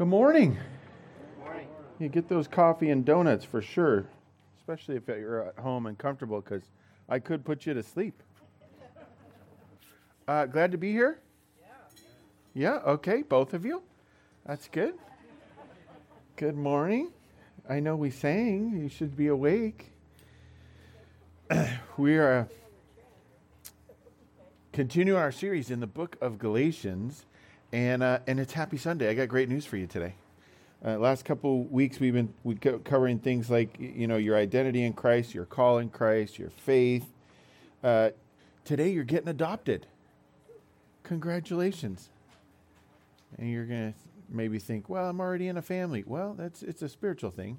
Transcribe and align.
Good 0.00 0.08
morning. 0.08 0.56
You 1.98 2.08
get 2.08 2.26
those 2.26 2.48
coffee 2.48 2.88
and 2.88 3.04
donuts 3.04 3.44
for 3.44 3.60
sure, 3.60 4.06
especially 4.58 4.96
if 4.96 5.06
you're 5.06 5.48
at 5.48 5.58
home 5.58 5.84
and 5.84 5.98
comfortable, 5.98 6.40
because 6.40 6.62
I 7.06 7.18
could 7.18 7.44
put 7.44 7.66
you 7.66 7.74
to 7.74 7.82
sleep. 7.82 8.22
Uh, 10.26 10.46
glad 10.46 10.72
to 10.72 10.78
be 10.78 10.90
here. 10.92 11.20
Yeah. 12.54 12.76
Okay, 12.76 13.20
both 13.20 13.52
of 13.52 13.66
you. 13.66 13.82
That's 14.46 14.68
good. 14.68 14.94
Good 16.36 16.56
morning. 16.56 17.10
I 17.68 17.80
know 17.80 17.94
we 17.94 18.10
sang. 18.10 18.80
You 18.80 18.88
should 18.88 19.14
be 19.18 19.26
awake. 19.26 19.92
we 21.98 22.16
are 22.16 22.48
continuing 24.72 25.20
our 25.20 25.30
series 25.30 25.70
in 25.70 25.80
the 25.80 25.86
book 25.86 26.16
of 26.22 26.38
Galatians, 26.38 27.26
and 27.72 28.02
uh, 28.02 28.18
and 28.26 28.40
it's 28.40 28.52
Happy 28.52 28.76
Sunday. 28.76 29.08
I 29.08 29.14
got 29.14 29.28
great 29.28 29.48
news 29.48 29.64
for 29.64 29.76
you 29.76 29.86
today. 29.86 30.14
Uh, 30.84 30.96
last 30.98 31.24
couple 31.24 31.64
weeks 31.64 32.00
we've 32.00 32.14
been 32.14 32.32
we 32.42 32.54
co- 32.54 32.78
covering 32.78 33.18
things 33.18 33.50
like 33.50 33.76
you 33.78 34.06
know 34.06 34.16
your 34.16 34.36
identity 34.36 34.82
in 34.82 34.92
Christ, 34.92 35.34
your 35.34 35.44
call 35.44 35.78
in 35.78 35.88
Christ, 35.88 36.38
your 36.38 36.50
faith. 36.50 37.06
Uh, 37.82 38.10
today 38.64 38.90
you're 38.90 39.04
getting 39.04 39.28
adopted. 39.28 39.86
Congratulations. 41.02 42.08
And 43.38 43.50
you're 43.50 43.66
gonna 43.66 43.94
maybe 44.28 44.58
think, 44.58 44.88
well, 44.88 45.08
I'm 45.08 45.20
already 45.20 45.48
in 45.48 45.56
a 45.56 45.62
family. 45.62 46.02
Well, 46.06 46.34
that's 46.34 46.62
it's 46.62 46.82
a 46.82 46.88
spiritual 46.88 47.30
thing. 47.30 47.58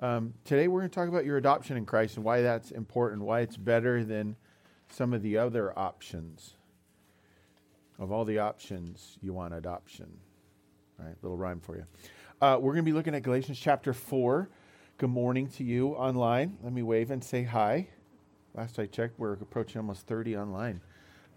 Um, 0.00 0.34
today 0.44 0.68
we're 0.68 0.80
going 0.80 0.90
to 0.90 0.94
talk 0.94 1.08
about 1.08 1.24
your 1.24 1.38
adoption 1.38 1.78
in 1.78 1.86
Christ 1.86 2.16
and 2.16 2.24
why 2.24 2.42
that's 2.42 2.70
important, 2.70 3.22
why 3.22 3.40
it's 3.40 3.56
better 3.56 4.04
than 4.04 4.36
some 4.90 5.14
of 5.14 5.22
the 5.22 5.38
other 5.38 5.76
options. 5.78 6.55
Of 7.98 8.12
all 8.12 8.26
the 8.26 8.40
options, 8.40 9.18
you 9.22 9.32
want 9.32 9.54
adoption. 9.54 10.06
All 10.98 11.06
right, 11.06 11.14
little 11.22 11.38
rhyme 11.38 11.60
for 11.60 11.76
you. 11.76 11.86
Uh, 12.42 12.58
we're 12.60 12.72
going 12.72 12.84
to 12.84 12.90
be 12.90 12.92
looking 12.92 13.14
at 13.14 13.22
Galatians 13.22 13.58
chapter 13.58 13.94
4. 13.94 14.50
Good 14.98 15.08
morning 15.08 15.48
to 15.56 15.64
you 15.64 15.88
online. 15.90 16.58
Let 16.62 16.74
me 16.74 16.82
wave 16.82 17.10
and 17.10 17.24
say 17.24 17.42
hi. 17.42 17.88
Last 18.54 18.78
I 18.78 18.84
checked, 18.84 19.18
we're 19.18 19.32
approaching 19.32 19.78
almost 19.78 20.06
30 20.06 20.36
online. 20.36 20.82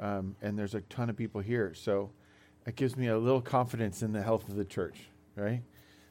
Um, 0.02 0.36
and 0.42 0.60
there's 0.60 0.76
a 0.76 0.82
ton 0.82 1.10
of 1.10 1.16
people 1.16 1.40
here. 1.40 1.74
So 1.74 2.12
it 2.66 2.76
gives 2.76 2.98
me 2.98 3.08
a 3.08 3.18
little 3.18 3.42
confidence 3.42 4.04
in 4.04 4.12
the 4.12 4.22
health 4.22 4.50
of 4.50 4.58
the 4.58 4.66
church, 4.66 4.98
right? 5.38 5.62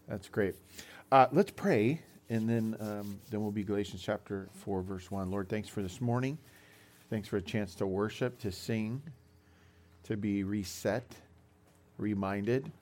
That's 0.08 0.30
great. 0.30 0.54
Uh, 1.12 1.26
let's 1.30 1.50
pray, 1.50 2.00
and 2.30 2.48
then, 2.48 2.74
um, 2.80 3.20
then 3.30 3.42
we'll 3.42 3.50
be 3.50 3.64
Galatians 3.64 4.00
chapter 4.02 4.48
4, 4.64 4.80
verse 4.80 5.10
1. 5.10 5.30
Lord, 5.30 5.50
thanks 5.50 5.68
for 5.68 5.82
this 5.82 6.00
morning. 6.00 6.38
Thanks 7.10 7.28
for 7.28 7.36
a 7.36 7.42
chance 7.42 7.74
to 7.76 7.86
worship, 7.86 8.38
to 8.40 8.50
sing, 8.50 9.02
to 10.08 10.16
be 10.16 10.42
reset, 10.42 11.04
reminded. 11.98 12.72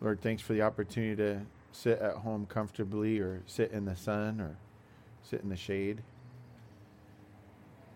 Lord, 0.00 0.20
thanks 0.20 0.42
for 0.42 0.54
the 0.54 0.62
opportunity 0.62 1.14
to 1.14 1.40
sit 1.70 2.00
at 2.00 2.14
home 2.14 2.46
comfortably 2.46 3.20
or 3.20 3.42
sit 3.46 3.70
in 3.70 3.84
the 3.84 3.94
sun 3.94 4.40
or 4.40 4.56
sit 5.22 5.42
in 5.42 5.48
the 5.48 5.56
shade. 5.56 6.02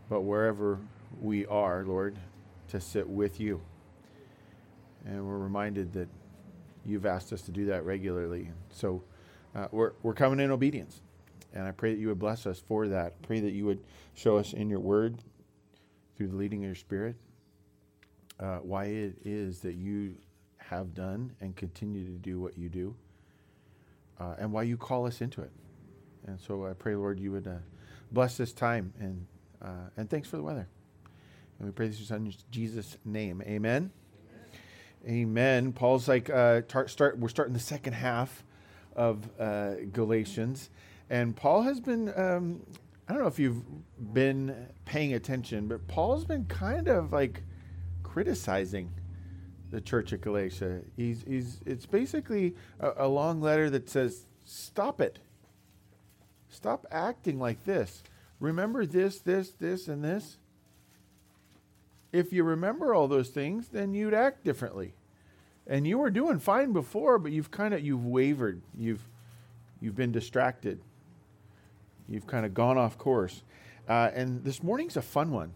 But 0.08 0.20
wherever 0.20 0.78
we 1.20 1.44
are, 1.46 1.84
Lord, 1.84 2.16
to 2.68 2.80
sit 2.80 3.08
with 3.08 3.40
you. 3.40 3.60
And 5.04 5.26
we're 5.26 5.38
reminded 5.38 5.92
that 5.94 6.08
you've 6.86 7.04
asked 7.04 7.32
us 7.32 7.42
to 7.42 7.50
do 7.50 7.66
that 7.66 7.84
regularly. 7.84 8.48
So 8.70 9.02
uh, 9.56 9.66
we're, 9.72 9.92
we're 10.04 10.14
coming 10.14 10.38
in 10.38 10.52
obedience. 10.52 11.00
And 11.52 11.66
I 11.66 11.72
pray 11.72 11.94
that 11.94 12.00
you 12.00 12.08
would 12.08 12.20
bless 12.20 12.46
us 12.46 12.62
for 12.68 12.86
that. 12.86 13.20
Pray 13.22 13.40
that 13.40 13.52
you 13.52 13.66
would 13.66 13.80
show 14.14 14.36
us 14.36 14.52
in 14.52 14.70
your 14.70 14.78
word, 14.78 15.18
through 16.16 16.28
the 16.28 16.36
leading 16.36 16.60
of 16.60 16.66
your 16.66 16.74
spirit, 16.76 17.16
uh, 18.40 18.58
why 18.58 18.86
it 18.86 19.14
is 19.24 19.60
that 19.60 19.74
you 19.74 20.14
have 20.58 20.94
done 20.94 21.32
and 21.40 21.54
continue 21.56 22.04
to 22.04 22.18
do 22.18 22.40
what 22.40 22.56
you 22.56 22.68
do, 22.68 22.94
uh, 24.18 24.34
and 24.38 24.52
why 24.52 24.62
you 24.62 24.76
call 24.76 25.06
us 25.06 25.20
into 25.20 25.42
it. 25.42 25.50
And 26.26 26.38
so 26.40 26.66
I 26.66 26.72
pray, 26.72 26.94
Lord, 26.94 27.18
you 27.18 27.32
would 27.32 27.46
uh, 27.46 27.56
bless 28.12 28.36
this 28.36 28.52
time, 28.52 28.92
and, 29.00 29.26
uh, 29.62 29.90
and 29.96 30.08
thanks 30.08 30.28
for 30.28 30.36
the 30.36 30.42
weather. 30.42 30.68
And 31.58 31.68
we 31.68 31.72
pray 31.72 31.88
this 31.88 32.10
in 32.10 32.32
Jesus' 32.50 32.96
name. 33.04 33.42
Amen. 33.46 33.90
Amen. 35.06 35.72
Paul's 35.72 36.08
like, 36.08 36.28
uh, 36.28 36.62
tar- 36.68 36.88
start. 36.88 37.18
We're 37.18 37.28
starting 37.28 37.54
the 37.54 37.60
second 37.60 37.94
half 37.94 38.44
of 38.94 39.28
uh, 39.38 39.74
Galatians. 39.92 40.70
And 41.08 41.34
Paul 41.34 41.62
has 41.62 41.80
been, 41.80 42.12
um, 42.18 42.60
I 43.08 43.12
don't 43.12 43.22
know 43.22 43.28
if 43.28 43.38
you've 43.38 43.62
been 44.12 44.68
paying 44.84 45.14
attention, 45.14 45.68
but 45.68 45.86
Paul's 45.88 46.24
been 46.24 46.44
kind 46.44 46.88
of 46.88 47.12
like 47.12 47.42
criticizing 48.12 48.90
the 49.70 49.80
church 49.80 50.12
at 50.12 50.20
Galatia. 50.20 50.80
He's, 50.96 51.24
he's, 51.26 51.60
it's 51.64 51.86
basically 51.86 52.56
a, 52.80 53.04
a 53.04 53.08
long 53.08 53.40
letter 53.40 53.70
that 53.70 53.88
says, 53.88 54.26
stop 54.44 55.00
it. 55.00 55.20
Stop 56.48 56.86
acting 56.90 57.38
like 57.38 57.64
this. 57.64 58.02
Remember 58.40 58.84
this, 58.84 59.20
this, 59.20 59.50
this, 59.50 59.86
and 59.86 60.02
this. 60.02 60.38
If 62.12 62.32
you 62.32 62.42
remember 62.42 62.92
all 62.92 63.06
those 63.06 63.28
things, 63.28 63.68
then 63.68 63.94
you'd 63.94 64.14
act 64.14 64.42
differently. 64.42 64.94
And 65.68 65.86
you 65.86 65.98
were 65.98 66.10
doing 66.10 66.40
fine 66.40 66.72
before, 66.72 67.20
but 67.20 67.30
you've 67.30 67.52
kind 67.52 67.72
of 67.72 67.80
you've 67.80 68.04
wavered. 68.04 68.62
You've 68.76 69.06
you've 69.80 69.94
been 69.94 70.10
distracted. 70.10 70.80
You've 72.08 72.26
kind 72.26 72.44
of 72.44 72.54
gone 72.54 72.76
off 72.76 72.98
course. 72.98 73.44
Uh, 73.88 74.10
and 74.12 74.42
this 74.42 74.64
morning's 74.64 74.96
a 74.96 75.02
fun 75.02 75.30
one 75.30 75.52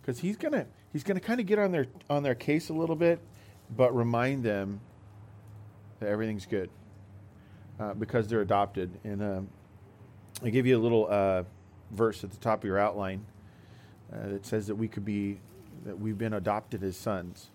because 0.00 0.18
he's 0.18 0.36
gonna 0.36 0.66
he's 0.92 1.02
gonna 1.02 1.20
kind 1.20 1.40
of 1.40 1.46
get 1.46 1.58
on 1.58 1.72
their 1.72 1.86
on 2.08 2.22
their 2.22 2.34
case 2.34 2.68
a 2.68 2.74
little 2.74 2.96
bit, 2.96 3.20
but 3.76 3.94
remind 3.94 4.44
them 4.44 4.80
that 6.00 6.08
everything's 6.08 6.46
good 6.46 6.70
uh, 7.80 7.94
because 7.94 8.28
they're 8.28 8.40
adopted. 8.40 8.90
And 9.04 9.22
um, 9.22 9.48
I 10.42 10.50
give 10.50 10.66
you 10.66 10.76
a 10.76 10.82
little 10.82 11.06
uh, 11.10 11.44
verse 11.90 12.24
at 12.24 12.30
the 12.30 12.38
top 12.38 12.60
of 12.60 12.64
your 12.64 12.78
outline 12.78 13.24
uh, 14.12 14.28
that 14.28 14.46
says 14.46 14.66
that 14.66 14.74
we 14.74 14.88
could 14.88 15.04
be 15.04 15.40
that 15.84 15.98
we've 15.98 16.18
been 16.18 16.34
adopted 16.34 16.82
as 16.82 16.96
sons. 16.96 17.50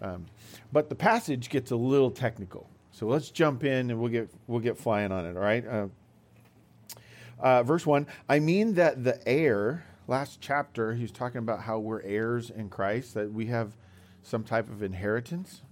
Um, 0.00 0.26
but 0.72 0.88
the 0.88 0.94
passage 0.94 1.48
gets 1.48 1.70
a 1.70 1.76
little 1.76 2.10
technical, 2.10 2.68
so 2.92 3.06
let's 3.06 3.30
jump 3.30 3.64
in 3.64 3.90
and 3.90 3.98
we'll 3.98 4.10
get 4.10 4.30
we'll 4.46 4.60
get 4.60 4.76
flying 4.76 5.12
on 5.12 5.24
it. 5.24 5.36
All 5.36 5.42
right. 5.42 5.66
Uh, 5.66 5.86
uh, 7.38 7.62
verse 7.62 7.84
1 7.84 8.06
I 8.28 8.38
mean 8.38 8.74
that 8.74 9.04
the 9.04 9.26
heir, 9.28 9.84
last 10.06 10.40
chapter, 10.40 10.94
he 10.94 11.02
was 11.02 11.12
talking 11.12 11.38
about 11.38 11.62
how 11.62 11.78
we're 11.78 12.02
heirs 12.02 12.50
in 12.50 12.68
Christ, 12.68 13.14
that 13.14 13.32
we 13.32 13.46
have 13.46 13.76
some 14.22 14.44
type 14.44 14.68
of 14.68 14.82
inheritance. 14.82 15.62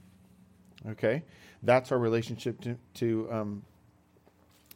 Okay? 0.89 1.23
That's 1.63 1.91
our 1.93 1.99
relationship 1.99 2.61
to, 2.63 2.77
to, 2.95 3.29
um, 3.31 3.63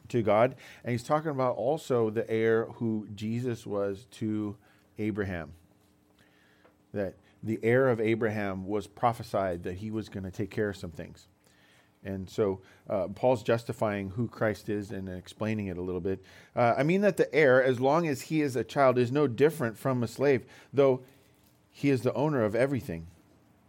to 0.08 0.22
God. 0.22 0.54
And 0.84 0.92
he's 0.92 1.02
talking 1.02 1.30
about 1.30 1.56
also 1.56 2.10
the 2.10 2.28
heir 2.30 2.66
who 2.76 3.06
Jesus 3.14 3.66
was 3.66 4.06
to 4.12 4.56
Abraham. 4.98 5.52
That 6.92 7.14
the 7.42 7.60
heir 7.62 7.88
of 7.88 8.00
Abraham 8.00 8.66
was 8.66 8.86
prophesied 8.86 9.62
that 9.64 9.74
he 9.74 9.90
was 9.90 10.08
going 10.08 10.24
to 10.24 10.30
take 10.30 10.50
care 10.50 10.70
of 10.70 10.76
some 10.76 10.90
things. 10.90 11.28
And 12.04 12.28
so 12.28 12.60
uh, 12.88 13.08
Paul's 13.08 13.42
justifying 13.42 14.10
who 14.10 14.28
Christ 14.28 14.68
is 14.68 14.90
and 14.90 15.08
explaining 15.08 15.66
it 15.66 15.76
a 15.76 15.82
little 15.82 16.00
bit. 16.00 16.22
Uh, 16.54 16.74
I 16.76 16.82
mean 16.82 17.00
that 17.00 17.16
the 17.16 17.32
heir, 17.34 17.62
as 17.62 17.80
long 17.80 18.06
as 18.06 18.22
he 18.22 18.40
is 18.40 18.56
a 18.56 18.64
child, 18.64 18.98
is 18.98 19.10
no 19.10 19.26
different 19.26 19.76
from 19.76 20.02
a 20.02 20.08
slave, 20.08 20.44
though 20.72 21.00
he 21.70 21.90
is 21.90 22.02
the 22.02 22.14
owner 22.14 22.44
of 22.44 22.54
everything. 22.54 23.08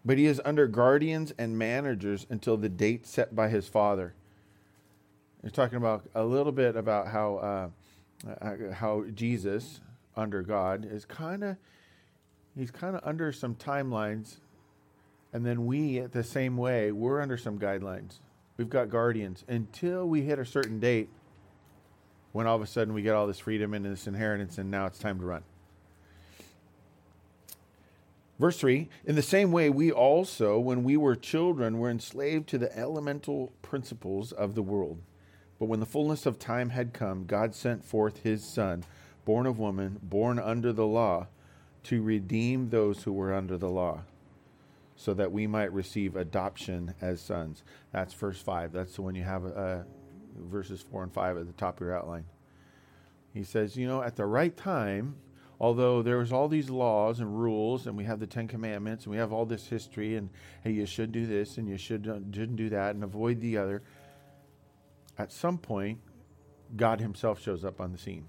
But 0.06 0.18
he 0.18 0.26
is 0.26 0.42
under 0.46 0.68
guardians 0.68 1.34
and 1.38 1.58
managers 1.58 2.26
until 2.30 2.58
the 2.58 2.70
date 2.70 3.06
set 3.06 3.36
by 3.36 3.50
his 3.50 3.68
father. 3.68 4.14
He's 5.42 5.52
talking 5.52 5.78
about 5.78 6.06
a 6.16 6.24
little 6.24 6.52
bit 6.52 6.76
about 6.76 7.08
how 7.08 7.36
uh, 7.38 7.70
uh 8.42 8.74
how 8.74 9.06
Jesus 9.14 9.80
under 10.16 10.42
God 10.42 10.88
is 10.90 11.06
kind 11.06 11.44
of 11.44 11.58
he's 12.56 12.72
kind 12.72 12.96
of 12.96 13.02
under 13.06 13.32
some 13.32 13.56
timelines 13.56 14.38
and 15.32 15.46
then 15.46 15.66
we, 15.66 16.00
the 16.00 16.24
same 16.24 16.58
way, 16.58 16.92
we're 16.92 17.22
under 17.22 17.38
some 17.38 17.60
guidelines. 17.60 18.20
We've 18.58 18.70
got 18.70 18.90
guardians 18.90 19.46
until 19.48 20.08
we 20.08 20.24
hit 20.24 20.40
a 20.40 20.46
certain 20.46 20.80
date 20.80 21.10
when 22.32 22.48
all 22.48 22.56
of 22.56 22.62
a 22.62 22.68
sudden 22.68 22.94
we 22.94 23.02
get 23.02 23.16
all 23.16 23.28
this 23.28 23.40
freedom 23.40 23.74
and 23.74 23.86
this 23.86 24.08
inheritance, 24.08 24.58
and 24.58 24.70
now 24.70 24.86
it's 24.86 25.00
time 25.00 25.20
to 25.20 25.26
run. 25.26 25.44
Verse 28.40 28.58
3 28.58 28.90
In 29.06 29.16
the 29.16 29.22
same 29.22 29.52
way, 29.52 29.70
we 29.70 29.92
also, 29.92 30.60
when 30.60 30.84
we 30.84 30.98
were 30.98 31.16
children, 31.16 31.78
were 31.78 31.90
enslaved 31.90 32.48
to 32.50 32.58
the 32.58 32.76
elemental 32.78 33.52
principles 33.62 34.32
of 34.32 34.56
the 34.56 34.62
world. 34.64 35.00
But 35.60 35.66
when 35.66 35.80
the 35.80 35.86
fullness 35.86 36.26
of 36.26 36.40
time 36.40 36.70
had 36.70 36.94
come, 36.94 37.26
God 37.26 37.54
sent 37.54 37.84
forth 37.84 38.24
his 38.24 38.44
Son, 38.44 38.84
born 39.26 39.46
of 39.46 39.60
woman, 39.60 40.00
born 40.02 40.40
under 40.40 40.72
the 40.72 40.88
law, 40.88 41.28
to 41.84 42.02
redeem 42.02 42.70
those 42.70 43.04
who 43.04 43.14
were 43.14 43.34
under 43.34 43.58
the 43.58 43.70
law 43.70 44.02
so 45.00 45.14
that 45.14 45.32
we 45.32 45.48
might 45.48 45.72
receive 45.72 46.18
adoption 46.18 46.94
as 47.00 47.22
sons. 47.22 47.64
That's 47.94 48.14
verse 48.14 48.42
5. 48.42 48.74
That's 48.74 48.98
the 48.98 49.02
one 49.02 49.16
you 49.16 49.24
have 49.24 49.46
uh, 49.46 49.84
verses 50.38 50.82
4 50.92 51.04
and 51.04 51.14
5 51.14 51.38
at 51.38 51.48
the 51.48 51.54
top 51.54 51.80
of 51.80 51.88
your 51.88 51.96
outline. 51.96 52.26
He 53.34 53.46
says, 53.46 53.78
You 53.78 53.88
know, 53.88 54.04
at 54.04 54.18
the 54.18 54.26
right 54.26 54.56
time, 54.58 55.16
although 55.58 56.02
there's 56.02 56.34
all 56.34 56.50
these 56.50 56.70
laws 56.70 57.22
and 57.22 57.40
rules, 57.40 57.88
and 57.88 57.96
we 57.96 58.04
have 58.04 58.20
the 58.20 58.28
Ten 58.28 58.50
Commandments, 58.50 59.06
and 59.06 59.12
we 59.12 59.18
have 59.18 59.32
all 59.32 59.46
this 59.46 59.68
history, 59.68 60.18
and 60.18 60.30
hey, 60.66 60.72
you 60.72 60.86
should 60.86 61.14
do 61.14 61.26
this, 61.26 61.58
and 61.58 61.70
you 61.70 61.78
should 61.78 62.06
uh, 62.06 62.20
shouldn't 62.34 62.58
do 62.58 62.68
that, 62.68 62.94
and 62.94 63.02
avoid 63.02 63.40
the 63.40 63.58
other. 63.58 63.82
At 65.18 65.32
some 65.32 65.58
point, 65.58 66.00
God 66.76 67.00
Himself 67.00 67.42
shows 67.42 67.64
up 67.64 67.80
on 67.80 67.94
the 67.94 67.98
scene. 67.98 68.26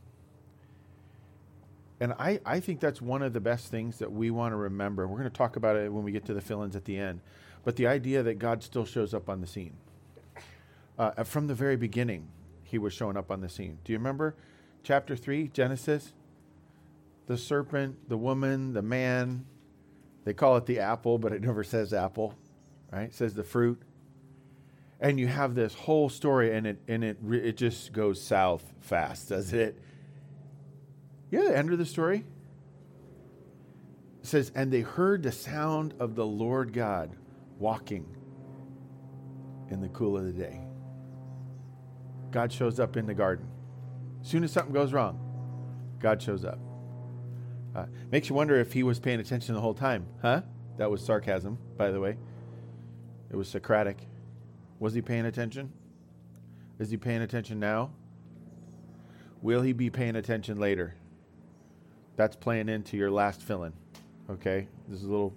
And 2.00 2.14
I, 2.14 2.40
I 2.46 2.60
think 2.60 2.80
that's 2.80 3.02
one 3.02 3.22
of 3.22 3.34
the 3.34 3.40
best 3.40 3.68
things 3.68 3.98
that 3.98 4.10
we 4.10 4.30
want 4.30 4.52
to 4.52 4.56
remember. 4.56 5.06
We're 5.06 5.18
going 5.18 5.30
to 5.30 5.36
talk 5.36 5.56
about 5.56 5.76
it 5.76 5.92
when 5.92 6.02
we 6.02 6.12
get 6.12 6.24
to 6.26 6.34
the 6.34 6.40
fill 6.40 6.62
ins 6.62 6.74
at 6.74 6.86
the 6.86 6.96
end. 6.96 7.20
But 7.62 7.76
the 7.76 7.86
idea 7.86 8.22
that 8.22 8.38
God 8.38 8.62
still 8.62 8.86
shows 8.86 9.12
up 9.12 9.28
on 9.28 9.42
the 9.42 9.46
scene. 9.46 9.74
Uh, 10.98 11.24
from 11.24 11.46
the 11.46 11.54
very 11.54 11.76
beginning, 11.76 12.28
He 12.62 12.78
was 12.78 12.94
showing 12.94 13.18
up 13.18 13.30
on 13.30 13.42
the 13.42 13.48
scene. 13.50 13.78
Do 13.84 13.92
you 13.92 13.98
remember 13.98 14.34
chapter 14.82 15.14
3, 15.14 15.48
Genesis? 15.48 16.14
The 17.26 17.36
serpent, 17.36 18.08
the 18.08 18.16
woman, 18.16 18.72
the 18.72 18.82
man. 18.82 19.44
They 20.24 20.32
call 20.32 20.56
it 20.56 20.66
the 20.66 20.80
apple, 20.80 21.18
but 21.18 21.32
it 21.32 21.42
never 21.42 21.62
says 21.64 21.92
apple, 21.92 22.34
right? 22.90 23.04
It 23.04 23.14
says 23.14 23.34
the 23.34 23.44
fruit. 23.44 23.80
And 25.00 25.18
you 25.18 25.28
have 25.28 25.54
this 25.54 25.74
whole 25.74 26.08
story, 26.10 26.54
and 26.54 26.66
it 26.66 26.78
and 26.86 27.02
it 27.02 27.18
it 27.30 27.56
just 27.56 27.92
goes 27.92 28.20
south 28.20 28.62
fast, 28.80 29.30
does 29.30 29.54
it? 29.54 29.78
Yeah, 31.30 31.42
the 31.44 31.56
end 31.56 31.72
of 31.72 31.78
the 31.78 31.86
story. 31.86 32.24
It 34.22 34.26
says, 34.26 34.52
and 34.54 34.72
they 34.72 34.80
heard 34.80 35.22
the 35.22 35.32
sound 35.32 35.94
of 35.98 36.14
the 36.14 36.26
Lord 36.26 36.72
God 36.72 37.16
walking 37.58 38.06
in 39.70 39.80
the 39.80 39.88
cool 39.88 40.16
of 40.16 40.24
the 40.24 40.32
day. 40.32 40.60
God 42.30 42.52
shows 42.52 42.78
up 42.78 42.96
in 42.96 43.06
the 43.06 43.14
garden. 43.14 43.48
As 44.20 44.28
soon 44.28 44.44
as 44.44 44.52
something 44.52 44.74
goes 44.74 44.92
wrong, 44.92 45.18
God 45.98 46.20
shows 46.20 46.44
up. 46.44 46.58
Uh, 47.74 47.86
makes 48.10 48.28
you 48.28 48.34
wonder 48.34 48.56
if 48.56 48.72
he 48.72 48.82
was 48.82 48.98
paying 48.98 49.20
attention 49.20 49.54
the 49.54 49.60
whole 49.60 49.74
time. 49.74 50.06
Huh? 50.20 50.42
That 50.76 50.90
was 50.90 51.04
sarcasm, 51.04 51.58
by 51.76 51.90
the 51.90 52.00
way. 52.00 52.16
It 53.30 53.36
was 53.36 53.48
Socratic. 53.48 53.98
Was 54.80 54.94
he 54.94 55.02
paying 55.02 55.26
attention? 55.26 55.72
Is 56.78 56.90
he 56.90 56.96
paying 56.96 57.22
attention 57.22 57.60
now? 57.60 57.90
Will 59.42 59.62
he 59.62 59.72
be 59.72 59.88
paying 59.90 60.16
attention 60.16 60.58
later? 60.58 60.94
That's 62.20 62.36
playing 62.36 62.68
into 62.68 62.98
your 62.98 63.10
last 63.10 63.40
fill-in. 63.40 63.72
Okay, 64.28 64.68
this 64.88 64.98
is 64.98 65.06
a 65.06 65.10
little 65.10 65.32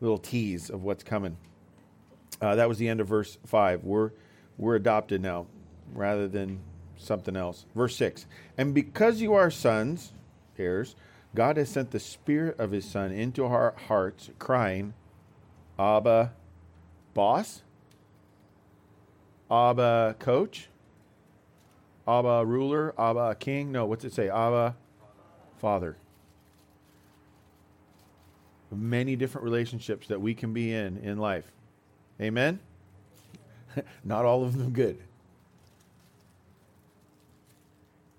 little 0.00 0.18
tease 0.18 0.68
of 0.68 0.82
what's 0.82 1.04
coming. 1.04 1.36
Uh, 2.40 2.56
that 2.56 2.68
was 2.68 2.78
the 2.78 2.88
end 2.88 3.00
of 3.00 3.06
verse 3.06 3.38
five. 3.46 3.84
We're 3.84 4.10
we're 4.58 4.74
adopted 4.74 5.22
now, 5.22 5.46
rather 5.94 6.26
than 6.26 6.58
something 6.96 7.36
else. 7.36 7.66
Verse 7.76 7.94
six. 7.94 8.26
And 8.58 8.74
because 8.74 9.20
you 9.20 9.34
are 9.34 9.48
sons, 9.48 10.12
heirs, 10.58 10.96
God 11.36 11.56
has 11.56 11.68
sent 11.68 11.92
the 11.92 12.00
Spirit 12.00 12.58
of 12.58 12.72
His 12.72 12.84
Son 12.84 13.12
into 13.12 13.44
our 13.44 13.72
hearts, 13.86 14.28
crying, 14.40 14.94
"Abba, 15.78 16.32
boss." 17.14 17.62
Abba, 19.48 20.16
coach. 20.18 20.68
Abba, 22.08 22.44
ruler. 22.44 22.92
Abba, 22.98 23.36
king. 23.38 23.70
No, 23.70 23.86
what's 23.86 24.04
it 24.04 24.12
say? 24.12 24.28
Abba, 24.28 24.74
Father. 25.62 25.96
Many 28.72 29.14
different 29.14 29.44
relationships 29.44 30.08
that 30.08 30.20
we 30.20 30.34
can 30.34 30.52
be 30.52 30.74
in 30.74 30.98
in 30.98 31.18
life. 31.18 31.52
Amen? 32.20 32.58
Not 34.04 34.24
all 34.24 34.42
of 34.42 34.58
them 34.58 34.72
good. 34.72 34.98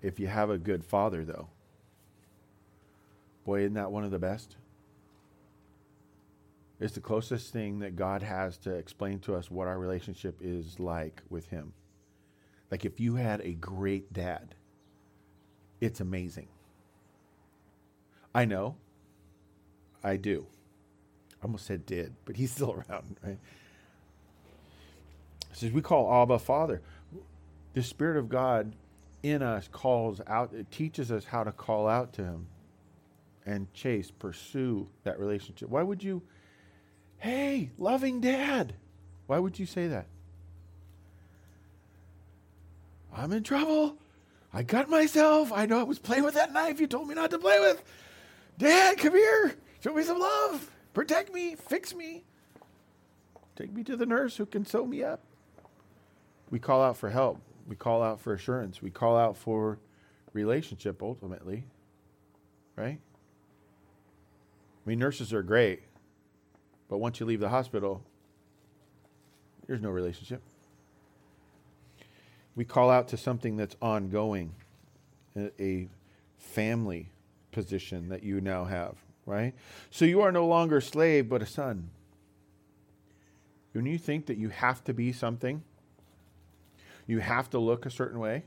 If 0.00 0.18
you 0.18 0.26
have 0.26 0.48
a 0.48 0.56
good 0.56 0.84
father, 0.84 1.22
though, 1.22 1.48
boy, 3.44 3.60
isn't 3.60 3.74
that 3.74 3.92
one 3.92 4.04
of 4.04 4.10
the 4.10 4.18
best? 4.18 4.56
It's 6.80 6.94
the 6.94 7.00
closest 7.00 7.52
thing 7.52 7.80
that 7.80 7.94
God 7.94 8.22
has 8.22 8.56
to 8.58 8.70
explain 8.70 9.18
to 9.20 9.34
us 9.34 9.50
what 9.50 9.68
our 9.68 9.78
relationship 9.78 10.38
is 10.40 10.80
like 10.80 11.22
with 11.28 11.48
Him. 11.48 11.74
Like 12.70 12.86
if 12.86 13.00
you 13.00 13.16
had 13.16 13.42
a 13.42 13.52
great 13.52 14.14
dad, 14.14 14.54
it's 15.82 16.00
amazing. 16.00 16.48
I 18.34 18.44
know. 18.44 18.76
I 20.02 20.16
do. 20.16 20.46
I 21.40 21.44
almost 21.44 21.66
said 21.66 21.86
did, 21.86 22.14
but 22.24 22.36
he's 22.36 22.50
still 22.50 22.72
around, 22.88 23.16
right? 23.24 23.38
says 25.52 25.70
we 25.70 25.80
call 25.82 26.22
Abba 26.22 26.38
Father. 26.38 26.82
The 27.74 27.82
Spirit 27.82 28.16
of 28.16 28.28
God 28.28 28.74
in 29.22 29.42
us 29.42 29.68
calls 29.70 30.20
out, 30.26 30.52
it 30.52 30.70
teaches 30.70 31.10
us 31.10 31.24
how 31.24 31.44
to 31.44 31.52
call 31.52 31.88
out 31.88 32.12
to 32.14 32.22
Him 32.22 32.46
and 33.46 33.72
chase, 33.72 34.10
pursue 34.10 34.88
that 35.04 35.18
relationship. 35.18 35.68
Why 35.68 35.82
would 35.82 36.02
you, 36.02 36.22
hey, 37.18 37.70
loving 37.78 38.20
dad, 38.20 38.74
why 39.26 39.38
would 39.38 39.58
you 39.58 39.66
say 39.66 39.88
that? 39.88 40.06
I'm 43.16 43.32
in 43.32 43.42
trouble. 43.42 43.96
I 44.52 44.62
got 44.62 44.88
myself. 44.88 45.52
I 45.52 45.66
know 45.66 45.80
I 45.80 45.84
was 45.84 45.98
playing 45.98 46.24
with 46.24 46.34
that 46.34 46.52
knife 46.52 46.80
you 46.80 46.86
told 46.86 47.08
me 47.08 47.14
not 47.14 47.30
to 47.30 47.38
play 47.38 47.58
with. 47.60 47.82
Dad, 48.58 48.98
come 48.98 49.14
here. 49.14 49.54
Show 49.80 49.94
me 49.94 50.02
some 50.02 50.18
love. 50.18 50.70
Protect 50.92 51.32
me. 51.32 51.56
Fix 51.56 51.94
me. 51.94 52.24
Take 53.56 53.72
me 53.72 53.84
to 53.84 53.96
the 53.96 54.06
nurse 54.06 54.36
who 54.36 54.46
can 54.46 54.64
sew 54.64 54.86
me 54.86 55.02
up. 55.02 55.20
We 56.50 56.58
call 56.58 56.82
out 56.82 56.96
for 56.96 57.10
help. 57.10 57.40
We 57.66 57.76
call 57.76 58.02
out 58.02 58.20
for 58.20 58.34
assurance. 58.34 58.82
We 58.82 58.90
call 58.90 59.16
out 59.16 59.36
for 59.36 59.78
relationship 60.32 61.02
ultimately. 61.02 61.64
Right? 62.76 63.00
I 64.84 64.88
mean, 64.88 64.98
nurses 64.98 65.32
are 65.32 65.42
great, 65.42 65.82
but 66.90 66.98
once 66.98 67.18
you 67.18 67.24
leave 67.24 67.40
the 67.40 67.48
hospital, 67.48 68.02
there's 69.66 69.80
no 69.80 69.88
relationship. 69.88 70.42
We 72.54 72.64
call 72.64 72.90
out 72.90 73.08
to 73.08 73.16
something 73.16 73.56
that's 73.56 73.76
ongoing, 73.80 74.54
a, 75.36 75.88
family 76.36 77.10
position 77.54 78.10
that 78.10 78.22
you 78.22 78.42
now 78.42 78.64
have, 78.64 78.96
right? 79.24 79.54
So 79.90 80.04
you 80.04 80.20
are 80.20 80.30
no 80.30 80.46
longer 80.46 80.78
a 80.78 80.82
slave, 80.82 81.28
but 81.30 81.40
a 81.40 81.46
son. 81.46 81.90
When 83.72 83.86
you 83.86 83.96
think 83.96 84.26
that 84.26 84.36
you 84.36 84.50
have 84.50 84.84
to 84.84 84.92
be 84.92 85.12
something, 85.12 85.62
you 87.06 87.20
have 87.20 87.48
to 87.50 87.58
look 87.58 87.86
a 87.86 87.90
certain 87.90 88.18
way, 88.18 88.44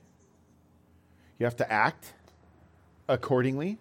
you 1.40 1.46
have 1.46 1.56
to 1.58 1.72
act 1.72 2.14
accordingly, 3.08 3.78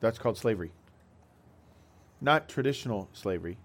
that's 0.00 0.18
called 0.18 0.36
slavery. 0.36 0.72
Not 2.20 2.48
traditional 2.48 3.08
slavery. 3.12 3.58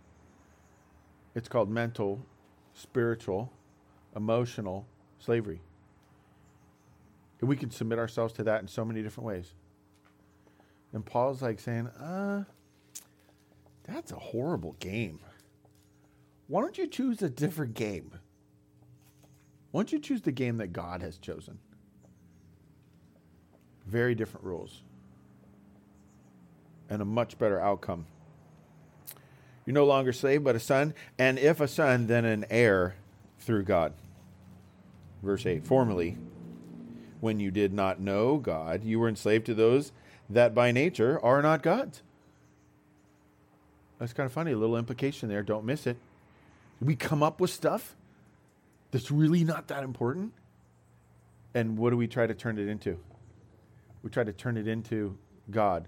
It's 1.36 1.48
called 1.48 1.70
mental, 1.70 2.26
spiritual, 2.74 3.52
emotional 4.16 4.86
slavery. 5.20 5.62
And 7.40 7.50
we 7.50 7.56
can 7.56 7.72
submit 7.72 8.00
ourselves 8.00 8.34
to 8.36 8.44
that 8.44 8.62
in 8.62 8.68
so 8.68 8.86
many 8.86 9.02
different 9.02 9.28
ways. 9.28 9.54
And 10.94 11.06
Paul's 11.06 11.42
like 11.42 11.60
saying, 11.60 11.88
uh, 11.88 12.44
that's 13.84 14.12
a 14.12 14.18
horrible 14.18 14.76
game. 14.80 15.20
Why 16.48 16.62
don't 16.62 16.78
you 16.78 16.88
choose 16.88 17.22
a 17.22 17.30
different 17.30 17.74
game? 17.74 18.12
Why 19.72 19.80
don't 19.80 19.92
you 19.92 20.00
choose 20.00 20.22
the 20.22 20.32
game 20.32 20.58
that 20.58 20.72
God 20.72 21.02
has 21.02 21.18
chosen? 21.18 21.58
Very 23.88 24.14
different 24.14 24.46
rules 24.46 24.84
and 26.90 27.02
a 27.02 27.06
much 27.06 27.40
better 27.40 27.60
outcome. 27.60 28.06
You're 29.66 29.74
no 29.74 29.86
longer 29.86 30.14
slave, 30.14 30.44
but 30.44 30.56
a 30.56 30.60
son, 30.60 30.94
and 31.18 31.40
if 31.40 31.60
a 31.60 31.68
son, 31.68 32.08
then 32.08 32.24
an 32.26 32.46
heir 32.50 32.96
through 33.40 33.64
God. 33.64 33.94
Verse 35.24 35.46
8 35.46 35.66
Formerly, 35.66 36.18
when 37.22 37.40
you 37.40 37.50
did 37.50 37.74
not 37.74 38.00
know 38.00 38.38
God, 38.38 38.84
you 38.84 39.00
were 39.00 39.08
enslaved 39.08 39.46
to 39.48 39.54
those 39.54 39.92
that 40.30 40.56
by 40.56 40.72
nature 40.72 41.20
are 41.24 41.42
not 41.42 41.62
God's. 41.62 42.02
That's 44.00 44.14
kind 44.14 44.26
of 44.26 44.34
funny, 44.34 44.52
a 44.52 44.58
little 44.58 44.78
implication 44.78 45.30
there. 45.30 45.44
Don't 45.44 45.66
miss 45.66 45.88
it. 45.88 45.98
We 46.82 46.96
come 46.96 47.24
up 47.24 47.40
with 47.40 47.52
stuff 47.52 47.96
that's 48.92 49.12
really 49.12 49.44
not 49.44 49.68
that 49.70 49.84
important. 49.84 50.34
And 51.54 51.78
what 51.78 51.92
do 51.92 51.98
we 51.98 52.08
try 52.08 52.28
to 52.28 52.34
turn 52.34 52.58
it 52.58 52.68
into? 52.68 52.98
We 54.02 54.10
try 54.10 54.24
to 54.24 54.34
turn 54.34 54.58
it 54.58 54.68
into 54.68 55.18
God. 55.50 55.88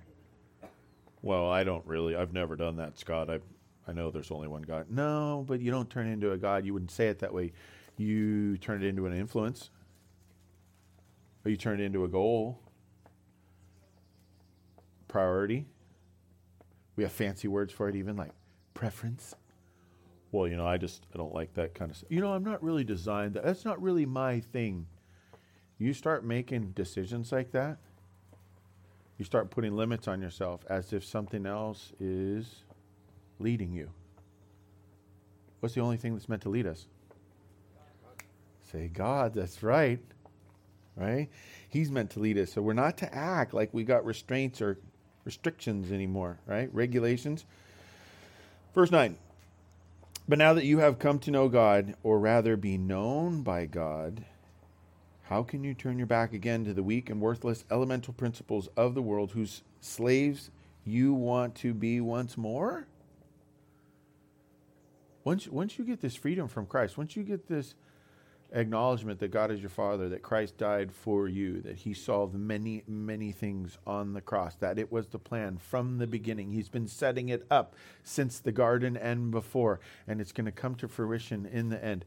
Well, 1.22 1.50
I 1.50 1.64
don't 1.64 1.86
really, 1.86 2.16
I've 2.16 2.34
never 2.34 2.56
done 2.56 2.78
that, 2.78 2.98
Scott. 3.00 3.30
I, 3.30 3.40
I 3.88 3.94
know 3.94 4.12
there's 4.12 4.32
only 4.32 4.48
one 4.48 4.62
God. 4.62 4.88
No, 4.90 5.44
but 5.48 5.60
you 5.60 5.72
don't 5.72 5.90
turn 5.90 6.08
it 6.08 6.14
into 6.14 6.32
a 6.32 6.38
God. 6.38 6.66
You 6.66 6.74
wouldn't 6.74 6.92
say 6.92 7.08
it 7.08 7.20
that 7.20 7.34
way. 7.34 7.52
You 7.98 8.58
turn 8.58 8.84
it 8.84 8.88
into 8.88 9.08
an 9.08 9.18
influence, 9.18 9.72
or 11.44 11.52
you 11.52 11.58
turn 11.58 11.80
it 11.80 11.84
into 11.84 12.04
a 12.04 12.08
goal 12.08 12.60
priority. 15.16 15.66
We 16.98 17.04
have 17.04 17.12
fancy 17.14 17.48
words 17.48 17.72
for 17.72 17.88
it, 17.88 17.96
even 17.96 18.18
like 18.18 18.32
preference. 18.74 19.34
Well, 20.34 20.46
you 20.46 20.58
know, 20.58 20.68
I 20.68 20.78
just 20.78 21.06
I 21.14 21.18
don't 21.18 21.34
like 21.34 21.54
that 21.54 21.74
kind 21.74 21.90
of 21.90 21.96
stuff. 21.96 22.12
You 22.12 22.20
know, 22.20 22.34
I'm 22.34 22.44
not 22.44 22.62
really 22.62 22.84
designed 22.84 23.36
that. 23.36 23.46
That's 23.46 23.64
not 23.64 23.82
really 23.82 24.06
my 24.06 24.42
thing. 24.42 24.88
You 25.78 25.94
start 25.94 26.26
making 26.26 26.72
decisions 26.72 27.32
like 27.32 27.54
that, 27.54 27.78
You 29.18 29.24
start 29.24 29.50
putting 29.50 29.76
limits 29.76 30.08
on 30.08 30.22
yourself 30.22 30.66
as 30.70 30.92
if 30.92 31.06
something 31.06 31.46
else 31.46 31.94
is 32.00 32.64
leading 33.40 33.72
you. 33.72 33.90
What's 35.62 35.76
the 35.76 35.82
only 35.82 35.98
thing 35.98 36.14
that's 36.14 36.28
meant 36.28 36.42
to 36.44 36.50
lead 36.50 36.68
us? 36.68 36.88
Say 38.72 38.90
God, 38.90 39.34
that's 39.34 39.64
right. 39.64 40.00
Right? 40.98 41.30
He's 41.70 41.92
meant 41.92 42.12
to 42.12 42.20
lead 42.20 42.38
us. 42.38 42.54
So 42.54 42.62
we're 42.62 42.74
not 42.74 42.98
to 42.98 43.14
act 43.16 43.54
like 43.54 43.74
we 43.74 43.84
got 43.84 44.06
restraints 44.06 44.62
or 44.62 44.80
restrictions 45.26 45.92
anymore, 45.92 46.38
right? 46.46 46.70
Regulations. 46.74 47.44
Verse 48.74 48.92
9. 48.92 49.18
But 50.28 50.38
now 50.40 50.54
that 50.54 50.66
you 50.66 50.80
have 50.80 50.98
come 50.98 51.20
to 51.20 51.32
know 51.32 51.50
God, 51.50 51.96
or 52.02 52.18
rather 52.20 52.56
be 52.56 52.78
known 52.78 53.42
by 53.42 53.66
God, 53.66 54.26
how 55.24 55.44
can 55.44 55.64
you 55.64 55.74
turn 55.74 55.98
your 55.98 56.08
back 56.08 56.34
again 56.34 56.66
to 56.66 56.74
the 56.74 56.84
weak 56.84 57.10
and 57.10 57.20
worthless 57.20 57.66
elemental 57.70 58.14
principles 58.14 58.70
of 58.78 58.96
the 58.96 59.02
world 59.02 59.32
whose 59.32 59.62
slaves 59.82 60.52
you 60.84 61.14
want 61.14 61.56
to 61.56 61.74
be 61.74 62.00
once 62.00 62.38
more? 62.38 62.88
Once, 65.24 65.48
once 65.48 65.80
you 65.80 65.86
get 65.86 66.02
this 66.02 66.16
freedom 66.16 66.48
from 66.48 66.68
Christ, 66.68 66.98
once 66.98 67.16
you 67.16 67.24
get 67.24 67.48
this 67.48 67.74
acknowledgement 68.52 69.20
that 69.20 69.30
God 69.30 69.52
is 69.52 69.60
your 69.60 69.70
Father, 69.70 70.10
that 70.10 70.22
Christ 70.22 70.58
died 70.58 70.92
for 70.92 71.28
you, 71.28 71.62
that 71.62 71.78
He 71.78 71.94
solved 71.94 72.36
many, 72.36 72.84
many 72.88 73.32
things 73.32 73.78
on 73.86 74.14
the 74.14 74.22
cross, 74.22 74.56
that 74.56 74.80
it 74.80 74.92
was 74.92 75.08
the 75.08 75.20
plan 75.20 75.58
from 75.58 75.98
the 75.98 76.08
beginning. 76.08 76.52
He's 76.52 76.70
been 76.70 76.88
setting 76.88 77.30
it 77.30 77.46
up 77.50 77.76
since 78.04 78.40
the 78.40 78.52
garden 78.52 78.96
and 78.98 79.32
before, 79.32 79.80
and 80.08 80.22
it's 80.22 80.32
going 80.32 80.46
to 80.46 80.52
come 80.52 80.76
to 80.76 80.88
fruition 80.88 81.46
in 81.46 81.70
the 81.70 81.84
end. 81.84 82.06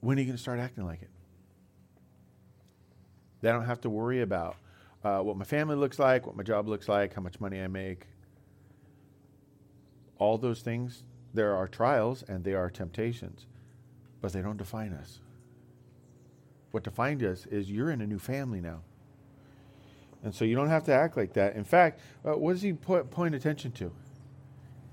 When 0.00 0.16
are 0.16 0.20
you 0.20 0.26
going 0.26 0.36
to 0.36 0.42
start 0.42 0.60
acting 0.60 0.84
like 0.84 1.02
it? 1.02 1.10
They 3.40 3.50
don't 3.50 3.64
have 3.64 3.80
to 3.82 3.90
worry 3.90 4.22
about 4.22 4.56
uh, 5.04 5.20
what 5.20 5.36
my 5.36 5.44
family 5.44 5.76
looks 5.76 5.98
like, 5.98 6.26
what 6.26 6.36
my 6.36 6.42
job 6.42 6.68
looks 6.68 6.88
like, 6.88 7.14
how 7.14 7.22
much 7.22 7.40
money 7.40 7.60
I 7.60 7.68
make. 7.68 8.06
All 10.18 10.38
those 10.38 10.60
things, 10.60 11.04
there 11.34 11.54
are 11.54 11.68
trials 11.68 12.24
and 12.26 12.42
they 12.42 12.54
are 12.54 12.70
temptations, 12.70 13.46
but 14.20 14.32
they 14.32 14.42
don't 14.42 14.56
define 14.56 14.92
us. 14.92 15.20
What 16.70 16.84
defined 16.84 17.22
us 17.22 17.46
is 17.46 17.70
you're 17.70 17.90
in 17.90 18.00
a 18.00 18.06
new 18.06 18.18
family 18.18 18.60
now. 18.60 18.80
And 20.22 20.34
so 20.34 20.44
you 20.44 20.56
don't 20.56 20.68
have 20.68 20.84
to 20.84 20.92
act 20.92 21.16
like 21.16 21.32
that. 21.34 21.54
In 21.54 21.64
fact, 21.64 22.00
uh, 22.24 22.32
what 22.32 22.52
does 22.52 22.62
he 22.62 22.72
put, 22.72 23.10
point 23.10 23.34
attention 23.34 23.72
to? 23.72 23.92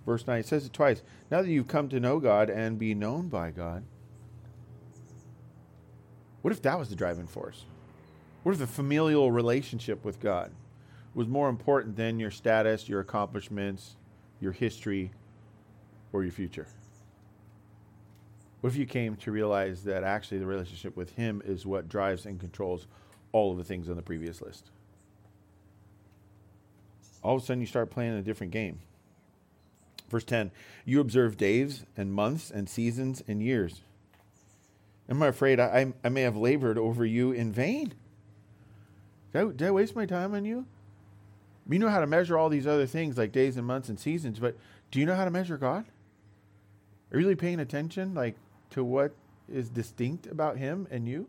Verse 0.05 0.27
9, 0.27 0.39
it 0.39 0.45
says 0.45 0.65
it 0.65 0.73
twice. 0.73 1.01
Now 1.31 1.41
that 1.41 1.49
you've 1.49 1.67
come 1.67 1.89
to 1.89 1.99
know 1.99 2.19
God 2.19 2.49
and 2.49 2.77
be 2.77 2.93
known 2.93 3.27
by 3.27 3.49
God, 3.51 3.83
what 6.43 6.51
if 6.51 6.61
that 6.61 6.77
was 6.77 6.89
the 6.89 6.95
driving 6.95 7.25
force? 7.25 7.65
What 8.43 8.51
if 8.51 8.59
the 8.59 8.67
familial 8.67 9.31
relationship 9.31 10.05
with 10.05 10.19
God 10.19 10.51
was 11.15 11.27
more 11.27 11.49
important 11.49 11.95
than 11.95 12.19
your 12.19 12.29
status, 12.29 12.87
your 12.87 12.99
accomplishments, 12.99 13.95
your 14.39 14.51
history, 14.51 15.11
or 16.13 16.21
your 16.21 16.31
future? 16.31 16.67
What 18.65 18.71
if 18.71 18.79
you 18.79 18.87
came 18.87 19.15
to 19.17 19.31
realize 19.31 19.83
that 19.83 20.03
actually 20.03 20.39
the 20.39 20.47
relationship 20.47 20.97
with 20.97 21.11
Him 21.11 21.39
is 21.45 21.67
what 21.67 21.87
drives 21.87 22.25
and 22.25 22.39
controls 22.39 22.87
all 23.31 23.51
of 23.51 23.59
the 23.59 23.63
things 23.63 23.87
on 23.89 23.95
the 23.95 24.01
previous 24.01 24.41
list? 24.41 24.71
All 27.21 27.35
of 27.35 27.43
a 27.43 27.45
sudden, 27.45 27.61
you 27.61 27.67
start 27.67 27.91
playing 27.91 28.13
a 28.13 28.23
different 28.23 28.51
game. 28.51 28.79
Verse 30.09 30.23
10 30.23 30.49
You 30.83 30.99
observe 30.99 31.37
days 31.37 31.85
and 31.95 32.11
months 32.11 32.49
and 32.49 32.67
seasons 32.67 33.21
and 33.27 33.39
years. 33.39 33.81
Am 35.07 35.21
I 35.21 35.27
afraid 35.27 35.59
I, 35.59 35.93
I 36.03 36.09
may 36.09 36.23
have 36.23 36.35
labored 36.35 36.79
over 36.79 37.05
you 37.05 37.31
in 37.31 37.51
vain? 37.51 37.93
Did 39.31 39.41
I, 39.41 39.43
did 39.51 39.67
I 39.67 39.71
waste 39.71 39.95
my 39.95 40.07
time 40.07 40.33
on 40.33 40.43
you? 40.43 40.65
You 41.69 41.77
know 41.77 41.89
how 41.89 41.99
to 41.99 42.07
measure 42.07 42.35
all 42.35 42.49
these 42.49 42.65
other 42.65 42.87
things 42.87 43.15
like 43.15 43.31
days 43.31 43.57
and 43.57 43.67
months 43.67 43.89
and 43.89 43.99
seasons, 43.99 44.39
but 44.39 44.57
do 44.89 44.99
you 44.99 45.05
know 45.05 45.15
how 45.15 45.25
to 45.25 45.29
measure 45.29 45.55
God? 45.55 45.85
Are 47.11 47.19
you 47.19 47.23
really 47.23 47.35
paying 47.35 47.59
attention 47.59 48.15
like 48.15 48.35
to 48.71 48.83
what 48.83 49.15
is 49.51 49.69
distinct 49.69 50.27
about 50.27 50.57
him 50.57 50.87
and 50.89 51.07
you? 51.07 51.27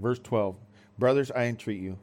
Verse 0.00 0.18
12. 0.18 0.58
Brothers, 0.98 1.30
I 1.30 1.44
entreat 1.44 1.80
you, 1.80 1.98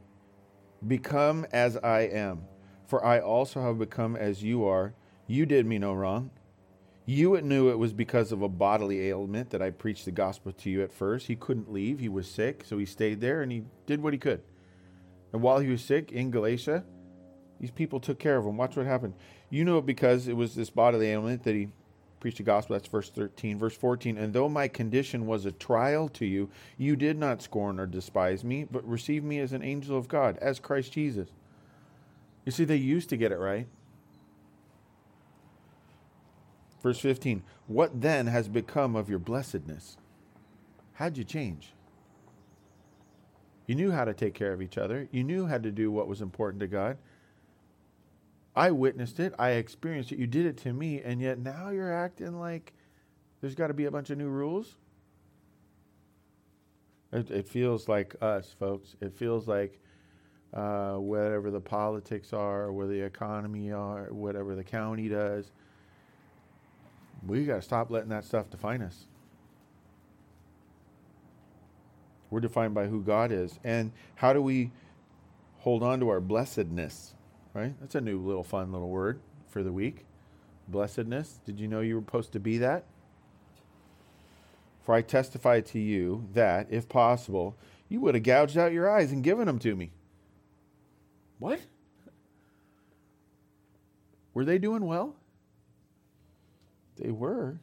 become 0.87 1.45
as 1.51 1.77
I 1.77 2.01
am, 2.01 2.43
for 2.85 3.03
I 3.03 3.19
also 3.19 3.61
have 3.61 3.79
become 3.79 4.15
as 4.15 4.43
you 4.43 4.65
are. 4.65 4.93
You 5.25 5.45
did 5.45 5.65
me 5.65 5.79
no 5.79 5.93
wrong. 5.93 6.29
You 7.05 7.39
knew 7.41 7.69
it 7.69 7.79
was 7.79 7.91
because 7.91 8.31
of 8.31 8.41
a 8.41 8.47
bodily 8.47 9.09
ailment 9.09 9.49
that 9.49 9.61
I 9.61 9.71
preached 9.71 10.05
the 10.05 10.11
gospel 10.11 10.51
to 10.53 10.69
you 10.69 10.83
at 10.83 10.93
first. 10.93 11.27
He 11.27 11.35
couldn't 11.35 11.71
leave. 11.71 11.99
He 11.99 12.07
was 12.07 12.29
sick, 12.29 12.63
so 12.65 12.77
he 12.77 12.85
stayed 12.85 13.19
there 13.19 13.41
and 13.41 13.51
he 13.51 13.63
did 13.85 14.01
what 14.01 14.13
he 14.13 14.19
could. 14.19 14.41
And 15.33 15.41
while 15.41 15.59
he 15.59 15.69
was 15.69 15.83
sick 15.83 16.11
in 16.11 16.31
Galatia, 16.31 16.85
these 17.59 17.71
people 17.71 17.99
took 17.99 18.19
care 18.19 18.37
of 18.37 18.45
him. 18.45 18.57
Watch 18.57 18.77
what 18.77 18.85
happened. 18.85 19.15
You 19.49 19.65
know 19.65 19.79
it 19.79 19.85
because 19.85 20.27
it 20.27 20.37
was 20.37 20.55
this 20.55 20.69
bodily 20.69 21.09
ailment 21.09 21.43
that 21.43 21.55
he 21.55 21.69
preached 22.23 22.37
the 22.37 22.43
gospel. 22.43 22.75
That's 22.75 22.87
verse 22.87 23.09
13. 23.09 23.59
Verse 23.59 23.75
14. 23.75 24.17
And 24.17 24.31
though 24.31 24.47
my 24.47 24.69
condition 24.69 25.27
was 25.27 25.45
a 25.45 25.51
trial 25.51 26.07
to 26.09 26.25
you, 26.25 26.49
you 26.77 26.95
did 26.95 27.19
not 27.19 27.41
scorn 27.41 27.81
or 27.81 27.85
despise 27.85 28.45
me, 28.45 28.63
but 28.63 28.87
received 28.87 29.25
me 29.25 29.39
as 29.39 29.51
an 29.51 29.61
angel 29.61 29.97
of 29.97 30.07
God, 30.07 30.37
as 30.37 30.57
Christ 30.57 30.93
Jesus. 30.93 31.27
You 32.45 32.53
see, 32.53 32.63
they 32.63 32.77
used 32.77 33.09
to 33.09 33.17
get 33.17 33.33
it 33.33 33.39
right. 33.39 33.67
Verse 36.81 36.99
15 36.99 37.43
What 37.67 37.99
then 37.99 38.27
has 38.27 38.47
become 38.47 38.95
of 38.95 39.09
your 39.09 39.19
blessedness? 39.19 39.97
How'd 40.93 41.17
you 41.17 41.25
change? 41.25 41.73
You 43.67 43.75
knew 43.75 43.91
how 43.91 44.05
to 44.05 44.13
take 44.13 44.33
care 44.33 44.53
of 44.53 44.61
each 44.61 44.77
other, 44.77 45.09
you 45.11 45.25
knew 45.25 45.45
how 45.45 45.57
to 45.57 45.71
do 45.71 45.91
what 45.91 46.07
was 46.07 46.21
important 46.21 46.61
to 46.61 46.67
God. 46.67 46.97
I 48.55 48.71
witnessed 48.71 49.19
it, 49.19 49.33
I 49.39 49.51
experienced 49.51 50.11
it, 50.11 50.19
you 50.19 50.27
did 50.27 50.45
it 50.45 50.57
to 50.57 50.73
me, 50.73 51.01
and 51.01 51.19
yet 51.19 51.39
now 51.39 51.69
you're 51.69 51.93
acting 51.93 52.39
like 52.39 52.73
there's 53.41 53.55
got 53.55 53.67
to 53.67 53.73
be 53.73 53.85
a 53.85 53.91
bunch 53.91 54.09
of 54.09 54.17
new 54.17 54.29
rules. 54.29 54.75
It, 57.11 57.29
it 57.31 57.47
feels 57.47 57.87
like 57.87 58.15
us, 58.21 58.55
folks. 58.57 58.95
It 59.01 59.13
feels 59.13 59.47
like 59.47 59.79
uh, 60.53 60.95
whatever 60.95 61.51
the 61.51 61.59
politics 61.59 62.31
are, 62.33 62.71
where 62.71 62.87
the 62.87 63.01
economy 63.01 63.71
are, 63.71 64.05
whatever 64.11 64.55
the 64.55 64.63
county 64.63 65.09
does 65.09 65.51
we 67.27 67.45
got 67.45 67.55
to 67.55 67.61
stop 67.61 67.89
letting 67.89 68.09
that 68.09 68.25
stuff 68.25 68.49
define 68.49 68.81
us. 68.81 69.05
We're 72.29 72.41
defined 72.41 72.73
by 72.73 72.87
who 72.87 73.01
God 73.01 73.31
is. 73.31 73.59
And 73.63 73.91
how 74.15 74.33
do 74.33 74.41
we 74.41 74.71
hold 75.59 75.83
on 75.83 75.99
to 75.99 76.09
our 76.09 76.19
blessedness? 76.19 77.13
Right? 77.53 77.75
That's 77.79 77.95
a 77.95 78.01
new 78.01 78.19
little 78.19 78.43
fun 78.43 78.71
little 78.71 78.89
word 78.89 79.19
for 79.49 79.61
the 79.61 79.71
week. 79.71 80.05
Blessedness. 80.67 81.39
Did 81.45 81.59
you 81.59 81.67
know 81.67 81.81
you 81.81 81.95
were 81.95 82.01
supposed 82.01 82.31
to 82.33 82.39
be 82.39 82.57
that? 82.57 82.85
For 84.83 84.95
I 84.95 85.01
testify 85.01 85.61
to 85.61 85.79
you 85.79 86.27
that, 86.33 86.67
if 86.69 86.89
possible, 86.89 87.55
you 87.89 88.01
would 88.01 88.15
have 88.15 88.23
gouged 88.23 88.57
out 88.57 88.73
your 88.73 88.89
eyes 88.89 89.11
and 89.11 89.23
given 89.23 89.45
them 89.45 89.59
to 89.59 89.75
me. 89.75 89.91
What? 91.39 91.61
Were 94.33 94.45
they 94.45 94.57
doing 94.57 94.85
well? 94.85 95.15
They 96.97 97.11
were. 97.11 97.59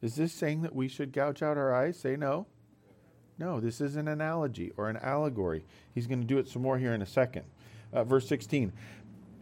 Is 0.00 0.16
this 0.16 0.32
saying 0.32 0.62
that 0.62 0.74
we 0.74 0.88
should 0.88 1.12
gouge 1.12 1.42
out 1.42 1.58
our 1.58 1.74
eyes? 1.74 1.98
Say 1.98 2.16
no. 2.16 2.46
No, 3.38 3.60
this 3.60 3.80
is 3.80 3.96
an 3.96 4.08
analogy 4.08 4.72
or 4.76 4.88
an 4.88 4.96
allegory. 4.96 5.64
He's 5.94 6.06
going 6.06 6.20
to 6.20 6.26
do 6.26 6.38
it 6.38 6.48
some 6.48 6.62
more 6.62 6.78
here 6.78 6.94
in 6.94 7.02
a 7.02 7.06
second. 7.06 7.44
Uh, 7.92 8.04
verse 8.04 8.28
16 8.28 8.72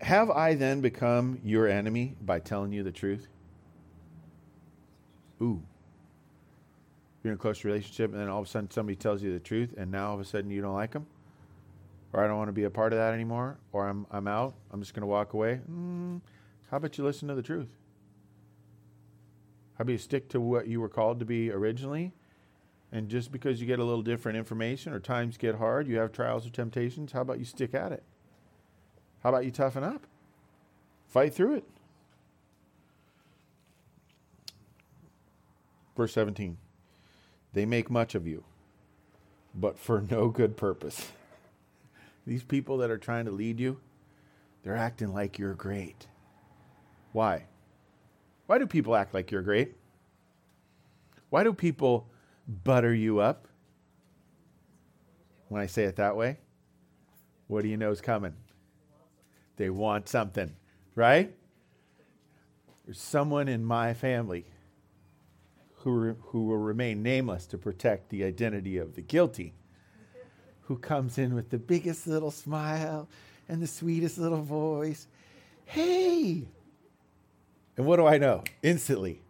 Have 0.01 0.31
I 0.31 0.55
then 0.55 0.81
become 0.81 1.41
your 1.45 1.67
enemy 1.67 2.15
by 2.21 2.39
telling 2.41 2.73
you 2.73 2.83
the 2.83 2.93
truth? 2.93 3.29
Ooh. 5.43 5.63
You're 7.23 7.33
in 7.33 7.39
a 7.39 7.41
close 7.41 7.65
relationship, 7.65 8.13
and 8.13 8.21
then 8.21 8.29
all 8.29 8.41
of 8.41 8.47
a 8.47 8.49
sudden 8.49 8.71
somebody 8.71 8.97
tells 8.97 9.23
you 9.23 9.33
the 9.33 9.41
truth, 9.41 9.75
and 9.77 9.91
now 9.91 10.09
all 10.09 10.15
of 10.15 10.21
a 10.21 10.25
sudden 10.25 10.51
you 10.51 10.63
don't 10.63 10.75
like 10.75 10.93
them? 10.93 11.07
Or 12.13 12.25
I 12.25 12.29
don't 12.29 12.39
want 12.39 12.49
to 12.49 12.53
be 12.53 12.65
a 12.65 12.71
part 12.71 12.93
of 12.93 12.99
that 12.99 13.13
anymore? 13.13 13.59
Or 13.73 13.89
I'm, 13.89 14.07
I'm 14.11 14.29
out? 14.29 14.55
I'm 14.71 14.81
just 14.81 14.95
going 14.95 15.03
to 15.03 15.09
walk 15.09 15.33
away? 15.33 15.61
Mm, 15.71 16.21
how 16.71 16.77
about 16.77 16.97
you 16.97 17.05
listen 17.05 17.27
to 17.29 17.35
the 17.35 17.43
truth? 17.43 17.69
How 19.77 19.83
about 19.83 19.93
you 19.93 19.99
stick 19.99 20.29
to 20.31 20.41
what 20.41 20.69
you 20.69 20.81
were 20.81 20.89
called 20.89 21.19
to 21.19 21.27
be 21.27 21.51
originally? 21.51 22.13
And 22.93 23.09
just 23.09 23.33
because 23.33 23.61
you 23.61 23.67
get 23.67 23.81
a 23.81 23.85
little 23.85 24.03
different 24.03 24.39
information 24.39 24.93
or 24.93 25.01
times 25.01 25.37
get 25.37 25.57
hard, 25.57 25.89
you 25.89 25.99
have 25.99 26.13
trials 26.13 26.47
or 26.47 26.51
temptations, 26.51 27.13
how 27.13 27.23
about 27.23 27.41
you 27.41 27.45
stick 27.45 27.75
at 27.75 27.93
it? 27.93 28.05
How 29.27 29.31
about 29.31 29.45
you 29.45 29.51
toughen 29.51 29.83
up? 29.83 30.07
Fight 31.09 31.35
through 31.35 31.57
it. 31.57 31.65
Verse 35.97 36.13
17 36.13 36.57
They 37.53 37.67
make 37.67 37.91
much 37.91 38.15
of 38.15 38.29
you, 38.29 38.45
but 39.53 39.81
for 39.81 40.01
no 40.01 40.29
good 40.29 40.57
purpose. 40.57 41.11
These 42.25 42.45
people 42.45 42.79
that 42.79 42.89
are 42.93 42.99
trying 42.99 43.25
to 43.25 43.33
lead 43.33 43.59
you, 43.59 43.81
they're 44.63 44.77
acting 44.77 45.13
like 45.13 45.41
you're 45.41 45.55
great. 45.55 46.07
Why? 47.11 47.47
Why 48.47 48.59
do 48.59 48.67
people 48.69 48.95
act 48.95 49.13
like 49.13 49.33
you're 49.33 49.43
great? 49.43 49.75
Why 51.31 51.43
do 51.43 51.53
people 51.53 52.07
butter 52.47 52.95
you 52.95 53.19
up? 53.19 53.49
when 55.49 55.61
I 55.61 55.67
say 55.67 55.83
it 55.83 55.97
that 55.97 56.15
way? 56.15 56.39
What 57.49 57.63
do 57.63 57.69
you 57.69 57.77
know 57.77 57.91
is 57.91 58.01
coming? 58.01 58.35
They 59.57 59.71
want 59.71 60.09
something, 60.09 60.55
right? 60.95 61.35
There's 62.85 63.01
someone 63.01 63.49
in 63.49 63.65
my 63.65 63.95
family 63.95 64.47
who, 65.77 65.91
re- 65.91 66.15
who 66.21 66.47
will 66.47 66.59
remain 66.59 67.03
nameless 67.03 67.47
to 67.47 67.59
protect 67.59 68.11
the 68.11 68.25
identity 68.25 68.77
of 68.77 68.95
the 68.95 69.03
guilty, 69.03 69.55
who 70.63 70.77
comes 70.77 71.19
in 71.19 71.35
with 71.35 71.51
the 71.51 71.59
biggest 71.59 72.07
little 72.07 72.31
smile 72.31 73.09
and 73.49 73.63
the 73.63 73.67
sweetest 73.67 74.19
little 74.19 74.43
voice. 74.43 75.07
Hey! 75.65 76.49
And 77.77 77.87
what 77.87 77.97
do 77.97 78.07
I 78.07 78.19
know? 78.19 78.43
Instantly. 78.63 79.21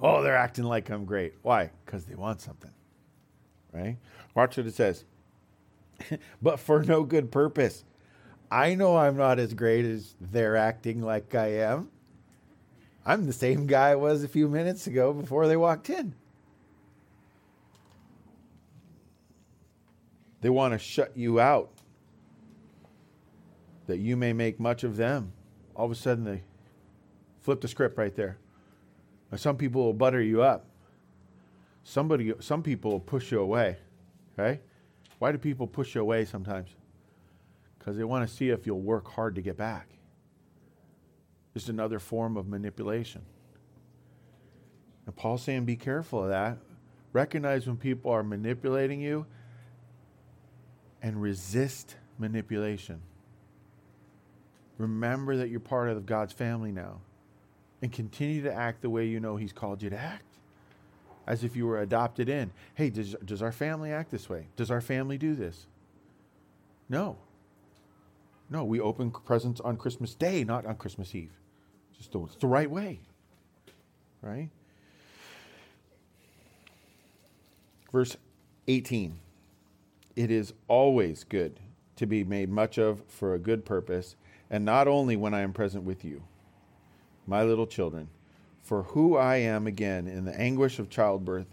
Oh, 0.00 0.22
they're 0.22 0.36
acting 0.36 0.64
like 0.64 0.90
I'm 0.90 1.04
great. 1.04 1.34
Why? 1.42 1.70
Because 1.84 2.04
they 2.04 2.14
want 2.14 2.40
something. 2.40 2.72
Right? 3.72 3.96
Watch 4.34 4.56
what 4.56 4.66
it 4.66 4.74
says. 4.74 5.04
but 6.42 6.60
for 6.60 6.82
no 6.82 7.04
good 7.04 7.30
purpose. 7.30 7.84
I 8.50 8.74
know 8.74 8.96
I'm 8.96 9.16
not 9.16 9.38
as 9.38 9.54
great 9.54 9.84
as 9.84 10.14
they're 10.20 10.56
acting 10.56 11.02
like 11.02 11.34
I 11.34 11.58
am. 11.62 11.90
I'm 13.04 13.26
the 13.26 13.32
same 13.32 13.66
guy 13.66 13.90
I 13.90 13.94
was 13.94 14.24
a 14.24 14.28
few 14.28 14.48
minutes 14.48 14.86
ago 14.86 15.12
before 15.12 15.46
they 15.46 15.56
walked 15.56 15.90
in. 15.90 16.14
They 20.40 20.50
want 20.50 20.74
to 20.74 20.78
shut 20.78 21.16
you 21.16 21.40
out 21.40 21.70
that 23.86 23.98
you 23.98 24.16
may 24.16 24.32
make 24.32 24.60
much 24.60 24.84
of 24.84 24.96
them. 24.96 25.32
All 25.74 25.86
of 25.86 25.92
a 25.92 25.94
sudden, 25.94 26.24
they 26.24 26.42
flip 27.42 27.60
the 27.60 27.68
script 27.68 27.96
right 27.96 28.14
there. 28.14 28.38
some 29.36 29.56
people 29.56 29.84
will 29.84 29.92
butter 29.92 30.22
you 30.22 30.42
up. 30.42 30.66
Somebody, 31.84 32.32
some 32.40 32.62
people 32.62 32.90
will 32.90 33.00
push 33.00 33.30
you 33.30 33.40
away. 33.40 33.76
Okay? 34.38 34.60
Why 35.18 35.32
do 35.32 35.38
people 35.38 35.66
push 35.66 35.94
you 35.94 36.00
away 36.00 36.24
sometimes? 36.24 36.70
Because 37.86 37.96
they 37.96 38.02
want 38.02 38.28
to 38.28 38.34
see 38.34 38.50
if 38.50 38.66
you'll 38.66 38.80
work 38.80 39.06
hard 39.12 39.36
to 39.36 39.40
get 39.40 39.56
back. 39.56 39.86
Just 41.54 41.68
another 41.68 42.00
form 42.00 42.36
of 42.36 42.48
manipulation. 42.48 43.22
And 45.06 45.14
Paul's 45.14 45.42
saying, 45.42 45.66
be 45.66 45.76
careful 45.76 46.24
of 46.24 46.30
that. 46.30 46.58
Recognize 47.12 47.64
when 47.64 47.76
people 47.76 48.10
are 48.10 48.24
manipulating 48.24 49.00
you 49.00 49.24
and 51.00 51.22
resist 51.22 51.94
manipulation. 52.18 53.00
Remember 54.78 55.36
that 55.36 55.48
you're 55.50 55.60
part 55.60 55.88
of 55.88 56.04
God's 56.06 56.32
family 56.32 56.72
now 56.72 56.98
and 57.82 57.92
continue 57.92 58.42
to 58.42 58.52
act 58.52 58.82
the 58.82 58.90
way 58.90 59.06
you 59.06 59.20
know 59.20 59.36
He's 59.36 59.52
called 59.52 59.80
you 59.80 59.90
to 59.90 59.96
act 59.96 60.24
as 61.24 61.44
if 61.44 61.54
you 61.54 61.66
were 61.66 61.80
adopted 61.82 62.28
in. 62.28 62.50
Hey, 62.74 62.90
does, 62.90 63.14
does 63.24 63.42
our 63.42 63.52
family 63.52 63.92
act 63.92 64.10
this 64.10 64.28
way? 64.28 64.48
Does 64.56 64.72
our 64.72 64.80
family 64.80 65.18
do 65.18 65.36
this? 65.36 65.68
No. 66.88 67.18
No, 68.48 68.64
we 68.64 68.80
open 68.80 69.10
presents 69.10 69.60
on 69.60 69.76
Christmas 69.76 70.14
Day, 70.14 70.44
not 70.44 70.66
on 70.66 70.76
Christmas 70.76 71.14
Eve. 71.14 71.32
Just 71.96 72.12
the, 72.12 72.20
it's 72.24 72.36
the 72.36 72.46
right 72.46 72.70
way. 72.70 73.00
Right? 74.22 74.50
Verse 77.92 78.16
18 78.68 79.18
It 80.14 80.30
is 80.30 80.52
always 80.68 81.24
good 81.24 81.58
to 81.96 82.06
be 82.06 82.24
made 82.24 82.50
much 82.50 82.78
of 82.78 83.02
for 83.08 83.34
a 83.34 83.38
good 83.38 83.64
purpose, 83.64 84.16
and 84.50 84.64
not 84.64 84.86
only 84.86 85.16
when 85.16 85.34
I 85.34 85.40
am 85.40 85.52
present 85.52 85.84
with 85.84 86.04
you, 86.04 86.22
my 87.26 87.42
little 87.42 87.66
children, 87.66 88.08
for 88.62 88.82
who 88.82 89.16
I 89.16 89.36
am 89.36 89.66
again 89.66 90.06
in 90.06 90.24
the 90.24 90.38
anguish 90.38 90.78
of 90.78 90.90
childbirth 90.90 91.46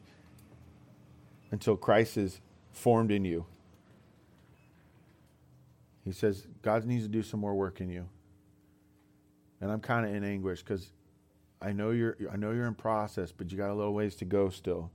until 1.49 1.77
Christ 1.77 2.17
is 2.17 2.39
formed 2.71 3.11
in 3.11 3.25
you. 3.25 3.45
He 6.03 6.11
says, 6.11 6.47
God 6.61 6.85
needs 6.85 7.03
to 7.03 7.09
do 7.09 7.23
some 7.23 7.39
more 7.39 7.55
work 7.55 7.79
in 7.81 7.89
you 7.89 8.07
and 9.63 9.71
I'm 9.71 9.79
kind 9.79 10.05
of 10.05 10.13
in 10.13 10.25
anguish 10.25 10.61
because 10.61 10.91
I 11.61 11.71
know 11.71 11.91
you're 11.91 12.17
I 12.29 12.35
know 12.35 12.51
you're 12.51 12.67
in 12.67 12.75
process, 12.75 13.31
but 13.31 13.49
you 13.49 13.57
got 13.57 13.71
a 13.71 13.73
little 13.73 13.93
ways 13.93 14.13
to 14.15 14.25
go 14.25 14.49
still. 14.49 14.91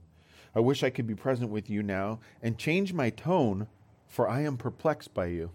I 0.53 0.59
wish 0.59 0.83
I 0.83 0.91
could 0.91 1.07
be 1.07 1.15
present 1.15 1.49
with 1.49 1.71
you 1.71 1.81
now 1.81 2.19
and 2.43 2.55
change 2.55 2.93
my 2.93 3.09
tone, 3.09 3.67
for 4.05 4.29
I 4.29 4.41
am 4.41 4.57
perplexed 4.57 5.11
by 5.15 5.25
you. 5.25 5.49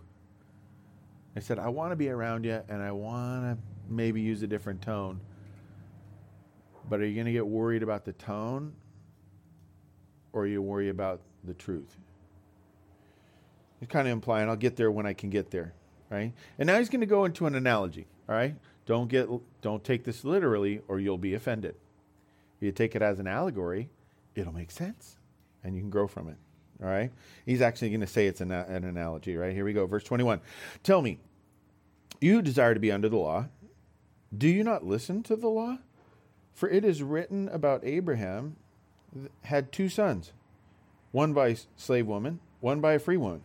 I 1.37 1.41
said, 1.41 1.61
I 1.61 1.69
want 1.69 1.93
to 1.93 1.97
be 1.97 2.09
around 2.09 2.45
you 2.45 2.61
and 2.69 2.83
I 2.83 2.91
want 2.91 3.45
to 3.45 3.59
maybe 3.89 4.21
use 4.21 4.43
a 4.43 4.49
different 4.49 4.83
tone. 4.83 5.21
But 6.89 7.01
are 7.01 7.07
you 7.07 7.15
going 7.15 7.27
to 7.27 7.33
get 7.33 7.47
worried 7.47 7.85
about 7.85 8.05
the 8.05 8.13
tone 8.15 8.73
or 10.33 10.43
are 10.43 10.47
you 10.47 10.61
worried 10.61 10.91
about 10.91 11.21
the 11.45 11.55
truth? 11.55 11.97
He's 13.85 13.91
kind 13.91 14.09
of 14.09 14.13
implying 14.13 14.49
I'll 14.49 14.57
get 14.57 14.77
there 14.77 14.91
when 14.91 15.05
I 15.05 15.13
can 15.13 15.29
get 15.29 15.51
there, 15.51 15.75
right? 16.09 16.33
And 16.59 16.67
now 16.67 16.79
he's 16.79 16.89
going 16.89 17.03
to 17.03 17.07
go 17.07 17.27
into 17.27 17.45
an 17.45 17.55
analogy, 17.55 18.07
all 18.27 18.35
right? 18.35 18.55
Don't 18.87 19.09
get 19.09 19.29
don't 19.61 19.85
take 19.85 20.05
this 20.05 20.25
literally 20.25 20.81
or 20.89 20.99
you'll 20.99 21.19
be 21.19 21.35
offended. 21.35 21.75
If 22.57 22.63
you 22.63 22.73
take 22.73 22.97
it 22.97 23.03
as 23.03 23.19
an 23.19 23.27
allegory, 23.27 23.91
it'll 24.35 24.55
make 24.55 24.71
sense 24.71 25.19
and 25.63 25.75
you 25.75 25.83
can 25.83 25.91
grow 25.91 26.09
from 26.09 26.29
it. 26.29 26.37
All 26.83 26.89
right? 26.89 27.13
He's 27.45 27.61
actually 27.61 27.91
going 27.91 28.01
to 28.01 28.07
say 28.07 28.27
it's 28.27 28.41
an, 28.41 28.53
an 28.53 28.85
analogy, 28.85 29.37
right? 29.37 29.53
Here 29.53 29.67
we 29.67 29.75
go. 29.75 29.85
Verse 29.87 30.05
21. 30.05 30.41
Tell 30.83 31.03
me, 31.03 31.19
you 32.23 32.41
desire 32.41 32.73
to 32.73 32.81
be 32.81 32.91
under 32.91 33.11
the 33.11 33.19
law. 33.19 33.49
Do 34.35 34.49
you 34.49 34.65
not 34.65 34.87
listen 34.87 35.23
to 35.25 35.37
the 35.37 35.49
law? 35.49 35.77
For 36.55 36.71
it 36.71 36.87
is 36.87 37.03
written 37.03 37.51
about 37.51 37.85
Abraham 37.85 38.57
had 39.43 39.73
two 39.73 39.91
sons, 39.91 40.33
one 41.13 41.35
by 41.35 41.59
slave 41.77 42.07
woman, 42.07 42.41
one 42.61 42.81
by 42.81 42.95
a 42.95 42.99
free 42.99 43.19
woman. 43.19 43.43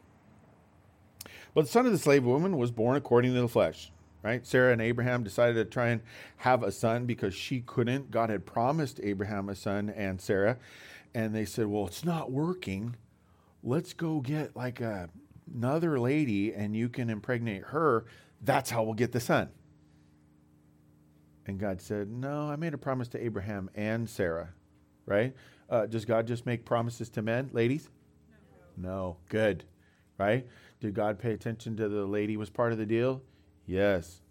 But 1.54 1.66
the 1.66 1.72
son 1.72 1.86
of 1.86 1.92
the 1.92 1.98
slave 1.98 2.24
woman 2.24 2.58
was 2.58 2.72
born 2.72 2.96
according 2.96 3.34
to 3.34 3.42
the 3.42 3.48
flesh 3.48 3.92
right? 4.22 4.46
Sarah 4.46 4.74
and 4.74 4.82
Abraham 4.82 5.24
decided 5.24 5.56
to 5.56 5.66
try 5.66 5.90
and 5.90 6.02
have 6.38 6.64
a 6.64 6.72
son 6.72 7.06
because 7.06 7.34
she 7.34 7.62
couldn't. 7.62 8.12
God 8.12 8.30
had 8.30 8.46
promised 8.46 9.00
Abraham 9.02 9.50
a 9.50 9.56
son 9.56 9.90
and 9.90 10.20
Sarah. 10.20 10.58
And 11.14 11.34
they 11.34 11.46
said, 11.46 11.68
well, 11.68 11.88
it's 11.88 12.06
not 12.06 12.32
working. 12.32 12.96
Let's 13.64 13.94
go 13.94 14.20
get 14.20 14.56
like 14.56 14.82
a, 14.82 15.10
another 15.54 16.00
lady 16.00 16.54
and 16.54 16.76
you 16.76 16.90
can 16.90 17.10
impregnate 17.10 17.64
her. 17.66 18.06
That's 18.42 18.70
how 18.70 18.84
we'll 18.84 18.94
get 18.94 19.12
the 19.12 19.20
son. 19.20 19.50
And 21.46 21.60
God 21.60 21.82
said, 21.82 22.12
No, 22.12 22.48
I 22.48 22.58
made 22.58 22.76
a 22.76 22.78
promise 22.78 23.08
to 23.10 23.24
Abraham 23.24 23.72
and 23.74 24.08
Sarah, 24.08 24.50
right? 25.08 25.34
Uh, 25.68 25.88
does 25.88 26.06
God 26.06 26.28
just 26.28 26.46
make 26.46 26.64
promises 26.64 27.10
to 27.12 27.24
men, 27.24 27.50
ladies? 27.54 27.90
No. 28.78 28.90
no. 28.90 29.18
Good, 29.30 29.64
right? 30.20 30.46
Did 30.80 30.94
God 30.94 31.20
pay 31.20 31.34
attention 31.34 31.76
to 31.78 31.90
the 31.90 32.06
lady 32.06 32.38
was 32.38 32.50
part 32.50 32.72
of 32.72 32.78
the 32.78 32.86
deal? 32.86 33.22
Yes. 33.66 34.22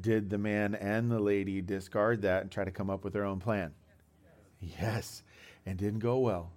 Did 0.00 0.30
the 0.30 0.38
man 0.38 0.74
and 0.74 1.10
the 1.10 1.20
lady 1.20 1.60
discard 1.60 2.22
that 2.22 2.42
and 2.42 2.50
try 2.50 2.64
to 2.64 2.70
come 2.70 2.90
up 2.90 3.04
with 3.04 3.12
their 3.12 3.24
own 3.24 3.40
plan? 3.40 3.72
Yes. 4.60 5.22
And 5.64 5.78
didn't 5.78 6.00
go 6.00 6.18
well. 6.18 6.50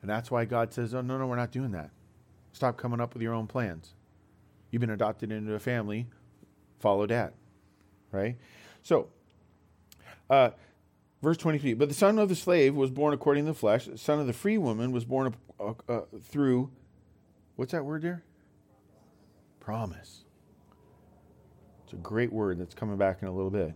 And 0.00 0.10
that's 0.10 0.30
why 0.30 0.44
God 0.46 0.72
says, 0.72 0.94
Oh, 0.94 1.02
no, 1.02 1.18
no, 1.18 1.26
we're 1.26 1.36
not 1.36 1.52
doing 1.52 1.72
that. 1.72 1.90
Stop 2.52 2.76
coming 2.76 3.00
up 3.00 3.14
with 3.14 3.22
your 3.22 3.34
own 3.34 3.46
plans. 3.46 3.94
You've 4.70 4.80
been 4.80 4.90
adopted 4.90 5.30
into 5.30 5.54
a 5.54 5.58
family, 5.58 6.06
follow 6.78 7.06
dad. 7.06 7.32
Right? 8.10 8.38
So, 8.82 9.08
uh, 10.28 10.50
verse 11.22 11.36
23 11.36 11.74
But 11.74 11.88
the 11.88 11.94
son 11.94 12.18
of 12.18 12.28
the 12.28 12.36
slave 12.36 12.74
was 12.74 12.90
born 12.90 13.12
according 13.12 13.44
to 13.44 13.52
the 13.52 13.58
flesh, 13.58 13.86
the 13.86 13.98
son 13.98 14.18
of 14.18 14.26
the 14.26 14.32
free 14.32 14.58
woman 14.58 14.92
was 14.92 15.04
born 15.04 15.34
uh, 15.58 15.74
uh, 15.88 16.00
through, 16.22 16.70
what's 17.56 17.72
that 17.72 17.84
word 17.84 18.02
there? 18.02 18.24
Promise. 19.60 20.24
It's 21.84 21.92
a 21.92 21.96
great 21.96 22.32
word 22.32 22.58
that's 22.58 22.74
coming 22.74 22.96
back 22.96 23.22
in 23.22 23.28
a 23.28 23.32
little 23.32 23.50
bit. 23.50 23.74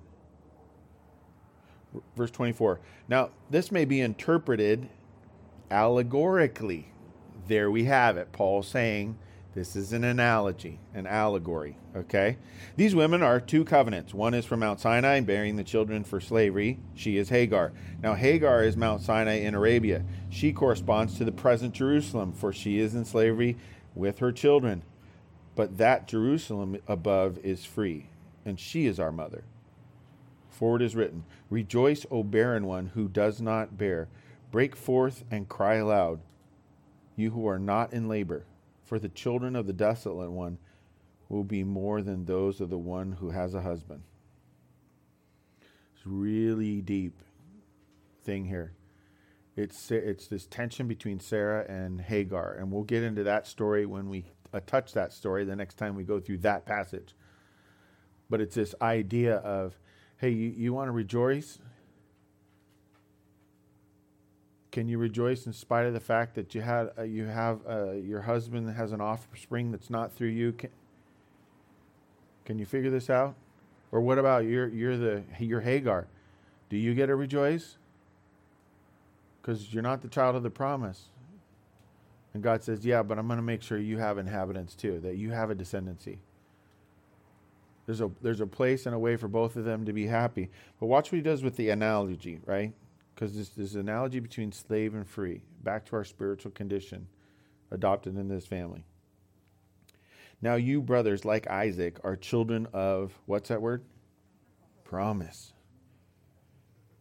Verse 2.16 2.31
24. 2.31 2.81
Now, 3.09 3.31
this 3.51 3.70
may 3.70 3.85
be 3.85 4.01
interpreted 4.01 4.88
allegorically. 5.70 6.88
There 7.47 7.70
we 7.70 7.85
have 7.85 8.16
it. 8.16 8.33
Paul 8.33 8.62
saying 8.62 9.18
this 9.55 9.77
is 9.77 9.92
an 9.92 10.03
analogy, 10.03 10.81
an 10.94 11.07
allegory. 11.07 11.77
Okay? 11.94 12.38
These 12.77 12.94
women 12.94 13.23
are 13.23 13.38
two 13.38 13.64
covenants. 13.64 14.14
One 14.14 14.35
is 14.35 14.44
from 14.44 14.61
Mount 14.61 14.81
Sinai, 14.81 15.20
bearing 15.20 15.57
the 15.57 15.64
children 15.64 16.03
for 16.03 16.20
slavery. 16.20 16.79
She 16.94 17.18
is 17.18 17.29
Hagar. 17.29 17.73
Now, 18.03 18.14
Hagar 18.14 18.64
is 18.64 18.77
Mount 18.77 19.03
Sinai 19.03 19.40
in 19.40 19.55
Arabia. 19.55 20.05
She 20.31 20.53
corresponds 20.53 21.16
to 21.18 21.25
the 21.25 21.33
present 21.33 21.75
Jerusalem, 21.75 22.33
for 22.33 22.53
she 22.53 22.79
is 22.79 22.94
in 22.94 23.05
slavery 23.05 23.57
with 23.94 24.18
her 24.18 24.33
children 24.33 24.83
but 25.55 25.79
that 25.79 26.09
Jerusalem 26.09 26.79
above 26.87 27.38
is 27.38 27.64
free, 27.64 28.09
and 28.45 28.59
she 28.59 28.87
is 28.87 28.99
our 28.99 29.12
mother. 29.12 29.45
For 30.51 30.77
it 30.77 30.83
is 30.83 30.97
written, 30.97 31.25
Rejoice, 31.51 32.07
O 32.11 32.23
barren 32.23 32.67
one 32.67 32.93
who 32.95 33.09
does 33.09 33.40
not 33.40 33.77
bear. 33.77 34.09
Break 34.51 34.77
forth 34.77 35.25
and 35.31 35.49
cry 35.49 35.75
aloud, 35.75 36.21
you 37.17 37.31
who 37.31 37.47
are 37.49 37.59
not 37.59 37.93
in 37.93 38.09
labor, 38.09 38.45
for 38.85 39.01
the 39.01 39.09
children 39.09 39.57
of 39.57 39.67
the 39.67 39.73
desolate 39.73 40.31
one 40.31 40.59
will 41.29 41.43
be 41.43 41.64
more 41.64 42.03
than 42.03 42.25
those 42.25 42.61
of 42.61 42.71
the 42.71 42.79
one 42.79 43.12
who 43.12 43.31
has 43.31 43.55
a 43.55 43.62
husband. 43.62 44.03
It's 45.95 46.07
really 46.07 46.81
deep 46.81 47.21
thing 48.23 48.45
here. 48.45 48.75
It's, 49.57 49.90
it's 49.90 50.27
this 50.27 50.47
tension 50.47 50.87
between 50.87 51.21
Sarah 51.21 51.64
and 51.69 52.01
Hagar. 52.01 52.55
And 52.55 52.71
we'll 52.71 52.83
get 52.83 53.03
into 53.03 53.25
that 53.25 53.47
story 53.47 53.87
when 53.87 54.09
we 54.09 54.27
touch 54.61 54.93
that 54.93 55.12
story 55.12 55.45
the 55.45 55.57
next 55.57 55.75
time 55.75 55.95
we 55.95 56.05
go 56.05 56.21
through 56.21 56.38
that 56.38 56.67
passage. 56.67 57.14
But 58.31 58.40
it's 58.40 58.55
this 58.55 58.75
idea 58.81 59.37
of, 59.37 59.79
hey, 60.19 60.31
you, 60.31 60.53
you 60.57 60.73
want 60.73 60.88
to 60.88 60.93
rejoice? 60.93 61.59
Can 64.73 64.88
you 64.88 64.99
rejoice 64.99 65.47
in 65.47 65.53
spite 65.53 65.87
of 65.87 65.93
the 65.93 66.01
fact 66.01 66.35
that 66.35 66.55
you 66.55 66.61
had 66.61 66.90
uh, 66.99 67.03
you 67.03 67.27
have 67.27 67.61
uh, 67.69 67.93
your 67.93 68.23
husband 68.23 68.69
has 68.75 68.90
an 68.90 69.01
offspring 69.01 69.71
that's 69.71 69.88
not 69.88 70.12
through 70.12 70.29
you? 70.29 70.53
Can, 70.53 70.71
can 72.45 72.59
you 72.59 72.67
figure 72.67 72.90
this 72.90 73.09
out? 73.09 73.37
Or 73.93 74.01
what 74.01 74.19
about 74.19 74.47
you're 74.47 74.67
you're 74.67 74.97
the 74.97 75.23
you're 75.38 75.61
Hagar? 75.61 76.09
Do 76.71 76.77
you 76.77 76.93
get 76.93 77.07
to 77.07 77.14
rejoice? 77.14 77.77
Because 79.40 79.73
you're 79.73 79.83
not 79.83 80.03
the 80.03 80.09
child 80.09 80.35
of 80.35 80.43
the 80.43 80.51
promise. 80.51 81.05
And 82.35 82.42
God 82.42 82.62
says, 82.64 82.85
Yeah, 82.85 83.03
but 83.03 83.18
I'm 83.18 83.29
going 83.29 83.38
to 83.38 83.42
make 83.42 83.62
sure 83.62 83.79
you 83.79 83.99
have 83.99 84.18
inhabitants 84.18 84.75
too, 84.75 85.01
that 85.01 85.16
you 85.16 85.31
have 85.31 85.51
a 85.51 85.55
descendancy. 85.55 86.18
There's 87.87 88.01
a 88.01 88.11
there's 88.20 88.40
a 88.40 88.47
place 88.47 88.87
and 88.87 88.94
a 88.94 88.99
way 88.99 89.16
for 89.16 89.29
both 89.29 89.57
of 89.57 89.64
them 89.64 89.85
to 89.87 89.92
be 89.92 90.07
happy. 90.07 90.51
But 90.81 90.87
watch 90.87 91.12
what 91.12 91.16
he 91.16 91.23
does 91.23 91.42
with 91.42 91.57
the 91.57 91.70
analogy, 91.70 92.40
right? 92.44 92.73
Because 93.14 93.37
this, 93.37 93.51
this 93.51 93.75
analogy 93.75 94.20
between 94.20 94.51
slave 94.53 94.94
and 94.94 95.07
free, 95.07 95.42
back 95.62 95.87
to 95.87 95.97
our 95.97 96.05
spiritual 96.05 96.51
condition, 96.51 97.07
adopted 97.70 98.16
in 98.16 98.29
this 98.29 98.47
family. 98.47 98.85
Now 100.42 100.57
you 100.57 100.83
brothers, 100.83 101.25
like 101.25 101.49
Isaac, 101.49 101.99
are 102.05 102.16
children 102.16 102.66
of 102.75 103.18
what's 103.27 103.49
that 103.51 103.62
word? 103.62 103.83
Promise. 104.85 105.54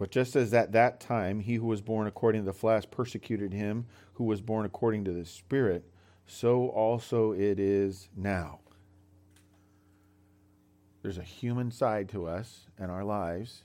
But 0.03 0.11
just 0.11 0.35
as 0.35 0.53
at 0.53 0.73
that 0.73 0.99
time 0.99 1.39
he 1.39 1.53
who 1.53 1.65
was 1.65 1.79
born 1.79 2.07
according 2.07 2.41
to 2.41 2.45
the 2.45 2.51
flesh 2.51 2.83
persecuted 2.91 3.53
him 3.53 3.85
who 4.15 4.25
was 4.25 4.41
born 4.41 4.65
according 4.65 5.05
to 5.05 5.13
the 5.13 5.23
Spirit, 5.23 5.85
so 6.25 6.67
also 6.67 7.31
it 7.31 7.57
is 7.57 8.09
now. 8.13 8.59
There's 11.01 11.17
a 11.17 11.23
human 11.23 11.71
side 11.71 12.09
to 12.09 12.27
us 12.27 12.67
and 12.77 12.91
our 12.91 13.05
lives 13.05 13.63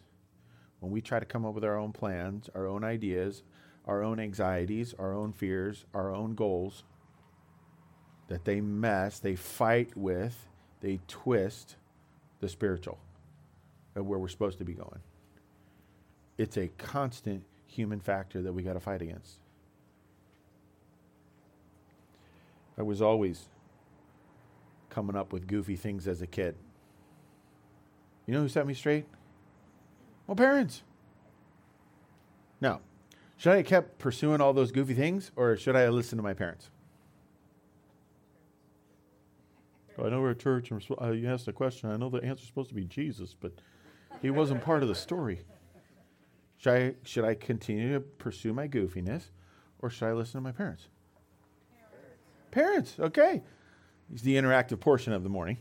when 0.79 0.93
we 0.93 1.01
try 1.01 1.19
to 1.19 1.27
come 1.27 1.45
up 1.45 1.55
with 1.55 1.65
our 1.65 1.77
own 1.77 1.91
plans, 1.93 2.49
our 2.55 2.69
own 2.69 2.85
ideas, 2.85 3.43
our 3.85 4.05
own 4.05 4.21
anxieties, 4.21 4.95
our 4.97 5.13
own 5.13 5.33
fears, 5.33 5.87
our 5.93 6.15
own 6.15 6.37
goals 6.37 6.85
that 8.29 8.45
they 8.45 8.61
mess, 8.61 9.19
they 9.19 9.35
fight 9.35 9.91
with, 9.97 10.47
they 10.83 11.01
twist 11.09 11.75
the 12.39 12.49
spiritual 12.49 13.01
of 13.97 14.07
where 14.07 14.21
we're 14.21 14.29
supposed 14.29 14.59
to 14.59 14.65
be 14.65 14.75
going. 14.75 15.01
It's 16.39 16.57
a 16.57 16.69
constant 16.79 17.43
human 17.67 18.01
factor 18.01 18.41
that 18.43 18.53
we 18.53 18.63
got 18.63 18.75
to 18.75 18.81
fight 18.81 19.03
against. 19.03 19.41
I 22.79 22.83
was 22.83 23.03
always 23.03 23.49
coming 24.89 25.17
up 25.17 25.33
with 25.33 25.49
goofy 25.49 25.75
things 25.75 26.07
as 26.07 26.23
a 26.23 26.27
kid. 26.27 26.55
You 28.27 28.35
know 28.35 28.43
who 28.43 28.49
set 28.49 28.67
me 28.67 28.75
straight? 28.75 29.07
My 30.29 30.35
parents. 30.35 30.83
Now, 32.61 32.81
should 33.37 33.53
I 33.53 33.57
have 33.57 33.67
kept 33.67 33.99
pursuing 33.99 34.41
all 34.41 34.53
those 34.53 34.71
goofy 34.71 34.95
things 34.95 35.33
or 35.35 35.57
should 35.57 35.75
I 35.75 35.81
have 35.81 35.95
listened 35.95 36.19
to 36.19 36.23
my 36.23 36.35
parents? 36.35 36.71
I 39.99 40.11
know 40.11 40.21
we're 40.21 40.31
a 40.31 40.37
church 40.37 40.71
and 40.71 40.85
uh, 41.01 41.11
you 41.11 41.29
asked 41.29 41.49
a 41.49 41.53
question. 41.53 41.91
I 41.91 41.97
know 41.97 42.09
the 42.09 42.19
answer 42.19 42.43
is 42.43 42.47
supposed 42.47 42.69
to 42.69 42.75
be 42.75 42.85
Jesus, 42.85 43.35
but 43.39 43.53
he 44.23 44.31
wasn't 44.31 44.63
part 44.63 44.83
of 44.83 44.89
the 44.89 44.95
story. 44.95 45.41
Should 46.59 46.73
I, 46.73 46.95
should 47.05 47.25
I 47.25 47.35
continue 47.35 47.95
to 47.95 48.01
pursue 48.01 48.53
my 48.53 48.69
goofiness 48.69 49.31
or 49.79 49.91
should 49.91 50.09
I 50.09 50.13
listen 50.13 50.33
to 50.35 50.41
my 50.41 50.53
parents? 50.53 50.89
Parents, 52.51 52.97
okay. 52.99 53.43
It's 54.13 54.23
the 54.23 54.35
interactive 54.37 54.81
portion 54.81 55.13
of 55.13 55.23
the 55.23 55.29
morning. 55.29 55.59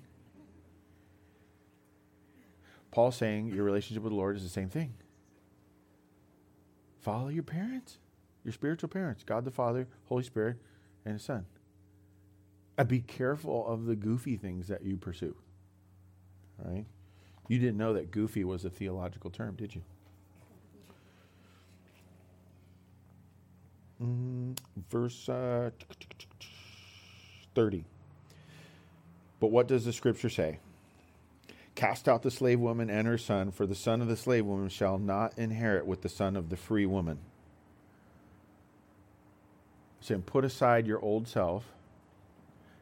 Paul's 2.92 3.16
saying 3.16 3.54
your 3.54 3.64
relationship 3.64 4.04
with 4.04 4.12
the 4.12 4.18
Lord 4.18 4.38
is 4.38 4.44
the 4.44 4.50
same 4.50 4.70
thing. 4.70 4.94
Follow 7.02 7.28
your 7.28 7.44
parents, 7.44 8.00
your 8.44 8.54
spiritual 8.54 8.90
parents, 8.90 9.24
God 9.24 9.46
the 9.46 9.52
Father, 9.52 9.88
Holy 10.06 10.24
Spirit, 10.24 10.58
and 11.06 11.14
His 11.14 11.24
Son. 11.24 11.46
And 12.78 12.88
be 12.88 13.02
careful 13.02 13.68
of 13.68 13.86
the 13.86 13.96
goofy 13.96 14.36
things 14.36 14.68
that 14.68 14.84
you 14.84 14.98
pursue. 14.98 15.36
Right? 16.58 16.86
You 17.48 17.60
didn't 17.60 17.78
know 17.78 17.94
that 17.94 18.10
goofy 18.10 18.44
was 18.44 18.66
a 18.66 18.70
theological 18.70 19.30
term, 19.30 19.56
did 19.56 19.76
you? 19.76 19.84
Verse 24.00 25.28
uh, 25.30 25.72
30. 27.56 27.84
But 29.40 29.48
what 29.52 29.68
does 29.68 29.86
the 29.86 29.94
scripture 29.94 30.30
say? 30.30 30.60
Cast 31.76 32.08
out 32.10 32.24
the 32.24 32.32
slave 32.32 32.60
woman 32.60 32.90
and 32.90 33.08
her 33.08 33.18
son, 33.18 33.52
for 33.52 33.68
the 33.68 33.76
son 33.76 34.02
of 34.02 34.08
the 34.08 34.18
slave 34.18 34.46
woman 34.46 34.70
shall 34.70 34.98
not 34.98 35.38
inherit 35.38 35.86
with 35.86 36.02
the 36.02 36.10
son 36.10 36.36
of 36.36 36.50
the 36.50 36.58
free 36.58 36.86
woman. 36.86 37.20
Saying, 40.00 40.24
put 40.24 40.44
aside 40.46 40.88
your 40.88 41.00
old 41.04 41.28
self 41.28 41.66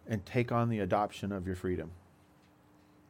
and 0.08 0.26
take 0.26 0.52
on 0.52 0.70
the 0.70 0.80
adoption 0.80 1.32
of 1.32 1.48
your 1.48 1.56
freedom. 1.56 1.92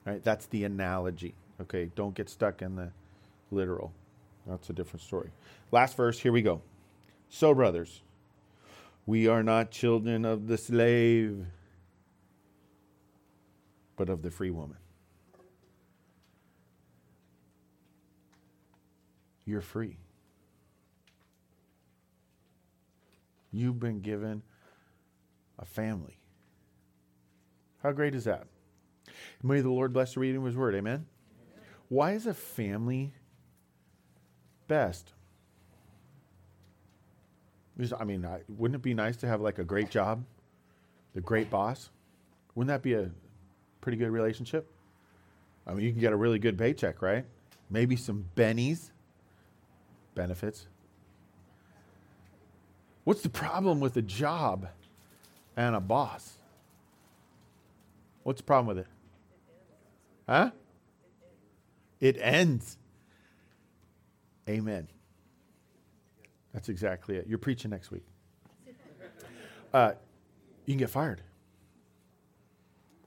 Right? 0.05 0.23
That's 0.23 0.47
the 0.47 0.63
analogy. 0.63 1.35
Okay, 1.61 1.91
don't 1.95 2.15
get 2.15 2.29
stuck 2.29 2.61
in 2.61 2.75
the 2.75 2.91
literal. 3.51 3.91
That's 4.47 4.69
a 4.69 4.73
different 4.73 5.03
story. 5.03 5.29
Last 5.71 5.97
verse, 5.97 6.19
here 6.19 6.31
we 6.31 6.41
go. 6.41 6.61
So, 7.37 7.53
brothers, 7.53 8.01
we 9.05 9.27
are 9.27 9.43
not 9.43 9.69
children 9.69 10.23
of 10.23 10.47
the 10.47 10.57
slave, 10.57 11.45
but 13.97 14.07
of 14.07 14.21
the 14.21 14.31
free 14.31 14.51
woman. 14.51 14.77
You're 19.43 19.59
free. 19.59 19.97
You've 23.51 23.81
been 23.81 23.99
given 23.99 24.41
a 25.59 25.65
family. 25.65 26.17
How 27.83 27.91
great 27.91 28.15
is 28.15 28.23
that? 28.23 28.47
May 29.43 29.59
the 29.59 29.69
Lord 29.69 29.91
bless 29.91 30.13
the 30.13 30.21
reading 30.21 30.37
of 30.37 30.45
His 30.45 30.55
Word. 30.55 30.73
Amen. 30.73 31.05
Why 31.89 32.13
is 32.13 32.27
a 32.27 32.33
family 32.33 33.11
best? 34.69 35.14
I 37.97 38.03
mean, 38.03 38.25
wouldn't 38.47 38.75
it 38.75 38.81
be 38.81 38.93
nice 38.93 39.17
to 39.17 39.27
have 39.27 39.41
like 39.41 39.59
a 39.59 39.63
great 39.63 39.89
job, 39.89 40.23
the 41.13 41.21
great 41.21 41.49
boss? 41.49 41.89
Wouldn't 42.55 42.69
that 42.69 42.81
be 42.81 42.93
a 42.93 43.11
pretty 43.81 43.97
good 43.97 44.09
relationship? 44.09 44.71
I 45.67 45.73
mean, 45.73 45.85
you 45.85 45.91
can 45.91 45.99
get 45.99 46.13
a 46.13 46.15
really 46.15 46.39
good 46.39 46.57
paycheck, 46.57 47.01
right? 47.01 47.25
Maybe 47.69 47.95
some 47.95 48.25
bennies, 48.35 48.91
benefits. 50.13 50.67
What's 53.03 53.21
the 53.21 53.29
problem 53.29 53.79
with 53.79 53.97
a 53.97 54.01
job 54.01 54.67
and 55.57 55.75
a 55.75 55.79
boss? 55.79 56.37
What's 58.23 58.41
the 58.41 58.45
problem 58.45 58.67
with 58.75 58.85
it? 58.85 58.87
Huh? 60.27 60.51
It 61.99 62.17
ends. 62.19 62.77
Amen. 64.49 64.87
That's 66.55 66.69
exactly 66.69 67.17
it. 67.17 67.27
You're 67.27 67.37
preaching 67.37 67.69
next 67.69 67.91
week. 67.91 68.05
Uh, 69.73 69.91
you 70.65 70.73
can 70.73 70.79
get 70.79 70.89
fired, 70.89 71.21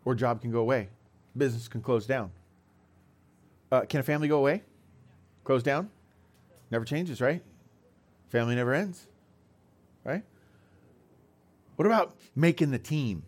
or 0.05 0.15
job 0.15 0.43
can 0.43 0.53
go 0.53 0.61
away, 0.61 0.91
business 1.35 1.67
can 1.67 1.81
close 1.81 2.07
down. 2.07 2.31
Uh, 3.73 3.81
can 3.81 4.01
a 4.01 4.03
family 4.03 4.29
go 4.29 4.37
away? 4.37 4.63
Close 5.45 5.63
down? 5.63 5.89
Never 6.71 6.85
changes, 6.85 7.23
right? 7.23 7.43
Family 8.29 8.55
never 8.55 8.75
ends, 8.75 9.07
right? 10.05 10.23
What 11.77 11.87
about 11.87 12.15
making 12.37 12.71
the 12.71 12.79
team? 12.79 13.23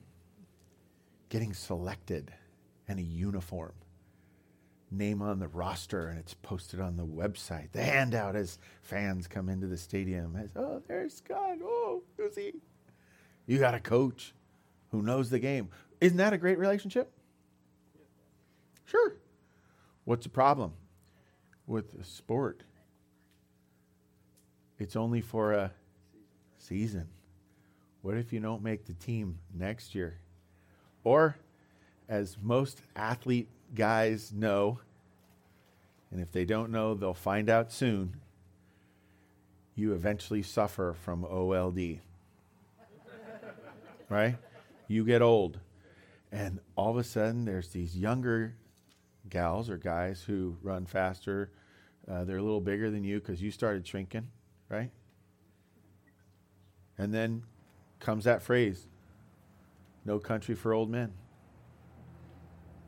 Getting 1.30 1.54
selected 1.54 2.30
and 2.88 2.98
a 2.98 3.02
uniform 3.02 3.72
name 4.90 5.22
on 5.22 5.38
the 5.38 5.48
roster 5.48 6.09
and 6.09 6.18
it's 6.18 6.35
posted 6.35 6.81
on 6.81 6.96
the 6.96 7.07
website. 7.07 7.72
The 7.72 7.83
handout 7.83 8.37
as 8.37 8.59
fans 8.83 9.26
come 9.26 9.48
into 9.48 9.66
the 9.66 9.76
stadium 9.76 10.37
as, 10.37 10.50
oh, 10.57 10.83
there's 10.88 11.14
Scott. 11.14 11.59
Oh, 11.62 12.03
who's 12.16 12.37
he? 12.37 12.55
You 13.46 13.59
got 13.59 13.74
a 13.74 13.81
coach 13.81 14.35
who 14.90 15.03
knows 15.03 15.31
the 15.31 15.38
game. 15.38 15.68
Isn't 16.00 16.18
that 16.18 16.33
a 16.33 16.38
great 16.38 16.59
relationship? 16.59 17.12
Sure. 18.85 19.16
What's 20.05 20.24
the 20.24 20.31
problem 20.31 20.72
with 21.66 21.94
a 22.00 22.05
sport? 22.05 22.62
It's 24.79 24.96
only 24.96 25.20
for 25.20 25.53
a 25.53 25.72
season. 26.59 27.09
What 28.03 28.16
if 28.16 28.33
you 28.33 28.40
don't 28.40 28.62
make 28.62 28.87
the 28.87 28.94
team 28.94 29.38
next 29.55 29.94
year? 29.94 30.18
Or, 31.05 31.37
as 32.09 32.37
most 32.42 32.83
athlete 32.96 33.48
guys 33.74 34.33
know, 34.33 34.80
and 36.11 36.20
if 36.20 36.33
they 36.33 36.44
don't 36.44 36.70
know, 36.70 36.94
they'll 36.94 37.14
find 37.14 37.48
out 37.48 37.72
soon. 37.72 38.16
you 39.74 39.92
eventually 39.94 40.42
suffer 40.42 40.94
from 41.04 41.24
OLD. 41.24 41.78
right? 44.09 44.37
You 44.88 45.04
get 45.04 45.22
old. 45.22 45.59
And 46.33 46.61
all 46.76 46.90
of 46.90 46.96
a 46.96 47.04
sudden, 47.04 47.44
there's 47.44 47.68
these 47.68 47.96
younger 47.96 48.54
gals 49.28 49.70
or 49.70 49.76
guys 49.76 50.22
who 50.22 50.56
run 50.62 50.87
faster. 50.87 51.50
Uh, 52.11 52.24
they're 52.24 52.38
a 52.38 52.42
little 52.42 52.61
bigger 52.61 52.90
than 52.90 53.04
you 53.04 53.20
because 53.20 53.40
you 53.40 53.50
started 53.50 53.87
shrinking, 53.87 54.28
right? 54.68 54.90
And 56.98 57.14
then 57.14 57.44
comes 58.00 58.24
that 58.24 58.42
phrase 58.42 58.87
no 60.04 60.18
country 60.18 60.54
for 60.54 60.72
old 60.72 60.90
men. 60.90 61.12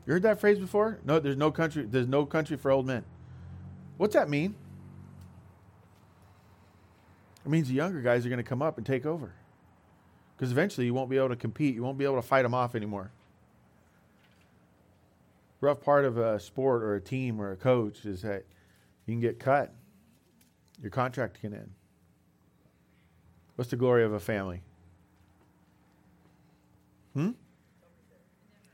You 0.05 0.13
heard 0.13 0.23
that 0.23 0.39
phrase 0.39 0.59
before? 0.59 0.99
No, 1.05 1.19
there's 1.19 1.37
no 1.37 1.51
country. 1.51 1.85
There's 1.85 2.07
no 2.07 2.25
country 2.25 2.57
for 2.57 2.71
old 2.71 2.85
men. 2.85 3.03
What's 3.97 4.13
that 4.15 4.29
mean? 4.29 4.55
It 7.45 7.49
means 7.49 7.67
the 7.67 7.73
younger 7.73 8.01
guys 8.01 8.25
are 8.25 8.29
going 8.29 8.37
to 8.37 8.43
come 8.43 8.61
up 8.61 8.77
and 8.77 8.85
take 8.85 9.05
over. 9.05 9.33
Because 10.35 10.51
eventually 10.51 10.85
you 10.85 10.93
won't 10.93 11.09
be 11.09 11.17
able 11.17 11.29
to 11.29 11.35
compete. 11.35 11.75
You 11.75 11.83
won't 11.83 11.97
be 11.97 12.05
able 12.05 12.15
to 12.15 12.21
fight 12.21 12.43
them 12.43 12.53
off 12.53 12.75
anymore. 12.75 13.11
Rough 15.61 15.81
part 15.81 16.03
of 16.03 16.17
a 16.17 16.39
sport 16.39 16.83
or 16.83 16.95
a 16.95 17.01
team 17.01 17.39
or 17.39 17.51
a 17.51 17.55
coach 17.55 18.05
is 18.05 18.21
that 18.23 18.43
you 19.05 19.13
can 19.13 19.21
get 19.21 19.39
cut. 19.39 19.73
Your 20.81 20.91
contract 20.91 21.39
can 21.39 21.53
end. 21.53 21.71
What's 23.55 23.69
the 23.69 23.77
glory 23.77 24.03
of 24.03 24.11
a 24.11 24.19
family? 24.19 24.61
Hmm? 27.13 27.31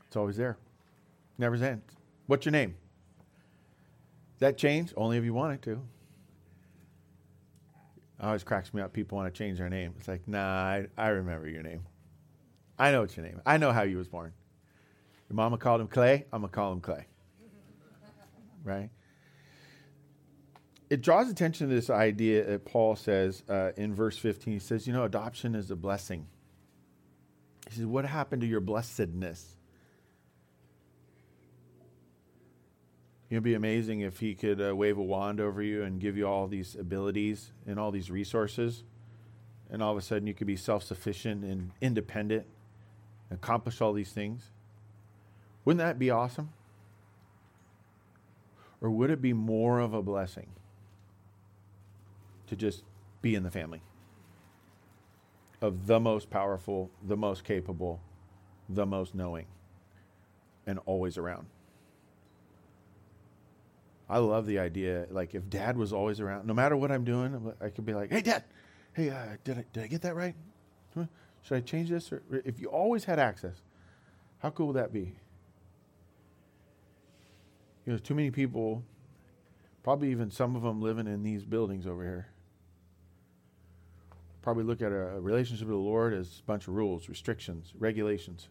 It's 0.06 0.16
always 0.16 0.36
there. 0.36 0.56
Never 1.40 1.54
ends. 1.54 1.96
What's 2.26 2.44
your 2.44 2.52
name? 2.52 2.74
That 4.40 4.58
change? 4.58 4.92
Only 4.94 5.16
if 5.16 5.24
you 5.24 5.32
want 5.32 5.54
it 5.54 5.62
to. 5.62 5.72
It 5.72 5.78
always 8.20 8.44
cracks 8.44 8.74
me 8.74 8.82
up. 8.82 8.92
People 8.92 9.16
want 9.16 9.32
to 9.32 9.38
change 9.38 9.56
their 9.56 9.70
name. 9.70 9.94
It's 9.98 10.06
like, 10.06 10.28
nah, 10.28 10.38
I, 10.38 10.86
I 10.98 11.08
remember 11.08 11.48
your 11.48 11.62
name. 11.62 11.80
I 12.78 12.92
know 12.92 13.00
what's 13.00 13.16
your 13.16 13.24
name. 13.24 13.40
I 13.46 13.56
know 13.56 13.72
how 13.72 13.84
you 13.84 13.96
was 13.96 14.06
born. 14.06 14.34
Your 15.30 15.36
mama 15.36 15.56
called 15.56 15.80
him 15.80 15.88
Clay. 15.88 16.26
I'm 16.30 16.42
gonna 16.42 16.52
call 16.52 16.72
him 16.74 16.82
Clay. 16.82 17.06
right? 18.64 18.90
It 20.90 21.00
draws 21.00 21.30
attention 21.30 21.70
to 21.70 21.74
this 21.74 21.88
idea 21.88 22.44
that 22.44 22.66
Paul 22.66 22.96
says 22.96 23.44
uh, 23.48 23.70
in 23.78 23.94
verse 23.94 24.18
15. 24.18 24.52
He 24.52 24.58
says, 24.58 24.86
you 24.86 24.92
know, 24.92 25.04
adoption 25.04 25.54
is 25.54 25.70
a 25.70 25.76
blessing. 25.76 26.26
He 27.66 27.76
says, 27.76 27.86
what 27.86 28.04
happened 28.04 28.42
to 28.42 28.46
your 28.46 28.60
blessedness? 28.60 29.56
It'd 33.30 33.44
be 33.44 33.54
amazing 33.54 34.00
if 34.00 34.18
he 34.18 34.34
could 34.34 34.60
uh, 34.60 34.74
wave 34.74 34.98
a 34.98 35.02
wand 35.02 35.40
over 35.40 35.62
you 35.62 35.84
and 35.84 36.00
give 36.00 36.16
you 36.16 36.26
all 36.26 36.48
these 36.48 36.74
abilities 36.74 37.52
and 37.64 37.78
all 37.78 37.92
these 37.92 38.10
resources, 38.10 38.82
and 39.70 39.80
all 39.80 39.92
of 39.92 39.98
a 39.98 40.02
sudden 40.02 40.26
you 40.26 40.34
could 40.34 40.48
be 40.48 40.56
self 40.56 40.82
sufficient 40.82 41.44
and 41.44 41.70
independent, 41.80 42.44
accomplish 43.30 43.80
all 43.80 43.92
these 43.92 44.10
things. 44.10 44.50
Wouldn't 45.64 45.78
that 45.78 45.96
be 45.96 46.10
awesome? 46.10 46.50
Or 48.80 48.90
would 48.90 49.10
it 49.10 49.22
be 49.22 49.32
more 49.32 49.78
of 49.78 49.94
a 49.94 50.02
blessing 50.02 50.48
to 52.48 52.56
just 52.56 52.82
be 53.22 53.36
in 53.36 53.44
the 53.44 53.50
family 53.50 53.82
of 55.62 55.86
the 55.86 56.00
most 56.00 56.30
powerful, 56.30 56.90
the 57.06 57.16
most 57.16 57.44
capable, 57.44 58.00
the 58.68 58.86
most 58.86 59.14
knowing, 59.14 59.46
and 60.66 60.80
always 60.84 61.16
around? 61.16 61.46
I 64.10 64.18
love 64.18 64.44
the 64.44 64.58
idea. 64.58 65.06
Like 65.08 65.36
if 65.36 65.48
dad 65.48 65.76
was 65.76 65.92
always 65.92 66.18
around, 66.18 66.44
no 66.44 66.52
matter 66.52 66.76
what 66.76 66.90
I'm 66.90 67.04
doing, 67.04 67.54
I 67.60 67.70
could 67.70 67.86
be 67.86 67.94
like, 67.94 68.10
"Hey, 68.10 68.22
dad, 68.22 68.42
hey, 68.92 69.08
uh, 69.08 69.36
did 69.44 69.58
I 69.58 69.64
did 69.72 69.84
I 69.84 69.86
get 69.86 70.02
that 70.02 70.16
right? 70.16 70.34
Should 71.42 71.56
I 71.56 71.60
change 71.60 71.90
this?" 71.90 72.10
Or 72.12 72.20
if 72.44 72.60
you 72.60 72.66
always 72.66 73.04
had 73.04 73.20
access, 73.20 73.62
how 74.38 74.50
cool 74.50 74.66
would 74.68 74.76
that 74.76 74.92
be? 74.92 75.16
You 77.86 77.92
know, 77.92 77.98
too 77.98 78.16
many 78.16 78.32
people, 78.32 78.82
probably 79.84 80.10
even 80.10 80.30
some 80.30 80.56
of 80.56 80.62
them 80.62 80.82
living 80.82 81.06
in 81.06 81.22
these 81.22 81.44
buildings 81.44 81.86
over 81.86 82.02
here. 82.02 82.26
Probably 84.42 84.64
look 84.64 84.82
at 84.82 84.90
a 84.90 85.20
relationship 85.20 85.68
with 85.68 85.76
the 85.76 85.80
Lord 85.80 86.14
as 86.14 86.40
a 86.40 86.46
bunch 86.46 86.66
of 86.66 86.74
rules, 86.74 87.08
restrictions, 87.08 87.72
regulations. 87.78 88.48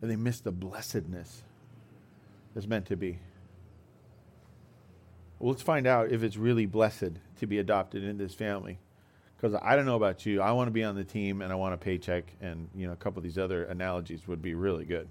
And 0.00 0.10
they 0.10 0.16
miss 0.16 0.40
the 0.40 0.52
blessedness 0.52 1.42
that's 2.54 2.66
meant 2.66 2.86
to 2.86 2.96
be. 2.96 3.18
Well, 5.38 5.50
let's 5.50 5.62
find 5.62 5.86
out 5.86 6.10
if 6.10 6.22
it's 6.22 6.36
really 6.36 6.66
blessed 6.66 7.18
to 7.38 7.46
be 7.46 7.58
adopted 7.58 8.04
into 8.04 8.24
this 8.24 8.34
family. 8.34 8.78
Because 9.36 9.58
I 9.62 9.76
don't 9.76 9.84
know 9.84 9.96
about 9.96 10.24
you, 10.24 10.40
I 10.40 10.52
want 10.52 10.68
to 10.68 10.72
be 10.72 10.84
on 10.84 10.94
the 10.94 11.04
team 11.04 11.42
and 11.42 11.52
I 11.52 11.56
want 11.56 11.74
a 11.74 11.76
paycheck, 11.76 12.24
and 12.40 12.68
you 12.74 12.86
know 12.86 12.92
a 12.92 12.96
couple 12.96 13.18
of 13.18 13.24
these 13.24 13.36
other 13.36 13.64
analogies 13.64 14.26
would 14.26 14.40
be 14.40 14.54
really 14.54 14.84
good. 14.84 15.08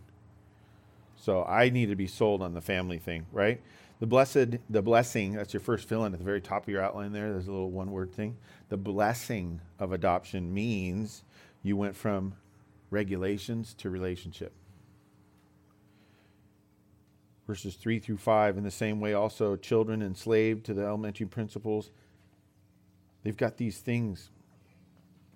So 1.16 1.44
I 1.44 1.70
need 1.70 1.90
to 1.90 1.96
be 1.96 2.08
sold 2.08 2.42
on 2.42 2.54
the 2.54 2.62
family 2.62 2.98
thing, 2.98 3.28
right? 3.32 3.62
The 4.00 4.08
blessed, 4.08 4.58
the 4.70 4.82
blessing, 4.82 5.34
that's 5.34 5.54
your 5.54 5.62
first 5.62 5.88
fill 5.88 6.04
in 6.06 6.14
at 6.14 6.20
the 6.20 6.26
very 6.26 6.42
top 6.42 6.64
of 6.64 6.70
your 6.70 6.82
outline 6.82 7.12
there. 7.14 7.32
There's 7.32 7.48
a 7.48 7.52
little 7.52 7.70
one 7.70 7.92
word 7.92 8.12
thing. 8.12 8.38
The 8.70 8.78
blessing 8.78 9.62
of 9.80 9.92
adoption 9.92 10.54
means 10.54 11.24
you 11.62 11.78
went 11.78 11.96
from 11.96 12.34
regulations 12.90 13.74
to 13.76 13.90
relationship 13.90 14.52
verses 17.48 17.76
3 17.76 18.00
through 18.00 18.18
5. 18.18 18.58
In 18.58 18.64
the 18.64 18.72
same 18.72 19.00
way, 19.00 19.14
also, 19.14 19.56
children 19.56 20.02
enslaved 20.02 20.66
to 20.66 20.74
the 20.74 20.84
elementary 20.84 21.26
principles, 21.26 21.92
they've 23.24 23.38
got 23.38 23.58
these 23.58 23.80
things 23.80 24.30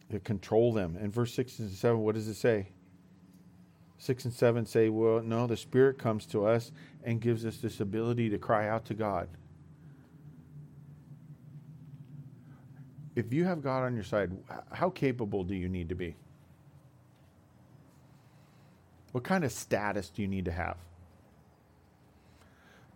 that 0.09 0.23
control 0.23 0.71
them. 0.71 0.97
And 0.99 1.13
verse 1.13 1.33
6 1.33 1.59
and 1.59 1.71
7, 1.71 1.99
what 1.99 2.15
does 2.15 2.27
it 2.27 2.35
say? 2.35 2.69
6 3.99 4.25
and 4.25 4.33
7 4.33 4.65
say, 4.65 4.89
well, 4.89 5.21
no, 5.21 5.47
the 5.47 5.57
Spirit 5.57 5.97
comes 5.97 6.25
to 6.27 6.45
us 6.45 6.71
and 7.03 7.19
gives 7.19 7.45
us 7.45 7.57
this 7.57 7.79
ability 7.79 8.29
to 8.29 8.37
cry 8.37 8.67
out 8.69 8.85
to 8.85 8.93
God. 8.93 9.27
If 13.15 13.33
you 13.33 13.45
have 13.45 13.63
God 13.63 13.83
on 13.83 13.95
your 13.95 14.03
side, 14.03 14.31
how 14.71 14.91
capable 14.91 15.43
do 15.43 15.55
you 15.55 15.67
need 15.67 15.89
to 15.89 15.95
be? 15.95 16.15
What 19.11 19.23
kind 19.23 19.43
of 19.43 19.51
status 19.51 20.09
do 20.09 20.21
you 20.21 20.27
need 20.27 20.45
to 20.45 20.51
have? 20.51 20.77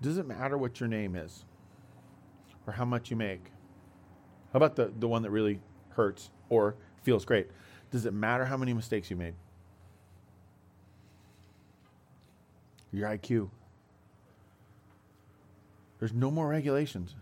Doesn't 0.02 0.28
matter 0.28 0.58
what 0.58 0.80
your 0.80 0.90
name 0.90 1.16
is 1.16 1.46
or 2.66 2.74
how 2.74 2.86
much 2.86 3.12
you 3.12 3.18
make. 3.18 3.52
How 4.52 4.58
about 4.58 4.76
the, 4.76 4.92
the 5.00 5.08
one 5.08 5.22
that 5.22 5.30
really 5.30 5.60
hurts 5.90 6.32
or 6.50 6.76
feels 7.04 7.24
great? 7.24 7.50
Does 7.92 8.06
it 8.06 8.14
matter 8.14 8.46
how 8.46 8.58
many 8.58 8.74
mistakes 8.74 9.10
you 9.10 9.16
made? 9.16 9.36
Your 12.92 13.08
IQ. 13.10 13.50
There's 16.00 16.14
no 16.14 16.32
more 16.32 16.48
regulations. 16.48 17.16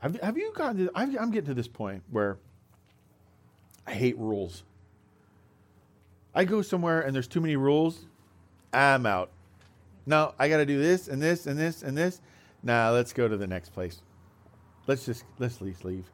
Have, 0.00 0.20
have 0.20 0.36
you 0.36 0.52
gotten 0.54 0.86
to, 0.86 0.92
I'm 0.94 1.30
getting 1.30 1.46
to 1.46 1.54
this 1.54 1.66
point 1.66 2.02
where 2.10 2.36
I 3.86 3.94
hate 3.94 4.18
rules. 4.18 4.64
I 6.34 6.44
go 6.44 6.62
somewhere 6.62 7.00
and 7.00 7.14
there's 7.14 7.26
too 7.26 7.40
many 7.40 7.56
rules, 7.56 8.06
I'm 8.72 9.06
out. 9.06 9.30
No, 10.06 10.34
I 10.38 10.48
got 10.48 10.58
to 10.58 10.66
do 10.66 10.80
this 10.80 11.08
and 11.08 11.22
this 11.22 11.46
and 11.46 11.58
this 11.58 11.82
and 11.82 11.96
this. 11.96 12.20
Now 12.62 12.92
let's 12.92 13.12
go 13.12 13.28
to 13.28 13.36
the 13.36 13.46
next 13.46 13.70
place. 13.70 14.00
Let's 14.86 15.06
just 15.06 15.24
let's 15.38 15.60
leave. 15.60 15.82
leave. 15.84 16.10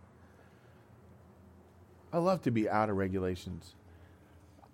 I 2.12 2.18
love 2.18 2.42
to 2.42 2.50
be 2.50 2.68
out 2.68 2.90
of 2.90 2.96
regulations. 2.96 3.74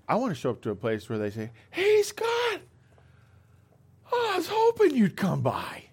I 0.09 0.17
want 0.17 0.31
to 0.31 0.35
show 0.35 0.51
up 0.51 0.63
to 0.63 0.71
a 0.71 0.77
place 0.77 1.09
where 1.09 1.19
they 1.19 1.31
say, 1.31 1.51
"Hey, 1.71 2.03
Scott, 2.03 2.61
oh, 4.13 4.31
I 4.33 4.37
was 4.37 4.49
hoping 4.49 4.97
you'd 4.97 5.17
come 5.17 5.43
by." 5.43 5.85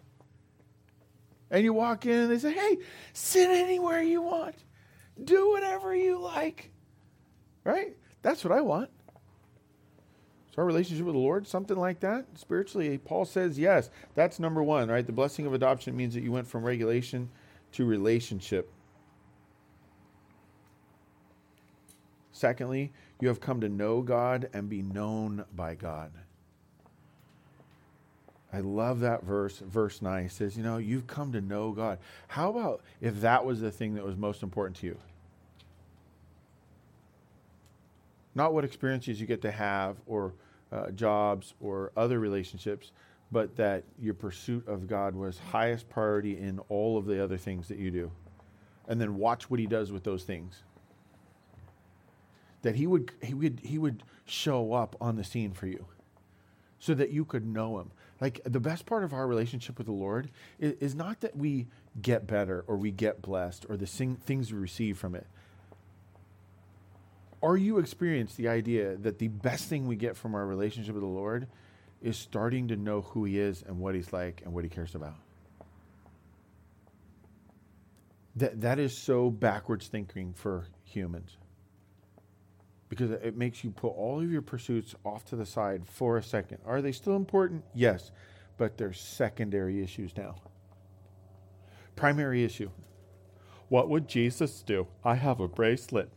And 1.50 1.64
you 1.64 1.74
walk 1.74 2.06
in 2.06 2.12
and 2.14 2.32
they 2.32 2.40
say, 2.40 2.54
"Hey, 2.54 2.78
sit 3.14 3.50
anywhere 3.50 4.02
you 4.02 4.22
want, 4.22 4.56
do 5.24 5.50
whatever 5.50 5.96
you 5.96 6.20
like." 6.20 6.72
Right? 7.64 7.98
That's 8.22 8.44
what 8.44 8.52
I 8.52 8.62
want. 8.62 8.90
So 10.54 10.62
our 10.62 10.68
relationship 10.68 11.06
with 11.06 11.16
the 11.16 11.20
Lord, 11.20 11.48
something 11.48 11.78
like 11.78 12.00
that, 12.02 12.26
spiritually, 12.36 13.00
Paul 13.00 13.26
says 13.26 13.58
yes. 13.58 13.90
That's 14.14 14.40
number 14.40 14.62
one, 14.62 14.88
right? 14.88 15.06
The 15.06 15.12
blessing 15.12 15.48
of 15.48 15.54
adoption 15.54 15.98
means 15.98 16.14
that 16.14 16.22
you 16.22 16.32
went 16.32 16.48
from 16.48 16.64
regulation 16.64 17.30
to 17.72 17.86
relationship. 17.86 18.72
Secondly, 22.32 22.92
you 23.20 23.30
have 23.30 23.40
come 23.40 23.62
to 23.62 23.70
know 23.70 24.02
God 24.02 24.50
and 24.54 24.70
be 24.70 24.84
known 24.84 25.44
by 25.56 25.74
God. 25.74 26.12
I 28.52 28.60
love 28.60 29.00
that 29.00 29.24
verse, 29.24 29.58
verse 29.58 30.04
9. 30.04 30.26
It 30.26 30.32
says, 30.32 30.56
You 30.56 30.62
know, 30.62 30.78
you've 30.78 31.08
come 31.08 31.32
to 31.32 31.42
know 31.42 31.72
God. 31.72 31.98
How 32.28 32.52
about 32.52 32.84
if 33.02 33.22
that 33.22 33.44
was 33.44 33.60
the 33.60 33.72
thing 33.72 33.96
that 33.96 34.06
was 34.06 34.16
most 34.16 34.44
important 34.44 34.78
to 34.78 34.88
you? 34.88 34.98
Not 38.36 38.54
what 38.54 38.66
experiences 38.66 39.20
you 39.20 39.28
get 39.28 39.42
to 39.44 39.52
have 39.52 39.98
or 40.06 40.34
uh, 40.72 40.90
jobs 40.92 41.54
or 41.60 41.92
other 41.96 42.20
relationships, 42.20 42.92
but 43.32 43.56
that 43.56 43.84
your 44.00 44.14
pursuit 44.14 44.68
of 44.68 44.88
God 44.88 45.16
was 45.16 45.40
highest 45.40 45.90
priority 45.90 46.38
in 46.38 46.60
all 46.70 46.98
of 46.98 47.06
the 47.06 47.24
other 47.24 47.38
things 47.38 47.68
that 47.68 47.78
you 47.78 47.92
do. 47.92 48.12
And 48.88 49.00
then 49.00 49.18
watch 49.18 49.50
what 49.50 49.60
he 49.60 49.68
does 49.68 49.92
with 49.92 50.04
those 50.04 50.24
things. 50.24 50.64
That 52.64 52.76
he 52.76 52.88
would 52.88 53.12
he 53.22 53.34
would 53.34 53.60
he 53.64 53.78
would 53.78 54.04
show 54.26 54.74
up 54.74 54.96
on 55.02 55.16
the 55.16 55.24
scene 55.24 55.52
for 55.52 55.68
you 55.68 55.86
so 56.80 56.94
that 56.94 57.12
you 57.12 57.24
could 57.24 57.46
know 57.46 57.80
him. 57.80 57.92
Like 58.20 58.42
the 58.46 58.60
best 58.60 58.86
part 58.86 59.04
of 59.04 59.14
our 59.14 59.28
relationship 59.28 59.78
with 59.78 59.88
the 59.88 59.94
Lord 59.94 60.30
is, 60.60 60.74
is 60.80 60.96
not 60.96 61.22
that 61.22 61.36
we 61.36 61.68
get 62.02 62.28
better 62.28 62.64
or 62.68 62.78
we 62.78 62.92
get 62.92 63.22
blessed 63.22 63.66
or 63.70 63.78
the 63.78 63.88
sing, 63.88 64.16
things 64.16 64.52
we 64.52 64.60
receive 64.60 64.98
from 64.98 65.16
it. 65.16 65.28
Are 67.44 67.58
you 67.58 67.80
experience 67.80 68.36
the 68.36 68.48
idea 68.48 68.96
that 68.98 69.20
the 69.20 69.28
best 69.28 69.68
thing 69.70 69.88
we 69.88 69.98
get 69.98 70.18
from 70.18 70.34
our 70.34 70.48
relationship 70.48 70.96
with 70.96 71.04
the 71.04 71.10
Lord 71.10 71.48
is 72.02 72.18
starting 72.18 72.70
to 72.70 72.78
know 72.78 73.02
who 73.02 73.26
he 73.26 73.40
is 73.40 73.64
and 73.68 73.80
what 73.80 73.96
he's 73.96 74.14
like 74.14 74.42
and 74.46 74.54
what 74.54 74.64
he 74.64 74.70
cares 74.72 74.96
about? 74.96 75.16
That 78.38 78.62
that 78.62 78.80
is 78.80 78.98
so 78.98 79.30
backwards 79.30 79.88
thinking 79.88 80.34
for 80.34 80.68
humans 80.86 81.38
because 82.90 83.12
it 83.12 83.38
makes 83.38 83.64
you 83.64 83.72
put 83.72 83.90
all 83.90 84.22
of 84.22 84.32
your 84.32 84.42
pursuits 84.42 84.96
off 85.06 85.26
to 85.26 85.36
the 85.36 85.46
side 85.46 85.84
for 85.86 86.18
a 86.18 86.24
second. 86.24 86.60
Are 86.66 86.82
they 86.82 86.92
still 86.94 87.16
important? 87.16 87.64
Yes, 87.76 88.12
but 88.58 88.78
they're 88.78 88.94
secondary 88.94 89.84
issues 89.84 90.16
now. 90.18 90.36
Primary 91.96 92.44
issue 92.44 92.70
What 93.70 93.90
would 93.90 94.08
Jesus 94.08 94.62
do? 94.64 94.88
I 95.04 95.16
have 95.16 95.42
a 95.42 95.48
bracelet. 95.48 96.10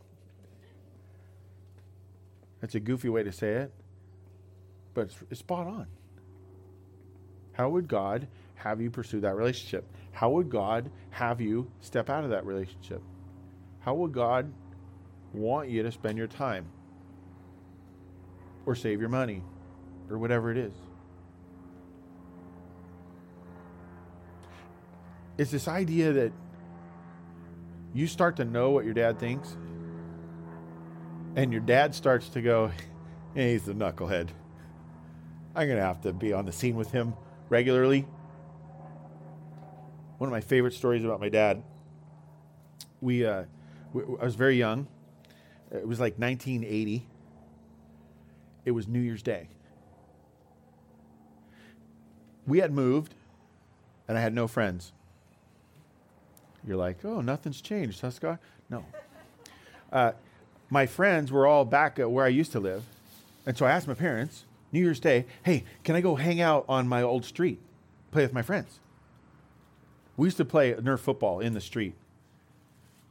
That's 2.61 2.75
a 2.75 2.79
goofy 2.79 3.09
way 3.09 3.23
to 3.23 3.31
say 3.31 3.53
it, 3.53 3.73
but 4.93 5.01
it's, 5.01 5.15
it's 5.29 5.39
spot 5.39 5.67
on. 5.67 5.87
How 7.53 7.69
would 7.69 7.87
God 7.87 8.27
have 8.55 8.81
you 8.81 8.89
pursue 8.89 9.21
that 9.21 9.35
relationship? 9.35 9.85
How 10.11 10.31
would 10.31 10.49
God 10.49 10.89
have 11.11 11.41
you 11.41 11.71
step 11.81 12.09
out 12.09 12.23
of 12.23 12.31
that 12.31 12.45
relationship? 12.45 13.01
How 13.79 13.93
would 13.95 14.11
God 14.11 14.51
want 15.33 15.69
you 15.69 15.83
to 15.83 15.91
spend 15.91 16.17
your 16.17 16.27
time 16.27 16.67
or 18.65 18.75
save 18.75 18.99
your 18.99 19.09
money 19.09 19.41
or 20.09 20.17
whatever 20.17 20.51
it 20.51 20.57
is. 20.57 20.73
It's 25.37 25.51
this 25.51 25.67
idea 25.67 26.13
that 26.13 26.31
you 27.93 28.07
start 28.07 28.37
to 28.37 28.45
know 28.45 28.71
what 28.71 28.85
your 28.85 28.93
dad 28.93 29.19
thinks, 29.19 29.55
and 31.37 31.53
your 31.53 31.61
dad 31.61 31.95
starts 31.95 32.27
to 32.29 32.41
go, 32.41 32.69
hey, 33.33 33.53
he's 33.53 33.67
a 33.69 33.73
knucklehead. 33.73 34.27
I'm 35.55 35.67
going 35.67 35.79
to 35.79 35.85
have 35.85 36.01
to 36.01 36.11
be 36.11 36.33
on 36.33 36.45
the 36.45 36.51
scene 36.51 36.75
with 36.75 36.91
him 36.91 37.13
regularly. 37.47 38.05
One 40.17 40.27
of 40.27 40.31
my 40.31 40.41
favorite 40.41 40.73
stories 40.73 41.05
about 41.05 41.21
my 41.21 41.29
dad. 41.29 41.63
We, 42.99 43.25
uh, 43.25 43.45
we 43.93 44.03
I 44.19 44.25
was 44.25 44.35
very 44.35 44.57
young 44.57 44.87
it 45.71 45.87
was 45.87 45.99
like 45.99 46.17
1980. 46.17 47.05
It 48.65 48.71
was 48.71 48.87
New 48.87 48.99
Year's 48.99 49.21
Day. 49.21 49.49
We 52.45 52.59
had 52.59 52.71
moved, 52.71 53.13
and 54.07 54.17
I 54.17 54.21
had 54.21 54.33
no 54.33 54.47
friends. 54.47 54.93
You're 56.65 56.77
like, 56.77 57.03
oh, 57.03 57.21
nothing's 57.21 57.61
changed, 57.61 58.03
Scott? 58.13 58.39
No. 58.69 58.85
Uh, 59.91 60.13
my 60.69 60.85
friends 60.85 61.31
were 61.31 61.47
all 61.47 61.65
back 61.65 61.99
at 61.99 62.11
where 62.11 62.25
I 62.25 62.29
used 62.29 62.51
to 62.53 62.59
live. 62.59 62.83
And 63.45 63.57
so 63.57 63.65
I 63.65 63.71
asked 63.71 63.87
my 63.87 63.93
parents, 63.93 64.45
New 64.71 64.79
Year's 64.79 64.99
Day, 64.99 65.25
hey, 65.43 65.63
can 65.83 65.95
I 65.95 66.01
go 66.01 66.15
hang 66.15 66.41
out 66.41 66.65
on 66.67 66.87
my 66.87 67.01
old 67.01 67.23
street, 67.23 67.59
play 68.11 68.23
with 68.23 68.33
my 68.33 68.41
friends? 68.41 68.79
We 70.17 70.27
used 70.27 70.37
to 70.37 70.45
play 70.45 70.73
Nerf 70.73 70.99
football 70.99 71.39
in 71.39 71.53
the 71.53 71.61
street, 71.61 71.95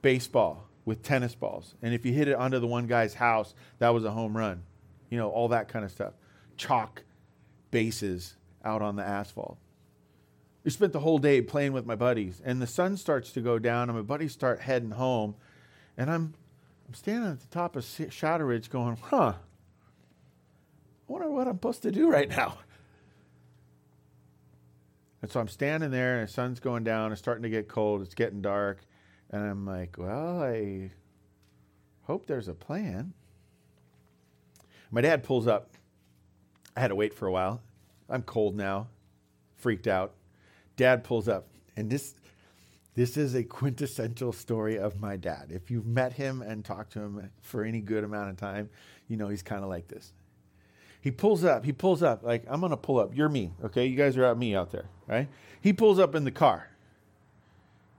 baseball, 0.03 0.67
with 0.85 1.03
tennis 1.03 1.35
balls. 1.35 1.75
And 1.83 1.93
if 1.93 2.07
you 2.07 2.13
hit 2.13 2.29
it 2.29 2.37
onto 2.37 2.59
the 2.59 2.67
one 2.67 2.87
guy's 2.87 3.15
house, 3.15 3.55
that 3.79 3.91
was 3.91 4.05
a 4.05 4.11
home 4.11 4.37
run. 4.37 4.63
You 5.11 5.19
know, 5.19 5.31
all 5.31 5.49
that 5.49 5.69
kind 5.69 5.85
of 5.85 5.91
stuff. 5.91 6.15
Chalk 6.57 7.03
bases 7.71 8.37
out 8.65 8.83
on 8.83 8.97
the 8.97 9.03
asphalt. 9.03 9.59
We 10.65 10.71
spent 10.71 10.93
the 10.93 11.01
whole 11.01 11.19
day 11.19 11.43
playing 11.43 11.73
with 11.73 11.87
my 11.87 11.95
buddies, 11.95 12.41
and 12.45 12.61
the 12.61 12.67
sun 12.67 12.97
starts 12.97 13.31
to 13.33 13.41
go 13.41 13.59
down, 13.59 13.89
and 13.89 13.99
my 13.99 14.03
buddies 14.03 14.33
start 14.33 14.61
heading 14.61 14.93
home, 14.93 15.37
and 15.97 16.11
I'm 16.11 16.35
I'm 16.87 16.95
standing 16.95 17.31
at 17.31 17.41
the 17.41 17.47
top 17.47 17.77
of 17.77 17.85
Shadow 18.11 18.45
Ridge 18.45 18.71
going, 18.71 18.97
huh, 19.01 19.35
I 19.35 21.13
wonder 21.13 21.31
what 21.31 21.49
I'm 21.49 21.55
supposed 21.55 21.83
to 21.83 21.91
do 21.91 22.09
right 22.09 22.29
now. 22.29 22.59
And 25.23 25.31
so 25.31 25.41
I'm 25.41 25.49
standing 25.49 25.91
there, 25.91 26.21
and 26.21 26.29
the 26.29 26.33
sun's 26.33 26.61
going 26.61 26.85
down, 26.85 27.11
it's 27.11 27.21
starting 27.21 27.43
to 27.43 27.49
get 27.49 27.69
cold, 27.69 28.03
it's 28.03 28.15
getting 28.15 28.41
dark, 28.41 28.83
and 29.31 29.43
I'm 29.43 29.67
like, 29.67 29.97
well, 29.99 30.43
I 30.43 30.91
hope 32.03 32.27
there's 32.27 32.49
a 32.49 32.55
plan. 32.55 33.13
My 34.93 35.01
dad 35.01 35.25
pulls 35.25 35.49
up. 35.49 35.71
I 36.77 36.81
had 36.81 36.89
to 36.89 36.95
wait 36.95 37.13
for 37.15 37.27
a 37.27 37.33
while. 37.33 37.61
I'm 38.09 38.23
cold 38.23 38.55
now, 38.55 38.89
freaked 39.57 39.89
out. 39.89 40.15
Dad 40.77 41.03
pulls 41.03 41.27
up, 41.27 41.49
and 41.77 41.91
this 41.91 42.15
this 42.97 43.17
is 43.17 43.35
a 43.35 43.45
quintessential 43.45 44.33
story 44.33 44.77
of 44.77 45.01
my 45.01 45.17
dad. 45.17 45.51
If 45.51 45.71
you've 45.71 45.87
met 45.87 46.15
him 46.15 46.43
and 46.43 46.65
talked 46.65 46.93
to 46.95 47.01
him 47.01 47.31
for 47.41 47.63
any 47.63 47.81
good 47.81 48.03
amount 48.03 48.31
of 48.31 48.37
time, 48.37 48.69
you 49.07 49.17
know 49.17 49.29
he's 49.29 49.43
kind 49.45 49.63
of 49.63 49.71
like 49.71 49.87
this. 49.87 50.13
He 51.01 51.13
pulls 51.13 51.45
up. 51.45 51.65
He 51.65 51.73
pulls 51.73 52.03
up. 52.03 52.25
Like 52.25 52.45
I'm 52.49 52.61
gonna 52.61 52.77
pull 52.77 52.99
up. 52.99 53.17
You're 53.17 53.29
me, 53.29 53.53
okay? 53.63 53.87
You 53.87 53.97
guys 53.97 54.17
are 54.17 54.25
out 54.25 54.37
me 54.37 54.57
out 54.57 54.73
there, 54.73 54.87
right? 55.07 55.29
He 55.61 55.73
pulls 55.73 56.01
up 56.01 56.17
in 56.17 56.25
the 56.25 56.33
car. 56.33 56.71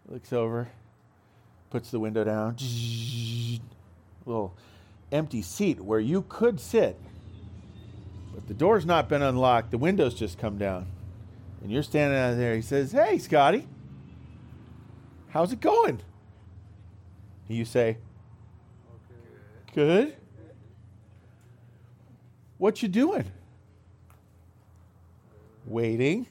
Looks 0.10 0.34
over 0.34 0.68
puts 1.70 1.92
the 1.92 2.00
window 2.00 2.24
down, 2.24 2.56
little 4.26 4.56
empty 5.12 5.42
seat 5.42 5.80
where 5.80 6.00
you 6.00 6.26
could 6.28 6.60
sit. 6.60 6.98
But 8.34 8.48
the 8.48 8.54
door's 8.54 8.86
not 8.86 9.10
been 9.10 9.22
unlocked, 9.22 9.72
the 9.72 9.78
window's 9.78 10.14
just 10.14 10.38
come 10.38 10.58
down. 10.58 10.88
And 11.62 11.72
you're 11.72 11.84
standing 11.84 12.20
out 12.20 12.38
there. 12.38 12.56
He 12.56 12.62
says, 12.62 12.92
Hey, 12.92 13.18
Scotty, 13.18 13.68
how's 15.30 15.52
it 15.52 15.60
going? 15.60 16.02
You 17.48 17.66
say. 17.66 17.98
Good. 19.74 20.16
What 22.58 22.82
you 22.82 22.88
doing? 22.88 23.26
Waiting. 25.66 26.28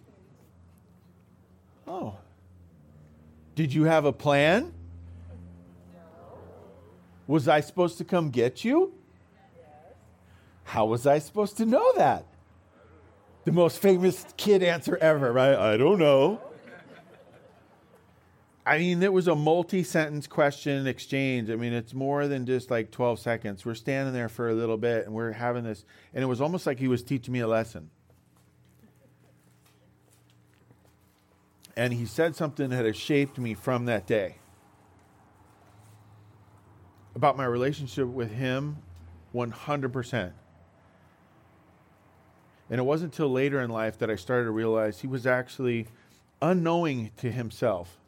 Oh. 1.87 2.17
Did 3.55 3.73
you 3.73 3.85
have 3.85 4.05
a 4.05 4.13
plan? 4.13 4.73
Was 7.27 7.49
I 7.49 7.61
supposed 7.61 7.99
to 7.99 8.05
come 8.05 8.31
get 8.31 8.65
you? 8.65 8.93
How 10.65 10.87
was 10.87 11.07
I 11.07 11.19
supposed 11.21 11.57
to 11.59 11.67
know 11.67 11.93
that? 11.97 12.27
The 13.45 13.53
most 13.53 13.79
famous 13.79 14.27
kid 14.37 14.63
answer 14.63 14.97
ever, 14.97 15.33
right? 15.33 15.55
I 15.55 15.77
don't 15.77 15.99
know. 15.99 16.41
I 18.67 18.79
mean, 18.79 19.01
it 19.01 19.13
was 19.13 19.29
a 19.29 19.37
multi 19.37 19.85
sentence 19.85 20.27
question 20.27 20.89
exchange. 20.89 21.51
I 21.51 21.55
mean, 21.55 21.73
it's 21.73 21.95
more 21.95 22.27
than 22.27 22.47
just 22.47 22.69
like 22.69 22.91
12 22.91 23.21
seconds. 23.21 23.65
We're 23.65 23.75
standing 23.75 24.13
there 24.13 24.29
for 24.29 24.49
a 24.49 24.55
little 24.55 24.77
bit 24.77 25.07
and 25.07 25.15
we're 25.15 25.31
having 25.31 25.63
this, 25.63 25.85
and 26.13 26.25
it 26.25 26.27
was 26.27 26.41
almost 26.41 26.67
like 26.67 26.81
he 26.81 26.89
was 26.89 27.05
teaching 27.05 27.33
me 27.33 27.39
a 27.39 27.47
lesson. 27.47 27.91
And 31.77 31.93
he 31.93 32.07
said 32.07 32.35
something 32.35 32.71
that 32.71 32.85
has 32.85 32.97
shaped 32.97 33.39
me 33.39 33.55
from 33.55 33.85
that 33.85 34.05
day 34.05 34.39
about 37.15 37.37
my 37.37 37.45
relationship 37.45 38.09
with 38.09 38.33
him 38.33 38.79
100%. 39.33 40.33
And 42.69 42.81
it 42.81 42.83
wasn't 42.83 43.13
until 43.13 43.31
later 43.31 43.61
in 43.61 43.71
life 43.71 43.99
that 43.99 44.11
I 44.11 44.17
started 44.17 44.47
to 44.47 44.51
realize 44.51 45.01
he 45.01 45.07
was 45.07 45.25
actually 45.25 45.87
unknowing 46.43 47.13
to 47.19 47.31
himself. 47.31 47.99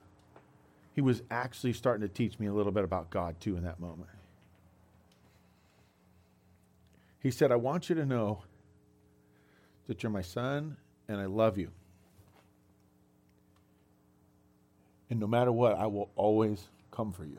He 0.98 1.02
was 1.02 1.22
actually 1.30 1.74
starting 1.74 2.00
to 2.00 2.12
teach 2.12 2.40
me 2.40 2.48
a 2.48 2.52
little 2.52 2.72
bit 2.72 2.82
about 2.82 3.08
God 3.08 3.40
too 3.40 3.56
in 3.56 3.62
that 3.62 3.78
moment. 3.78 4.10
He 7.20 7.30
said, 7.30 7.52
I 7.52 7.54
want 7.54 7.88
you 7.88 7.94
to 7.94 8.04
know 8.04 8.42
that 9.86 10.02
you're 10.02 10.10
my 10.10 10.22
son 10.22 10.76
and 11.06 11.20
I 11.20 11.26
love 11.26 11.56
you. 11.56 11.70
And 15.08 15.20
no 15.20 15.28
matter 15.28 15.52
what, 15.52 15.78
I 15.78 15.86
will 15.86 16.10
always 16.16 16.64
come 16.90 17.12
for 17.12 17.24
you. 17.24 17.38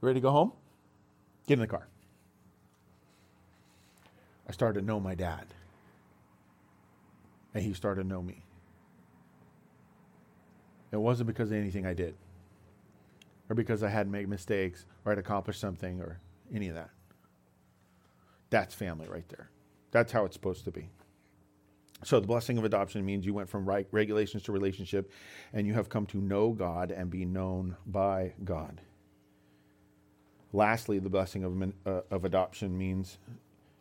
Ready 0.00 0.18
to 0.18 0.20
go 0.20 0.32
home? 0.32 0.50
Get 1.46 1.54
in 1.54 1.60
the 1.60 1.68
car. 1.68 1.86
I 4.48 4.50
started 4.50 4.80
to 4.80 4.84
know 4.84 4.98
my 4.98 5.14
dad. 5.14 5.46
And 7.54 7.62
he 7.62 7.74
started 7.74 8.02
to 8.02 8.08
know 8.08 8.22
me. 8.22 8.42
It 10.90 10.96
wasn't 10.96 11.26
because 11.26 11.50
of 11.50 11.56
anything 11.56 11.86
I 11.86 11.94
did, 11.94 12.14
or 13.48 13.54
because 13.54 13.82
I 13.82 13.88
hadn't 13.88 14.12
made 14.12 14.28
mistakes, 14.28 14.86
or 15.04 15.12
had 15.12 15.18
accomplished 15.18 15.60
something, 15.60 16.00
or 16.00 16.20
any 16.52 16.68
of 16.68 16.74
that. 16.74 16.90
That's 18.50 18.74
family 18.74 19.06
right 19.08 19.28
there. 19.28 19.50
That's 19.90 20.12
how 20.12 20.24
it's 20.24 20.34
supposed 20.34 20.64
to 20.64 20.70
be. 20.70 20.88
So, 22.04 22.20
the 22.20 22.26
blessing 22.26 22.58
of 22.58 22.64
adoption 22.64 23.04
means 23.04 23.26
you 23.26 23.34
went 23.34 23.48
from 23.48 23.66
right, 23.66 23.86
regulations 23.90 24.44
to 24.44 24.52
relationship, 24.52 25.10
and 25.52 25.66
you 25.66 25.74
have 25.74 25.88
come 25.88 26.06
to 26.06 26.18
know 26.18 26.52
God 26.52 26.92
and 26.92 27.10
be 27.10 27.24
known 27.24 27.76
by 27.86 28.34
God. 28.44 28.80
Lastly, 30.52 30.98
the 30.98 31.10
blessing 31.10 31.44
of, 31.44 31.74
uh, 31.84 32.02
of 32.10 32.24
adoption 32.24 32.78
means 32.78 33.18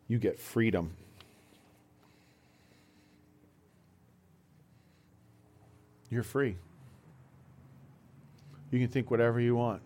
you 0.08 0.18
get 0.18 0.40
freedom. 0.40 0.92
You're 6.10 6.24
free. 6.24 6.58
You 8.72 8.80
can 8.80 8.88
think 8.88 9.10
whatever 9.10 9.40
you 9.40 9.56
want. 9.56 9.82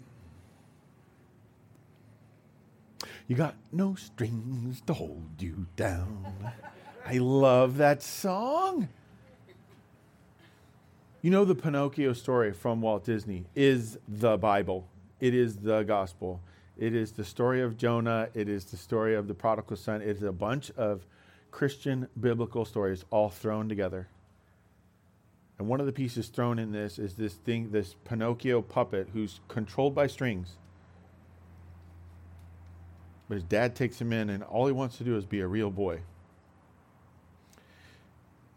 You 3.27 3.35
got 3.35 3.55
no 3.71 3.95
strings 3.95 4.81
to 4.81 4.93
hold 4.93 5.39
you 5.39 5.67
down. 5.75 6.25
I 7.05 7.17
love 7.17 7.77
that 7.77 8.03
song. 8.03 8.89
You 11.21 11.29
know, 11.29 11.45
the 11.45 11.55
Pinocchio 11.55 12.13
story 12.13 12.51
from 12.51 12.81
Walt 12.81 13.05
Disney 13.05 13.45
is 13.55 13.97
the 14.07 14.37
Bible, 14.37 14.87
it 15.19 15.35
is 15.35 15.57
the 15.57 15.83
gospel. 15.83 16.41
It 16.77 16.95
is 16.95 17.11
the 17.11 17.23
story 17.23 17.61
of 17.61 17.77
Jonah. 17.77 18.29
It 18.33 18.49
is 18.49 18.65
the 18.65 18.77
story 18.77 19.13
of 19.13 19.27
the 19.27 19.35
prodigal 19.35 19.77
son. 19.77 20.01
It 20.01 20.17
is 20.17 20.23
a 20.23 20.31
bunch 20.31 20.71
of 20.71 21.05
Christian 21.51 22.07
biblical 22.19 22.65
stories 22.65 23.05
all 23.11 23.29
thrown 23.29 23.69
together. 23.69 24.07
And 25.61 25.69
one 25.69 25.79
of 25.79 25.85
the 25.85 25.91
pieces 25.91 26.29
thrown 26.29 26.57
in 26.57 26.71
this 26.71 26.97
is 26.97 27.13
this 27.13 27.35
thing, 27.35 27.69
this 27.69 27.93
Pinocchio 28.03 28.63
puppet 28.63 29.09
who's 29.13 29.41
controlled 29.47 29.93
by 29.93 30.07
strings. 30.07 30.57
But 33.29 33.35
his 33.35 33.43
dad 33.43 33.75
takes 33.75 34.01
him 34.01 34.11
in, 34.11 34.31
and 34.31 34.41
all 34.41 34.65
he 34.65 34.71
wants 34.71 34.97
to 34.97 35.03
do 35.03 35.15
is 35.15 35.27
be 35.27 35.39
a 35.39 35.45
real 35.45 35.69
boy. 35.69 35.99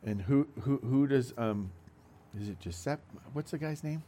And 0.02 0.22
who 0.22 0.48
who 0.62 0.78
who 0.78 1.06
does 1.06 1.34
um 1.36 1.72
is 2.40 2.48
it 2.48 2.58
Giuseppe? 2.58 3.02
What's 3.34 3.50
the 3.50 3.58
guy's 3.58 3.84
name? 3.84 4.02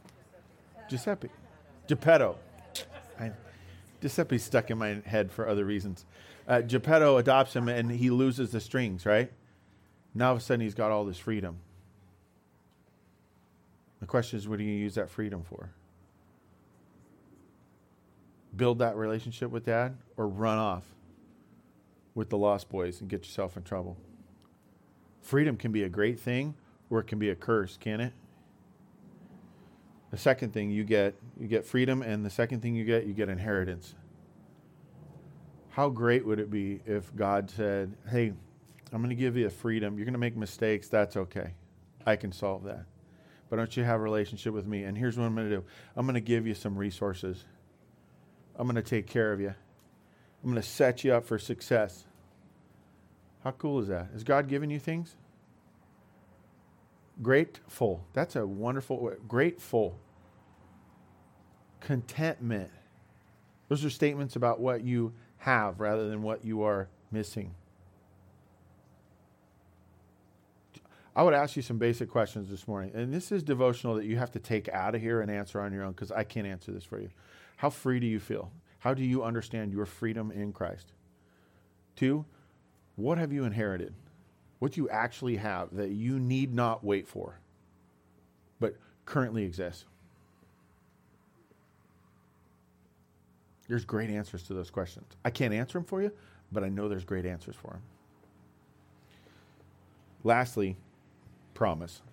Giuseppe. 0.89 1.29
Geppetto. 1.87 2.39
I, 3.19 3.31
Giuseppe's 4.01 4.43
stuck 4.43 4.71
in 4.71 4.79
my 4.79 5.01
head 5.05 5.31
for 5.31 5.47
other 5.47 5.65
reasons. 5.65 6.03
Uh, 6.47 6.61
Geppetto 6.61 7.17
adopts 7.17 7.55
him 7.55 7.67
and 7.67 7.91
he 7.91 8.09
loses 8.09 8.49
the 8.49 8.59
strings, 8.59 9.05
right? 9.05 9.31
Now 10.15 10.29
all 10.29 10.33
of 10.33 10.39
a 10.39 10.41
sudden 10.41 10.61
he's 10.61 10.73
got 10.73 10.89
all 10.89 11.05
this 11.05 11.19
freedom. 11.19 11.59
The 13.99 14.05
question 14.05 14.37
is, 14.37 14.47
what 14.47 14.59
do 14.59 14.63
you 14.63 14.73
use 14.73 14.95
that 14.95 15.09
freedom 15.09 15.43
for? 15.43 15.71
Build 18.55 18.79
that 18.79 18.95
relationship 18.95 19.51
with 19.51 19.65
dad 19.65 19.97
or 20.17 20.27
run 20.27 20.57
off 20.57 20.83
with 22.15 22.29
the 22.29 22.37
lost 22.37 22.69
boys 22.69 23.01
and 23.01 23.09
get 23.09 23.23
yourself 23.23 23.57
in 23.57 23.63
trouble? 23.63 23.97
Freedom 25.21 25.57
can 25.57 25.71
be 25.71 25.83
a 25.83 25.89
great 25.89 26.19
thing 26.19 26.55
or 26.89 26.99
it 26.99 27.07
can 27.07 27.19
be 27.19 27.29
a 27.29 27.35
curse, 27.35 27.77
can 27.77 27.99
it? 27.99 28.13
The 30.11 30.17
second 30.17 30.53
thing 30.53 30.69
you 30.69 30.83
get, 30.83 31.15
you 31.39 31.47
get 31.47 31.65
freedom, 31.65 32.01
and 32.01 32.25
the 32.25 32.29
second 32.29 32.61
thing 32.61 32.75
you 32.75 32.85
get, 32.85 33.05
you 33.05 33.13
get 33.13 33.27
inheritance. 33.27 33.93
How 35.69 35.89
great 35.89 36.25
would 36.25 36.39
it 36.39 36.49
be 36.49 36.79
if 36.85 37.13
God 37.15 37.49
said, 37.51 37.93
Hey, 38.09 38.31
I'm 38.93 39.01
going 39.01 39.09
to 39.09 39.15
give 39.15 39.35
you 39.35 39.47
a 39.47 39.49
freedom. 39.49 39.97
You're 39.97 40.05
going 40.05 40.13
to 40.13 40.19
make 40.19 40.37
mistakes. 40.37 40.87
That's 40.87 41.17
okay. 41.17 41.53
I 42.05 42.15
can 42.15 42.31
solve 42.31 42.63
that. 42.63 42.85
But 43.49 43.57
don't 43.57 43.77
you 43.77 43.83
have 43.83 43.99
a 43.99 44.03
relationship 44.03 44.53
with 44.53 44.67
me? 44.67 44.83
And 44.83 44.97
here's 44.97 45.17
what 45.17 45.25
I'm 45.25 45.35
going 45.35 45.49
to 45.49 45.55
do 45.55 45.63
I'm 45.95 46.05
going 46.05 46.15
to 46.15 46.21
give 46.21 46.45
you 46.45 46.53
some 46.53 46.77
resources. 46.77 47.43
I'm 48.55 48.67
going 48.67 48.75
to 48.75 48.81
take 48.81 49.07
care 49.07 49.31
of 49.31 49.39
you. 49.39 49.53
I'm 50.43 50.51
going 50.51 50.61
to 50.61 50.67
set 50.67 51.03
you 51.03 51.13
up 51.13 51.25
for 51.25 51.37
success. 51.37 52.05
How 53.43 53.51
cool 53.51 53.79
is 53.79 53.87
that? 53.87 54.07
Has 54.13 54.23
God 54.23 54.47
given 54.47 54.69
you 54.69 54.79
things? 54.79 55.15
Grateful. 57.21 58.03
That's 58.13 58.35
a 58.35 58.45
wonderful 58.45 58.99
word. 58.99 59.21
Grateful. 59.27 59.99
Contentment. 61.79 62.71
Those 63.69 63.83
are 63.85 63.89
statements 63.89 64.35
about 64.35 64.59
what 64.59 64.83
you 64.83 65.13
have 65.37 65.79
rather 65.79 66.09
than 66.09 66.21
what 66.23 66.43
you 66.43 66.63
are 66.63 66.89
missing. 67.11 67.53
I 71.17 71.23
would 71.23 71.33
ask 71.33 71.57
you 71.57 71.61
some 71.61 71.77
basic 71.77 72.09
questions 72.09 72.49
this 72.49 72.65
morning. 72.65 72.91
And 72.93 73.13
this 73.13 73.33
is 73.33 73.43
devotional 73.43 73.95
that 73.95 74.05
you 74.05 74.15
have 74.17 74.31
to 74.31 74.39
take 74.39 74.69
out 74.69 74.95
of 74.95 75.01
here 75.01 75.19
and 75.19 75.29
answer 75.29 75.59
on 75.59 75.73
your 75.73 75.83
own 75.83 75.91
because 75.91 76.11
I 76.11 76.23
can't 76.23 76.47
answer 76.47 76.71
this 76.71 76.85
for 76.85 77.01
you. 77.01 77.09
How 77.57 77.69
free 77.69 77.99
do 77.99 78.07
you 78.07 78.19
feel? 78.19 78.51
How 78.79 78.93
do 78.93 79.03
you 79.03 79.23
understand 79.23 79.73
your 79.73 79.85
freedom 79.85 80.31
in 80.31 80.53
Christ? 80.53 80.93
Two, 81.97 82.23
what 82.95 83.17
have 83.17 83.33
you 83.33 83.43
inherited? 83.43 83.93
what 84.59 84.77
you 84.77 84.89
actually 84.89 85.37
have 85.37 85.75
that 85.75 85.89
you 85.89 86.19
need 86.19 86.53
not 86.53 86.83
wait 86.83 87.07
for, 87.07 87.39
but 88.59 88.75
currently 89.05 89.43
exists? 89.43 89.85
There's 93.67 93.85
great 93.85 94.09
answers 94.09 94.43
to 94.43 94.53
those 94.53 94.69
questions. 94.71 95.05
I 95.25 95.29
can't 95.29 95.53
answer 95.53 95.77
them 95.77 95.85
for 95.85 96.01
you, 96.01 96.11
but 96.51 96.63
I 96.63 96.69
know 96.69 96.87
there's 96.87 97.03
great 97.03 97.25
answers 97.25 97.55
for 97.55 97.71
them. 97.71 97.81
Lastly, 100.23 100.77
promise. 101.57 102.03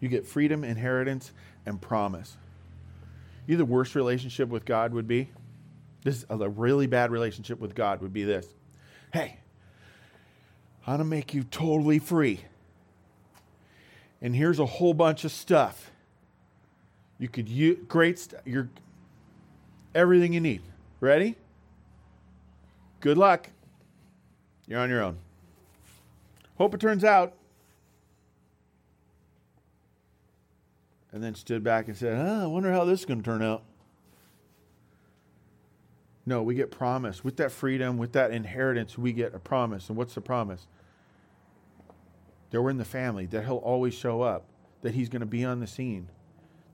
You 0.00 0.10
get 0.10 0.26
freedom, 0.26 0.64
inheritance, 0.64 1.32
and 1.64 1.80
promise. 1.80 2.36
You 3.46 3.56
the 3.56 3.64
worst 3.64 3.94
relationship 3.94 4.50
with 4.50 4.66
God 4.66 4.92
would 4.92 5.08
be? 5.08 5.30
This 6.04 6.18
is 6.18 6.26
a 6.28 6.48
really 6.48 6.86
bad 6.86 7.10
relationship 7.10 7.58
with 7.58 7.74
God 7.74 8.02
would 8.02 8.12
be 8.12 8.22
this. 8.22 8.46
Hey, 9.14 9.38
I'm 10.86 10.98
to 10.98 11.04
make 11.04 11.32
you 11.32 11.42
totally 11.42 11.98
free. 11.98 12.40
And 14.20 14.36
here's 14.36 14.58
a 14.58 14.66
whole 14.66 14.92
bunch 14.92 15.24
of 15.24 15.32
stuff. 15.32 15.90
You 17.18 17.28
could 17.28 17.48
use 17.48 17.78
great 17.88 18.18
stuff. 18.18 18.42
You're 18.44 18.68
everything 19.94 20.34
you 20.34 20.40
need. 20.40 20.60
Ready? 21.00 21.34
Good 23.00 23.16
luck. 23.16 23.48
You're 24.66 24.80
on 24.80 24.90
your 24.90 25.02
own. 25.02 25.16
Hope 26.58 26.74
it 26.74 26.80
turns 26.80 27.04
out. 27.04 27.32
And 31.12 31.22
then 31.22 31.34
stood 31.34 31.64
back 31.64 31.88
and 31.88 31.96
said, 31.96 32.16
oh, 32.16 32.44
I 32.44 32.46
wonder 32.46 32.72
how 32.72 32.84
this 32.84 33.00
is 33.00 33.06
going 33.06 33.20
to 33.20 33.24
turn 33.24 33.42
out. 33.42 33.64
No, 36.26 36.42
we 36.42 36.54
get 36.54 36.70
promise. 36.70 37.24
With 37.24 37.36
that 37.38 37.50
freedom, 37.50 37.98
with 37.98 38.12
that 38.12 38.30
inheritance, 38.30 38.96
we 38.96 39.12
get 39.12 39.34
a 39.34 39.38
promise. 39.38 39.88
And 39.88 39.98
what's 39.98 40.14
the 40.14 40.20
promise? 40.20 40.66
That 42.50 42.62
we're 42.62 42.70
in 42.70 42.78
the 42.78 42.84
family, 42.84 43.26
that 43.26 43.44
He'll 43.44 43.56
always 43.56 43.94
show 43.94 44.22
up, 44.22 44.44
that 44.82 44.94
He's 44.94 45.08
going 45.08 45.20
to 45.20 45.26
be 45.26 45.44
on 45.44 45.60
the 45.60 45.66
scene, 45.66 46.08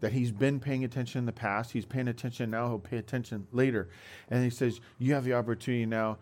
that 0.00 0.12
He's 0.12 0.32
been 0.32 0.60
paying 0.60 0.84
attention 0.84 1.20
in 1.20 1.26
the 1.26 1.32
past, 1.32 1.72
He's 1.72 1.86
paying 1.86 2.08
attention 2.08 2.50
now, 2.50 2.68
He'll 2.68 2.78
pay 2.78 2.98
attention 2.98 3.46
later. 3.52 3.88
And 4.30 4.42
He 4.42 4.50
says, 4.50 4.80
You 4.98 5.14
have 5.14 5.24
the 5.24 5.34
opportunity 5.34 5.86
now 5.86 6.18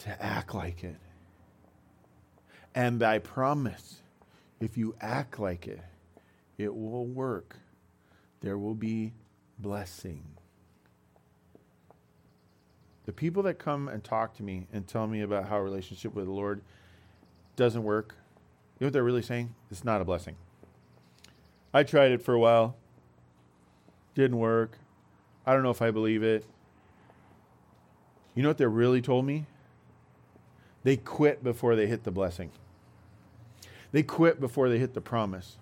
to 0.00 0.22
act 0.22 0.54
like 0.54 0.84
it. 0.84 0.96
And 2.74 3.02
I 3.02 3.18
promise, 3.18 4.02
if 4.60 4.76
you 4.76 4.94
act 5.00 5.40
like 5.40 5.66
it, 5.66 5.80
it 6.58 6.74
will 6.74 7.06
work. 7.06 7.56
There 8.40 8.58
will 8.58 8.74
be 8.74 9.14
blessing. 9.58 10.22
The 13.06 13.12
people 13.12 13.42
that 13.44 13.58
come 13.58 13.88
and 13.88 14.04
talk 14.04 14.34
to 14.36 14.42
me 14.42 14.66
and 14.72 14.86
tell 14.86 15.06
me 15.06 15.22
about 15.22 15.48
how 15.48 15.56
a 15.56 15.62
relationship 15.62 16.14
with 16.14 16.26
the 16.26 16.30
Lord 16.32 16.60
doesn't 17.56 17.82
work, 17.82 18.14
you 18.78 18.84
know 18.84 18.88
what 18.88 18.92
they're 18.92 19.02
really 19.02 19.22
saying? 19.22 19.54
It's 19.70 19.84
not 19.84 20.02
a 20.02 20.04
blessing. 20.04 20.36
I 21.72 21.84
tried 21.84 22.12
it 22.12 22.22
for 22.22 22.34
a 22.34 22.38
while. 22.38 22.76
Didn't 24.14 24.38
work. 24.38 24.78
I 25.46 25.54
don't 25.54 25.62
know 25.62 25.70
if 25.70 25.80
I 25.80 25.90
believe 25.90 26.22
it. 26.22 26.44
You 28.34 28.42
know 28.42 28.50
what 28.50 28.58
they 28.58 28.66
really 28.66 29.00
told 29.00 29.24
me? 29.24 29.46
They 30.84 30.96
quit 30.96 31.42
before 31.42 31.74
they 31.74 31.86
hit 31.86 32.04
the 32.04 32.10
blessing. 32.10 32.50
They 33.90 34.02
quit 34.02 34.40
before 34.40 34.68
they 34.68 34.78
hit 34.78 34.94
the 34.94 35.00
promise. 35.00 35.56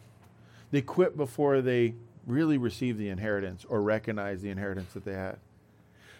They 0.76 0.82
quit 0.82 1.16
before 1.16 1.62
they 1.62 1.94
really 2.26 2.58
received 2.58 2.98
the 2.98 3.08
inheritance 3.08 3.64
or 3.66 3.80
recognized 3.80 4.42
the 4.42 4.50
inheritance 4.50 4.92
that 4.92 5.06
they 5.06 5.14
had. 5.14 5.38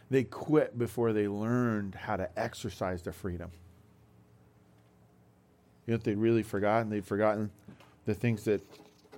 They 0.09 0.24
quit 0.24 0.78
before 0.78 1.12
they 1.12 1.28
learned 1.28 1.94
how 1.94 2.16
to 2.16 2.30
exercise 2.38 3.02
their 3.02 3.12
freedom. 3.12 3.50
You 5.86 5.92
know 5.92 5.98
they'd 5.98 6.16
really 6.16 6.42
forgotten? 6.42 6.88
They'd 6.88 7.04
forgotten 7.04 7.50
the 8.07 8.14
things 8.14 8.44
that 8.44 8.62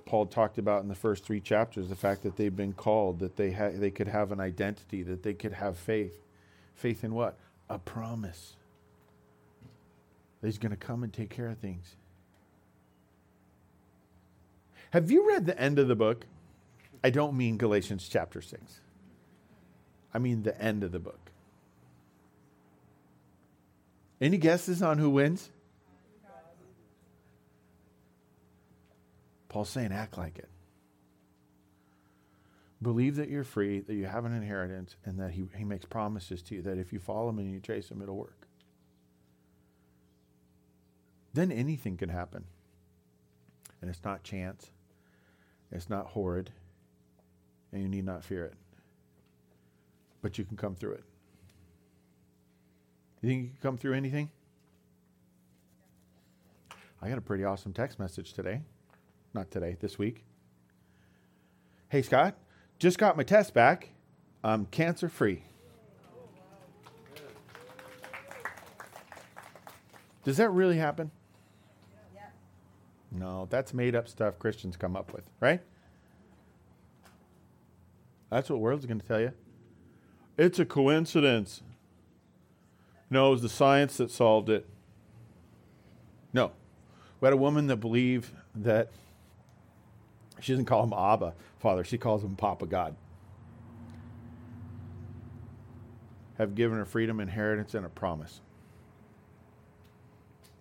Paul 0.05 0.25
talked 0.25 0.57
about 0.57 0.83
in 0.83 0.89
the 0.89 0.93
first 0.93 1.23
three 1.23 1.39
chapters 1.39 1.87
the 1.87 1.95
fact 1.95 2.23
that 2.23 2.35
they've 2.35 2.53
been 2.53 2.73
called, 2.73 3.19
that 3.19 3.37
they, 3.37 3.53
ha- 3.53 3.71
they 3.73 3.91
could 3.91 4.09
have 4.09 4.33
an 4.33 4.41
identity, 4.41 5.03
that 5.03 5.23
they 5.23 5.33
could 5.33 5.53
have 5.53 5.77
faith. 5.77 6.21
Faith 6.75 7.05
in 7.05 7.13
what? 7.13 7.37
A 7.69 7.79
promise. 7.79 8.57
That 10.41 10.47
he's 10.49 10.57
going 10.57 10.71
to 10.71 10.75
come 10.75 11.01
and 11.01 11.13
take 11.13 11.29
care 11.29 11.47
of 11.47 11.59
things. 11.59 11.95
Have 14.91 15.11
you 15.11 15.27
read 15.27 15.45
the 15.45 15.59
end 15.59 15.77
of 15.77 15.87
the 15.87 15.95
book? 15.95 16.25
I 17.03 17.09
don't 17.09 17.37
mean 17.37 17.57
Galatians 17.57 18.07
chapter 18.09 18.41
6. 18.41 18.81
I 20.13 20.19
mean 20.19 20.43
the 20.43 20.59
end 20.59 20.83
of 20.83 20.91
the 20.91 20.99
book. 20.99 21.31
Any 24.19 24.37
guesses 24.37 24.81
on 24.81 24.97
who 24.97 25.09
wins? 25.09 25.49
Paul's 29.47 29.69
saying, 29.69 29.91
act 29.91 30.17
like 30.17 30.37
it. 30.37 30.49
Believe 32.81 33.15
that 33.17 33.29
you're 33.29 33.43
free, 33.43 33.79
that 33.81 33.93
you 33.93 34.05
have 34.05 34.25
an 34.25 34.33
inheritance, 34.33 34.95
and 35.05 35.19
that 35.19 35.31
he, 35.31 35.45
he 35.57 35.63
makes 35.63 35.85
promises 35.85 36.41
to 36.43 36.55
you 36.55 36.61
that 36.61 36.77
if 36.77 36.93
you 36.93 36.99
follow 36.99 37.29
him 37.29 37.39
and 37.39 37.51
you 37.51 37.59
chase 37.59 37.89
him, 37.89 38.01
it'll 38.01 38.15
work. 38.15 38.47
Then 41.33 41.51
anything 41.51 41.97
can 41.97 42.09
happen. 42.09 42.45
And 43.81 43.89
it's 43.89 44.03
not 44.03 44.23
chance, 44.23 44.71
it's 45.71 45.89
not 45.89 46.07
horrid, 46.07 46.51
and 47.71 47.81
you 47.81 47.87
need 47.87 48.05
not 48.05 48.23
fear 48.23 48.45
it. 48.45 48.53
But 50.21 50.37
you 50.37 50.45
can 50.45 50.57
come 50.57 50.75
through 50.75 50.93
it. 50.93 51.03
You 53.21 53.29
think 53.29 53.43
you 53.43 53.49
can 53.49 53.57
come 53.61 53.77
through 53.77 53.93
anything? 53.93 54.29
I 57.01 57.09
got 57.09 57.17
a 57.17 57.21
pretty 57.21 57.43
awesome 57.43 57.73
text 57.73 57.99
message 57.99 58.33
today. 58.33 58.61
Not 59.33 59.51
today, 59.51 59.77
this 59.79 59.97
week. 59.97 60.23
Hey, 61.89 62.01
Scott, 62.01 62.35
just 62.77 62.97
got 62.97 63.15
my 63.15 63.23
test 63.23 63.53
back. 63.53 63.89
I'm 64.43 64.65
cancer 64.65 65.09
free. 65.09 65.43
Does 70.23 70.37
that 70.37 70.49
really 70.49 70.77
happen? 70.77 71.11
No, 73.11 73.47
that's 73.49 73.73
made 73.73 73.95
up 73.95 74.07
stuff 74.07 74.37
Christians 74.37 74.77
come 74.77 74.95
up 74.95 75.13
with, 75.13 75.23
right? 75.39 75.61
That's 78.29 78.49
what 78.49 78.59
world's 78.59 78.85
going 78.85 78.99
to 78.99 79.07
tell 79.07 79.19
you. 79.19 79.33
It's 80.37 80.59
a 80.59 80.65
coincidence. 80.65 81.61
No, 83.09 83.29
it 83.29 83.31
was 83.31 83.41
the 83.41 83.49
science 83.49 83.97
that 83.97 84.11
solved 84.11 84.49
it. 84.49 84.67
No. 86.31 86.51
We 87.19 87.25
had 87.25 87.33
a 87.33 87.37
woman 87.37 87.67
that 87.67 87.77
believed 87.77 88.29
that 88.55 88.91
she 90.39 90.53
doesn't 90.53 90.65
call 90.65 90.83
him 90.83 90.93
Abba, 90.93 91.33
Father. 91.59 91.83
She 91.83 91.97
calls 91.97 92.23
him 92.23 92.35
Papa 92.35 92.67
God. 92.67 92.95
Have 96.37 96.55
given 96.55 96.77
her 96.77 96.85
freedom, 96.85 97.19
inheritance, 97.19 97.73
and 97.73 97.85
a 97.85 97.89
promise. 97.89 98.39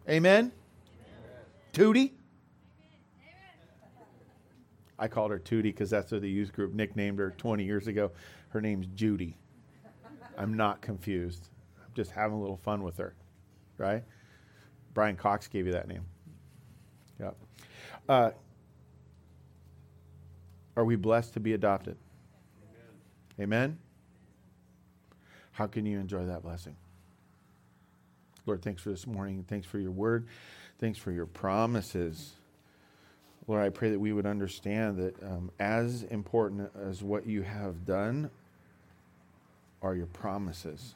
Amen? 0.08 0.50
Amen. 0.50 0.52
Tootie? 1.72 2.12
I 4.98 5.08
called 5.08 5.30
her 5.30 5.38
Tootie 5.38 5.62
because 5.62 5.90
that's 5.90 6.10
what 6.10 6.22
the 6.22 6.30
youth 6.30 6.52
group 6.52 6.74
nicknamed 6.74 7.18
her 7.18 7.30
20 7.30 7.64
years 7.64 7.86
ago. 7.86 8.10
Her 8.50 8.60
name's 8.60 8.86
Judy. 8.88 9.36
I'm 10.36 10.54
not 10.54 10.80
confused. 10.80 11.48
I'm 11.78 11.92
just 11.94 12.10
having 12.10 12.36
a 12.36 12.40
little 12.40 12.56
fun 12.56 12.82
with 12.82 12.96
her, 12.98 13.14
right? 13.76 14.04
Brian 14.94 15.16
Cox 15.16 15.48
gave 15.48 15.66
you 15.66 15.72
that 15.72 15.88
name. 15.88 16.04
Yep. 17.20 17.36
Uh, 18.08 18.30
are 20.76 20.84
we 20.84 20.96
blessed 20.96 21.34
to 21.34 21.40
be 21.40 21.54
adopted? 21.54 21.96
Amen. 23.38 23.68
Amen? 23.68 23.78
How 25.52 25.66
can 25.66 25.86
you 25.86 25.98
enjoy 25.98 26.24
that 26.26 26.42
blessing? 26.42 26.76
Lord, 28.46 28.62
thanks 28.62 28.82
for 28.82 28.90
this 28.90 29.06
morning. 29.06 29.44
Thanks 29.46 29.66
for 29.66 29.78
your 29.78 29.90
word. 29.90 30.28
Thanks 30.78 30.98
for 30.98 31.10
your 31.10 31.26
promises. 31.26 32.37
Lord, 33.48 33.62
I 33.64 33.70
pray 33.70 33.90
that 33.90 33.98
we 33.98 34.12
would 34.12 34.26
understand 34.26 34.98
that 34.98 35.22
um, 35.22 35.50
as 35.58 36.02
important 36.02 36.70
as 36.86 37.02
what 37.02 37.26
you 37.26 37.40
have 37.42 37.86
done 37.86 38.30
are 39.80 39.94
your 39.94 40.06
promises. 40.06 40.94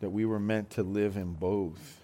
That 0.00 0.10
we 0.10 0.24
were 0.26 0.38
meant 0.38 0.70
to 0.70 0.84
live 0.84 1.16
in 1.16 1.32
both. 1.32 2.00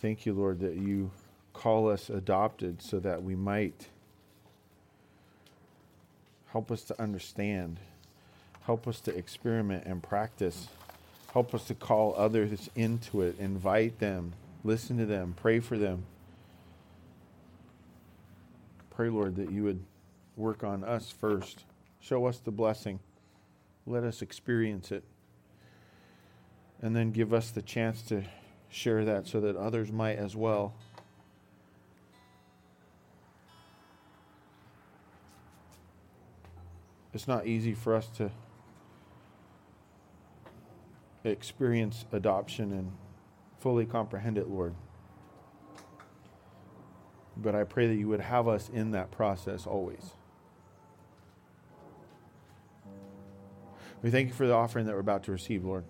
Thank 0.00 0.26
you, 0.26 0.32
Lord, 0.32 0.60
that 0.60 0.76
you 0.76 1.10
call 1.52 1.90
us 1.90 2.08
adopted 2.08 2.80
so 2.80 3.00
that 3.00 3.24
we 3.24 3.34
might 3.34 3.88
help 6.52 6.70
us 6.70 6.82
to 6.84 7.02
understand, 7.02 7.78
help 8.62 8.86
us 8.86 9.00
to 9.00 9.16
experiment 9.16 9.86
and 9.86 10.00
practice, 10.00 10.68
help 11.32 11.52
us 11.52 11.64
to 11.64 11.74
call 11.74 12.14
others 12.16 12.70
into 12.76 13.22
it, 13.22 13.36
invite 13.40 13.98
them 13.98 14.32
Listen 14.66 14.98
to 14.98 15.06
them. 15.06 15.32
Pray 15.36 15.60
for 15.60 15.78
them. 15.78 16.04
Pray, 18.90 19.08
Lord, 19.08 19.36
that 19.36 19.52
you 19.52 19.62
would 19.62 19.84
work 20.36 20.64
on 20.64 20.82
us 20.82 21.08
first. 21.08 21.62
Show 22.00 22.26
us 22.26 22.38
the 22.38 22.50
blessing. 22.50 22.98
Let 23.86 24.02
us 24.02 24.22
experience 24.22 24.90
it. 24.90 25.04
And 26.82 26.96
then 26.96 27.12
give 27.12 27.32
us 27.32 27.52
the 27.52 27.62
chance 27.62 28.02
to 28.08 28.24
share 28.68 29.04
that 29.04 29.28
so 29.28 29.40
that 29.40 29.54
others 29.54 29.92
might 29.92 30.16
as 30.16 30.34
well. 30.34 30.74
It's 37.14 37.28
not 37.28 37.46
easy 37.46 37.72
for 37.72 37.94
us 37.94 38.08
to 38.16 38.32
experience 41.22 42.04
adoption 42.10 42.72
and 42.72 42.90
fully 43.66 43.84
comprehend 43.84 44.38
it, 44.38 44.48
Lord. 44.48 44.76
But 47.36 47.56
I 47.56 47.64
pray 47.64 47.88
that 47.88 47.96
you 47.96 48.06
would 48.06 48.20
have 48.20 48.46
us 48.46 48.70
in 48.72 48.92
that 48.92 49.10
process 49.10 49.66
always. 49.66 50.12
We 54.02 54.12
thank 54.12 54.28
you 54.28 54.34
for 54.34 54.46
the 54.46 54.52
offering 54.52 54.86
that 54.86 54.92
we're 54.92 55.00
about 55.00 55.24
to 55.24 55.32
receive, 55.32 55.64
Lord. 55.64 55.84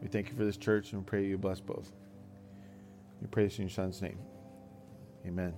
We 0.00 0.06
thank 0.06 0.28
you 0.28 0.36
for 0.36 0.44
this 0.44 0.56
church 0.56 0.92
and 0.92 1.02
we 1.02 1.04
pray 1.04 1.26
you 1.26 1.36
bless 1.36 1.58
both. 1.58 1.90
We 3.20 3.26
pray 3.26 3.42
this 3.42 3.58
in 3.58 3.64
your 3.64 3.70
son's 3.70 4.00
name. 4.00 4.20
Amen. 5.26 5.52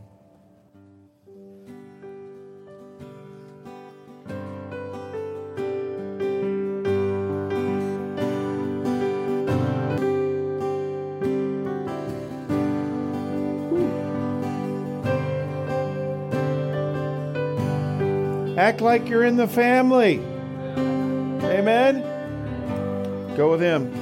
Act 18.62 18.80
like 18.80 19.08
you're 19.08 19.24
in 19.24 19.34
the 19.34 19.48
family. 19.48 20.20
Amen. 20.78 22.00
Go 23.36 23.50
with 23.50 23.60
Him. 23.60 24.01